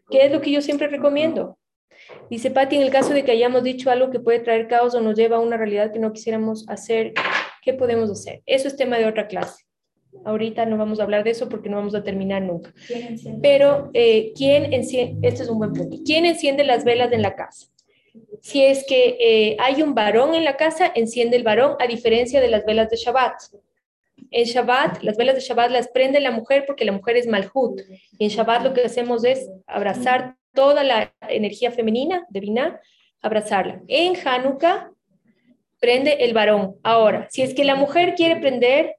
¿Qué 0.09 0.27
es 0.27 0.33
lo 0.33 0.41
que 0.41 0.53
yo 0.53 0.63
siempre 0.63 0.87
recomiendo? 0.87 1.59
Dice 2.31 2.51
Patti, 2.51 2.77
en 2.77 2.83
el 2.83 2.91
caso 2.91 3.13
de 3.13 3.25
que 3.25 3.33
hayamos 3.33 3.63
dicho 3.63 3.91
algo 3.91 4.11
que 4.11 4.21
puede 4.21 4.41
traer 4.41 4.69
caos 4.69 4.95
o 4.95 5.01
nos 5.01 5.17
lleva 5.17 5.37
a 5.37 5.41
una 5.41 5.57
realidad 5.57 5.93
que 5.93 5.99
no 5.99 6.13
quisiéramos 6.13 6.67
hacer, 6.69 7.13
¿qué 7.63 7.75
podemos 7.75 8.11
hacer? 8.11 8.43
Eso 8.47 8.69
es 8.69 8.77
tema 8.77 8.99
de 8.99 9.07
otra 9.07 9.27
clase. 9.27 9.65
Ahorita 10.25 10.67
no 10.67 10.77
vamos 10.77 10.99
a 10.99 11.05
hablar 11.05 11.23
de 11.23 11.31
eso 11.31 11.49
porque 11.49 11.69
no 11.69 11.77
vamos 11.77 11.95
a 11.95 12.03
terminar 12.03 12.43
nunca. 12.43 12.73
Pero, 13.41 13.91
eh, 13.95 14.33
¿quién 14.35 14.73
enciende? 14.73 15.29
Este 15.29 15.45
es 15.45 15.49
un 15.49 15.59
buen 15.59 15.73
punto. 15.73 15.99
¿Quién 16.05 16.27
enciende 16.27 16.65
las 16.65 16.85
velas 16.85 17.13
en 17.13 17.23
la 17.23 17.37
casa? 17.37 17.69
Si 18.43 18.65
es 18.65 18.85
que 18.87 19.17
eh, 19.21 19.57
hay 19.61 19.83
un 19.83 19.95
varón 19.95 20.35
en 20.35 20.45
la 20.45 20.57
casa, 20.57 20.91
enciende 20.95 21.37
el 21.37 21.45
varón, 21.45 21.77
a 21.79 21.87
diferencia 21.87 22.41
de 22.41 22.49
las 22.49 22.65
velas 22.65 22.91
de 22.91 22.97
Shabbat. 22.97 23.35
En 24.33 24.45
Shabbat, 24.45 25.03
las 25.03 25.17
velas 25.17 25.37
de 25.37 25.43
Shabbat 25.43 25.71
las 25.71 25.89
prende 25.89 26.21
la 26.21 26.31
mujer 26.31 26.65
porque 26.67 26.85
la 26.85 26.93
mujer 26.93 27.17
es 27.17 27.27
Malhut. 27.27 27.81
Y 28.19 28.25
en 28.25 28.31
Shabbat 28.31 28.65
lo 28.65 28.73
que 28.73 28.83
hacemos 28.83 29.25
es 29.25 29.49
abrazar 29.67 30.37
toda 30.53 30.83
la 30.83 31.15
energía 31.29 31.71
femenina 31.71 32.27
de 32.31 32.41
Binah, 32.41 32.81
abrazarla. 33.23 33.83
En 33.87 34.15
Hanukkah 34.17 34.91
prende 35.81 36.25
el 36.25 36.35
varón. 36.35 36.77
Ahora, 36.83 37.27
si 37.31 37.43
es 37.43 37.55
que 37.55 37.65
la 37.65 37.75
mujer 37.75 38.15
quiere 38.15 38.37
prender, 38.37 38.97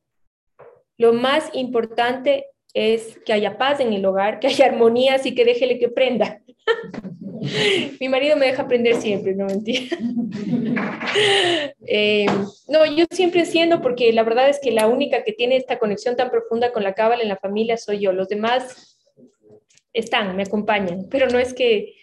lo 0.97 1.13
más 1.13 1.49
importante 1.53 2.47
es 2.73 3.19
que 3.25 3.34
haya 3.34 3.57
paz 3.57 3.79
en 3.79 3.93
el 3.93 4.05
hogar, 4.05 4.39
que 4.39 4.47
haya 4.47 4.65
armonía, 4.65 5.15
así 5.15 5.36
que 5.36 5.45
déjele 5.45 5.79
que 5.79 5.89
prenda. 5.89 6.41
Mi 7.99 8.07
marido 8.07 8.38
me 8.38 8.47
deja 8.47 8.63
aprender 8.63 8.95
siempre, 8.95 9.34
no 9.36 9.45
mentira. 9.45 9.97
Eh, 11.88 12.27
no, 12.69 12.86
yo 12.86 13.03
siempre 13.11 13.41
enciendo 13.41 13.82
porque 13.82 14.13
la 14.13 14.23
verdad 14.23 14.47
es 14.47 14.59
que 14.61 14.71
la 14.71 14.88
única 14.88 15.25
que 15.25 15.34
tiene 15.34 15.57
esta 15.57 15.77
conexión 15.77 16.15
tan 16.15 16.29
profunda 16.29 16.71
con 16.71 16.84
la 16.84 16.93
cábala 16.93 17.21
en 17.21 17.27
la 17.27 17.36
familia 17.36 17.75
soy 17.75 17.99
yo. 17.99 18.13
Los 18.13 18.29
demás 18.29 18.97
están, 19.91 20.38
me 20.38 20.43
acompañan, 20.43 21.07
pero 21.09 21.27
no 21.27 21.38
es 21.38 21.53
que, 21.53 21.95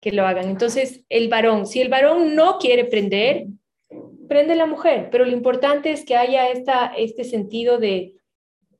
que 0.00 0.12
lo 0.12 0.26
hagan. 0.26 0.48
Entonces, 0.48 1.04
el 1.10 1.28
varón, 1.28 1.66
si 1.66 1.82
el 1.82 1.90
varón 1.90 2.34
no 2.34 2.56
quiere 2.58 2.86
prender, 2.86 3.48
prende 4.28 4.54
la 4.56 4.66
mujer, 4.66 5.08
pero 5.10 5.24
lo 5.24 5.32
importante 5.32 5.92
es 5.92 6.04
que 6.04 6.16
haya 6.16 6.50
esta, 6.50 6.92
este 6.96 7.24
sentido 7.24 7.78
de, 7.78 8.16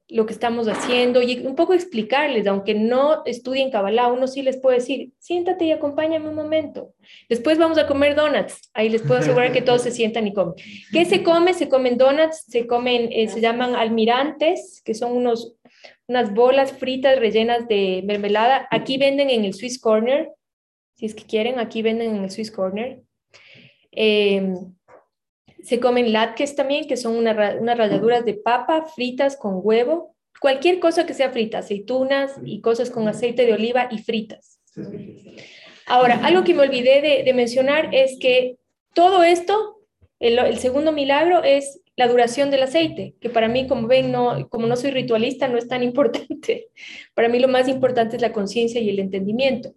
lo 0.09 0.24
que 0.24 0.32
estamos 0.32 0.68
haciendo 0.68 1.20
y 1.20 1.44
un 1.44 1.57
poco 1.57 1.74
explicarles, 1.74 2.47
aunque 2.47 2.74
no 2.74 3.24
estudien 3.24 3.70
Kabbalah, 3.70 4.12
uno 4.12 4.28
sí 4.28 4.42
les 4.42 4.57
puede 4.57 4.78
decir, 4.78 5.11
siéntate 5.18 5.64
y 5.64 5.72
acompáñame 5.72 6.28
un 6.28 6.34
momento. 6.36 6.94
Después 7.28 7.59
vamos 7.59 7.76
a 7.78 7.88
comer 7.88 8.14
donuts, 8.14 8.70
ahí 8.72 8.88
les 8.88 9.03
puedo 9.03 9.18
asegurar 9.18 9.53
que 9.53 9.62
todos 9.62 9.82
se 9.82 9.90
sientan 9.90 10.26
y 10.26 10.32
comen. 10.32 10.55
¿Qué 10.92 11.05
se 11.05 11.24
come? 11.24 11.55
Se 11.55 11.68
comen 11.68 11.99
donuts, 11.99 12.44
se 12.47 12.68
comen, 12.68 13.09
eh, 13.11 13.28
se 13.28 13.40
llaman 13.40 13.74
almirantes, 13.74 14.80
que 14.84 14.94
son 14.94 15.11
unos, 15.12 15.57
unas 16.07 16.32
bolas 16.32 16.72
fritas 16.72 17.18
rellenas 17.18 17.66
de 17.66 18.03
mermelada. 18.05 18.68
Aquí 18.70 18.99
venden 18.99 19.30
en 19.30 19.44
el 19.44 19.55
Swiss 19.55 19.80
Corner, 19.80 20.30
si 20.94 21.07
es 21.07 21.16
que 21.16 21.24
quieren, 21.24 21.59
aquí 21.59 21.82
venden 21.82 22.14
en 22.14 22.24
el 22.24 22.30
Swiss 22.30 22.53
Corner. 22.53 23.01
Eh, 23.90 24.55
se 25.67 25.81
comen 25.81 26.12
latkes 26.12 26.55
también, 26.55 26.87
que 26.87 26.97
son 26.97 27.17
unas 27.17 27.37
ralladuras 27.37 28.25
de 28.25 28.35
papa 28.35 28.85
fritas 28.85 29.37
con 29.37 29.55
huevo. 29.57 30.14
Cualquier 30.41 30.79
cosa 30.79 31.07
que 31.07 31.14
sea 31.14 31.31
frita, 31.31 31.59
aceitunas 31.59 32.35
y 32.45 32.61
cosas 32.61 32.89
con 32.89 33.09
aceite 33.09 33.45
de 33.47 33.55
oliva 33.55 33.89
y 33.91 33.99
fritas. 33.99 34.61
Ahora, 35.87 36.21
algo 36.25 36.45
que 36.45 36.55
me 36.55 36.62
olvidé 36.62 37.25
de, 37.25 37.33
mencionar 37.33 37.93
es 37.93 38.17
que 38.21 38.59
todo 38.95 39.25
esto, 39.25 39.81
el, 40.21 40.57
segundo 40.59 40.93
milagro 40.93 41.43
es 41.43 41.81
la 41.97 42.07
duración 42.07 42.53
del 42.53 42.62
aceite, 42.62 43.17
que 43.21 43.29
para 43.29 43.49
mí, 43.49 43.67
como 43.67 43.89
ven, 43.89 44.12
no, 44.12 44.49
como 44.49 44.69
no 44.69 44.77
soy 44.77 44.93
ritualista, 44.93 45.49
no 45.49 45.59
es 45.59 45.67
tan 45.67 45.83
importante. 45.91 46.69
Para 47.14 47.29
mí 47.29 47.41
lo 47.41 47.49
más 47.49 47.67
importante 47.67 48.14
es 48.14 48.23
la 48.23 48.33
conciencia 48.33 48.81
y 48.81 48.89
el 48.89 49.01
entendimiento. 49.01 49.75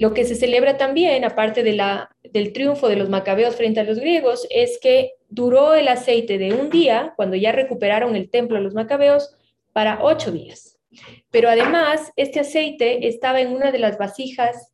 Lo 0.00 0.14
que 0.14 0.24
se 0.24 0.34
celebra 0.34 0.78
también, 0.78 1.26
aparte 1.26 1.62
del 1.62 2.52
triunfo 2.54 2.88
de 2.88 2.96
los 2.96 3.10
macabeos 3.10 3.54
frente 3.54 3.80
a 3.80 3.84
los 3.84 3.98
griegos, 3.98 4.46
es 4.48 4.78
que 4.80 5.12
duró 5.28 5.74
el 5.74 5.88
aceite 5.88 6.38
de 6.38 6.54
un 6.54 6.70
día, 6.70 7.12
cuando 7.16 7.36
ya 7.36 7.52
recuperaron 7.52 8.16
el 8.16 8.30
templo 8.30 8.56
de 8.56 8.62
los 8.62 8.72
macabeos, 8.72 9.36
para 9.74 10.02
ocho 10.02 10.32
días. 10.32 10.78
Pero 11.30 11.50
además, 11.50 12.12
este 12.16 12.40
aceite 12.40 13.08
estaba 13.08 13.42
en 13.42 13.52
una 13.52 13.72
de 13.72 13.78
las 13.78 13.98
vasijas 13.98 14.72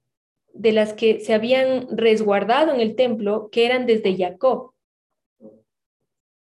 de 0.53 0.71
las 0.71 0.93
que 0.93 1.19
se 1.19 1.35
habían 1.35 1.89
resguardado 1.91 2.73
en 2.73 2.81
el 2.81 2.95
templo, 2.95 3.49
que 3.51 3.67
eran 3.67 3.85
desde 3.85 4.17
Jacob. 4.17 4.75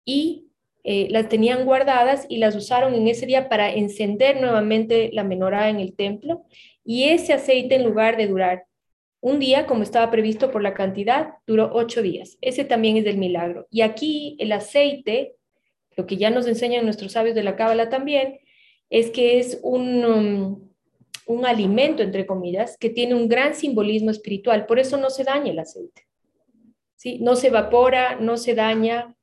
Y 0.04 0.49
eh, 0.85 1.09
las 1.11 1.28
tenían 1.28 1.64
guardadas 1.64 2.26
y 2.28 2.39
las 2.39 2.57
usaron 2.57 2.95
en 2.95 3.09
ese 3.09 3.26
día 3.26 3.49
para 3.49 3.72
encender 3.72 4.41
nuevamente 4.41 5.11
la 5.12 5.24
menorá 5.24 5.68
en 5.68 5.81
el 5.81 5.95
templo 5.95 6.45
y 6.85 7.05
ese 7.05 7.33
aceite, 7.33 7.74
en 7.74 7.85
lugar 7.85 8.16
de 8.16 8.26
durar 8.26 8.64
un 9.20 9.39
día, 9.39 9.66
como 9.66 9.83
estaba 9.83 10.11
previsto 10.11 10.51
por 10.51 10.62
la 10.62 10.74
cantidad, 10.74 11.35
duró 11.47 11.70
ocho 11.74 12.01
días. 12.01 12.39
Ese 12.41 12.64
también 12.64 12.97
es 12.97 13.05
del 13.05 13.18
milagro. 13.18 13.66
Y 13.70 13.83
aquí 13.83 14.37
el 14.39 14.51
aceite, 14.53 15.37
lo 15.97 16.07
que 16.07 16.16
ya 16.16 16.31
nos 16.31 16.47
enseñan 16.47 16.85
nuestros 16.85 17.12
sabios 17.12 17.35
de 17.35 17.43
la 17.43 17.55
Cábala 17.55 17.91
también, 17.91 18.41
es 18.89 19.11
que 19.11 19.39
es 19.39 19.61
un, 19.62 20.05
um, 20.05 20.70
un 21.26 21.47
alimento, 21.47 22.03
entre 22.03 22.26
comillas, 22.26 22.78
que 22.78 22.89
tiene 22.89 23.14
un 23.14 23.28
gran 23.28 23.55
simbolismo 23.55 24.11
espiritual. 24.11 24.64
Por 24.64 24.78
eso 24.78 24.97
no 24.97 25.11
se 25.11 25.24
daña 25.24 25.53
el 25.53 25.59
aceite. 25.59 26.07
¿sí? 26.97 27.18
No 27.20 27.37
se 27.37 27.49
evapora, 27.49 28.16
no 28.16 28.39
se 28.39 28.55
daña, 28.55 29.14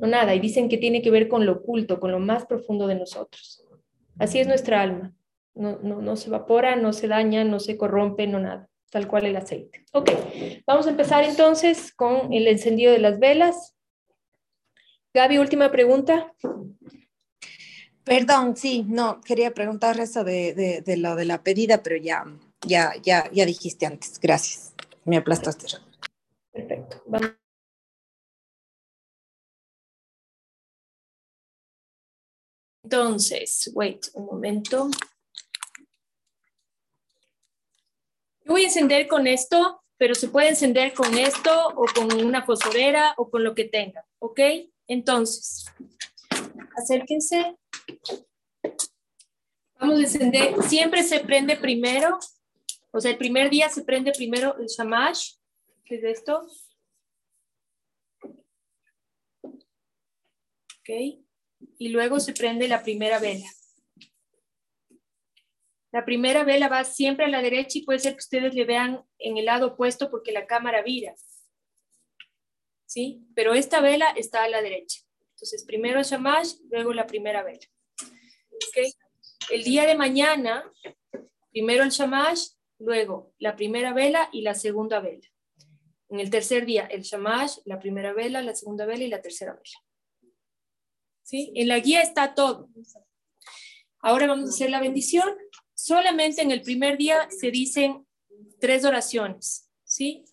no 0.00 0.06
nada. 0.06 0.34
Y 0.34 0.40
dicen 0.40 0.68
que 0.68 0.78
tiene 0.78 1.02
que 1.02 1.10
ver 1.10 1.28
con 1.28 1.46
lo 1.46 1.52
oculto, 1.52 2.00
con 2.00 2.12
lo 2.12 2.18
más 2.18 2.46
profundo 2.46 2.86
de 2.86 2.96
nosotros. 2.96 3.64
Así 4.18 4.38
es 4.38 4.46
nuestra 4.46 4.82
alma 4.82 5.14
no, 5.54 5.78
no, 5.82 6.00
no 6.00 6.16
se 6.16 6.28
evapora, 6.28 6.76
no 6.76 6.92
se 6.92 7.08
daña, 7.08 7.44
no 7.44 7.60
se 7.60 7.76
corrompe, 7.76 8.26
no 8.26 8.40
nada, 8.40 8.68
tal 8.90 9.08
cual 9.08 9.26
el 9.26 9.36
aceite. 9.36 9.84
Ok, 9.92 10.10
vamos 10.66 10.86
a 10.86 10.90
empezar 10.90 11.24
entonces 11.24 11.92
con 11.92 12.32
el 12.32 12.48
encendido 12.48 12.92
de 12.92 12.98
las 12.98 13.18
velas. 13.18 13.74
Gaby, 15.14 15.38
última 15.38 15.70
pregunta. 15.70 16.32
Perdón, 18.02 18.56
sí, 18.56 18.84
no, 18.86 19.20
quería 19.20 19.54
preguntar 19.54 19.98
eso 20.00 20.24
de, 20.24 20.82
de, 20.84 20.96
lo 20.96 21.14
de 21.14 21.24
la 21.24 21.42
pedida, 21.42 21.82
pero 21.82 21.96
ya, 21.96 22.24
ya, 22.66 22.92
ya, 23.02 23.30
ya 23.32 23.46
dijiste 23.46 23.86
antes. 23.86 24.18
Gracias. 24.20 24.74
Me 25.04 25.16
aplastaste. 25.16 25.66
Perfecto. 26.52 27.02
Vamos. 27.06 27.43
Entonces, 32.84 33.70
wait 33.74 34.06
un 34.12 34.26
momento. 34.26 34.90
Yo 38.44 38.52
voy 38.52 38.64
a 38.64 38.66
encender 38.66 39.08
con 39.08 39.26
esto, 39.26 39.82
pero 39.96 40.14
se 40.14 40.28
puede 40.28 40.50
encender 40.50 40.92
con 40.92 41.16
esto 41.16 41.68
o 41.68 41.86
con 41.94 42.12
una 42.22 42.44
fosforera 42.44 43.14
o 43.16 43.30
con 43.30 43.42
lo 43.42 43.54
que 43.54 43.64
tenga, 43.64 44.06
¿ok? 44.18 44.38
Entonces, 44.86 45.64
acérquense. 46.76 47.56
Vamos 49.80 49.98
a 49.98 50.02
encender, 50.02 50.62
siempre 50.62 51.02
se 51.02 51.20
prende 51.20 51.56
primero, 51.56 52.18
o 52.90 53.00
sea, 53.00 53.10
el 53.10 53.18
primer 53.18 53.48
día 53.48 53.70
se 53.70 53.82
prende 53.82 54.12
primero 54.12 54.56
el 54.58 54.66
shamash, 54.66 55.36
que 55.84 55.96
es 55.96 56.04
esto. 56.04 56.46
¿Ok? 60.80 61.23
Y 61.78 61.88
luego 61.88 62.20
se 62.20 62.32
prende 62.32 62.68
la 62.68 62.82
primera 62.82 63.18
vela. 63.18 63.46
La 65.94 66.04
primera 66.04 66.42
vela 66.42 66.68
va 66.68 66.82
siempre 66.82 67.24
a 67.24 67.28
la 67.28 67.40
derecha 67.40 67.78
y 67.78 67.84
puede 67.84 68.00
ser 68.00 68.14
que 68.14 68.18
ustedes 68.18 68.52
le 68.52 68.64
vean 68.64 69.04
en 69.18 69.38
el 69.38 69.44
lado 69.44 69.68
opuesto 69.68 70.10
porque 70.10 70.32
la 70.32 70.46
cámara 70.46 70.82
vira. 70.82 71.14
¿Sí? 72.84 73.22
Pero 73.34 73.54
esta 73.54 73.80
vela 73.80 74.10
está 74.10 74.42
a 74.42 74.48
la 74.48 74.60
derecha. 74.60 75.02
Entonces, 75.30 75.64
primero 75.64 76.00
el 76.00 76.04
shamash, 76.04 76.54
luego 76.68 76.92
la 76.92 77.06
primera 77.06 77.42
vela. 77.44 77.66
¿Okay? 78.68 78.92
El 79.50 79.62
día 79.62 79.86
de 79.86 79.94
mañana, 79.94 80.68
primero 81.52 81.84
el 81.84 81.90
shamash, 81.90 82.48
luego 82.78 83.32
la 83.38 83.54
primera 83.54 83.92
vela 83.92 84.28
y 84.32 84.42
la 84.42 84.54
segunda 84.54 84.98
vela. 84.98 85.28
En 86.08 86.18
el 86.18 86.28
tercer 86.28 86.66
día, 86.66 86.86
el 86.86 87.02
shamash, 87.02 87.58
la 87.64 87.78
primera 87.78 88.12
vela, 88.12 88.42
la 88.42 88.54
segunda 88.54 88.84
vela 88.84 89.04
y 89.04 89.08
la 89.08 89.22
tercera 89.22 89.52
vela. 89.52 89.78
¿Sí? 91.24 91.50
En 91.56 91.66
la 91.66 91.80
guía 91.80 92.02
está 92.02 92.34
todo. 92.34 92.68
Ahora 93.98 94.28
vamos 94.28 94.50
a 94.50 94.52
hacer 94.52 94.70
la 94.70 94.80
bendición 94.80 95.28
solamente 95.74 96.40
en 96.42 96.50
el 96.50 96.62
primer 96.62 96.96
día 96.96 97.28
se 97.30 97.50
dicen 97.50 98.06
tres 98.60 98.84
oraciones, 98.84 99.68
¿sí? 99.84 100.24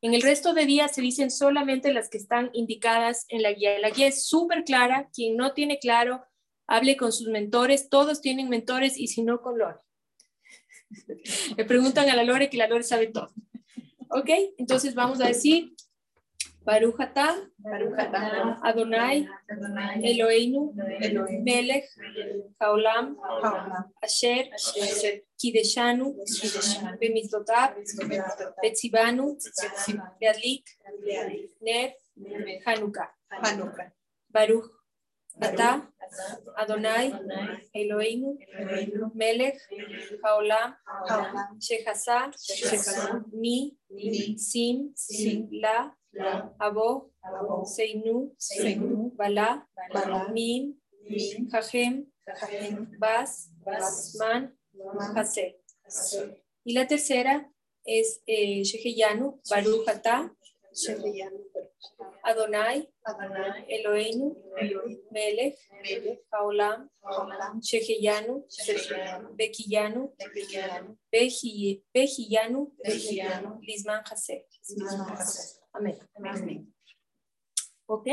En 0.00 0.14
el 0.14 0.22
resto 0.22 0.54
de 0.54 0.66
días 0.66 0.94
se 0.94 1.02
dicen 1.02 1.30
solamente 1.30 1.92
las 1.92 2.08
que 2.08 2.18
están 2.18 2.50
indicadas 2.52 3.26
en 3.28 3.42
la 3.42 3.52
guía. 3.52 3.78
La 3.78 3.90
guía 3.90 4.06
es 4.06 4.26
súper 4.26 4.62
clara. 4.62 5.10
Quien 5.12 5.36
no 5.36 5.52
tiene 5.52 5.78
claro, 5.78 6.24
hable 6.66 6.96
con 6.96 7.12
sus 7.12 7.28
mentores. 7.28 7.88
Todos 7.88 8.20
tienen 8.20 8.48
mentores 8.48 8.98
y 8.98 9.08
si 9.08 9.22
no, 9.22 9.40
con 9.40 9.58
Lore. 9.58 9.78
Le 11.56 11.64
preguntan 11.64 12.08
a 12.08 12.14
la 12.14 12.24
Lore 12.24 12.50
que 12.50 12.56
la 12.56 12.68
Lore 12.68 12.84
sabe 12.84 13.08
todo. 13.08 13.32
¿Ok? 14.10 14.30
Entonces 14.58 14.94
vamos 14.94 15.20
a 15.20 15.26
decir 15.26 15.74
Baruch 16.66 16.98
Adonai, 18.64 19.26
Eloheinu, 20.02 20.74
Melech, 21.44 21.88
Haolam, 22.60 23.14
Asher, 24.02 24.44
Kideshanu, 25.40 26.06
Bemitzvotav, 27.00 27.70
Betzibanu, 28.62 29.36
Beadlik, 30.20 30.64
Ner, 31.62 31.90
Hanukkah. 32.66 33.10
Baruch 34.32 34.68
Ata, 35.40 35.82
Adonai, 36.58 37.12
Eloheinu, 37.76 38.36
Melech, 39.14 39.58
Haolam, 40.24 40.74
Shechasa, 41.60 42.32
Mi, 43.32 43.76
Sim, 44.36 44.90
La, 45.62 45.90
Abo, 46.58 47.12
Seinu, 47.64 48.32
Bala, 49.16 49.66
Mim, 50.32 50.74
Jajem, 51.50 52.06
Bas, 52.98 53.50
Man, 54.18 54.56
Hase. 55.14 55.60
Y 56.64 56.72
la 56.72 56.86
tercera 56.86 57.50
es 57.84 58.22
eh, 58.26 58.64
Sheheyanu, 58.64 59.40
Baruch 59.48 59.86
Adonai, 62.24 62.88
Eloheinu, 63.68 64.36
Melech, 65.12 65.58
Haolam, 66.32 66.88
Sheheyanu, 67.62 68.44
Bekiyanu, 69.38 70.16
Behiyanu, 71.94 72.72
Lisman 73.62 74.02
Hase. 74.04 74.46
Amén. 75.76 75.96
Amén. 76.14 76.74
Ok. 77.86 78.08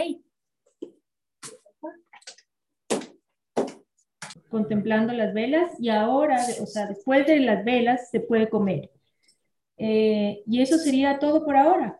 Contemplando 4.49 5.13
las 5.13 5.33
velas 5.33 5.71
y 5.79 5.89
ahora, 5.89 6.35
o 6.61 6.65
sea, 6.65 6.87
después 6.87 7.25
de 7.25 7.39
las 7.39 7.63
velas 7.63 8.09
se 8.09 8.19
puede 8.19 8.49
comer. 8.49 8.91
Eh, 9.77 10.43
y 10.45 10.61
eso 10.61 10.77
sería 10.77 11.19
todo 11.19 11.45
por 11.45 11.55
ahora. 11.55 11.99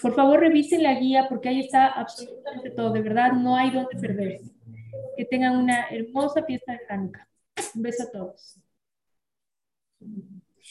Por 0.00 0.14
favor, 0.14 0.38
revisen 0.38 0.84
la 0.84 0.94
guía 0.94 1.26
porque 1.28 1.48
ahí 1.48 1.60
está 1.60 1.88
absolutamente 1.88 2.70
todo. 2.70 2.92
De 2.92 3.02
verdad, 3.02 3.32
no 3.32 3.56
hay 3.56 3.70
donde 3.70 3.96
perderse. 4.00 4.52
Que 5.16 5.24
tengan 5.24 5.56
una 5.56 5.88
hermosa 5.88 6.44
fiesta 6.44 6.72
de 6.72 6.80
Hanukkah. 6.88 7.28
Un 7.74 7.82
beso 7.82 8.04
a 8.04 8.10
todos. 8.12 8.60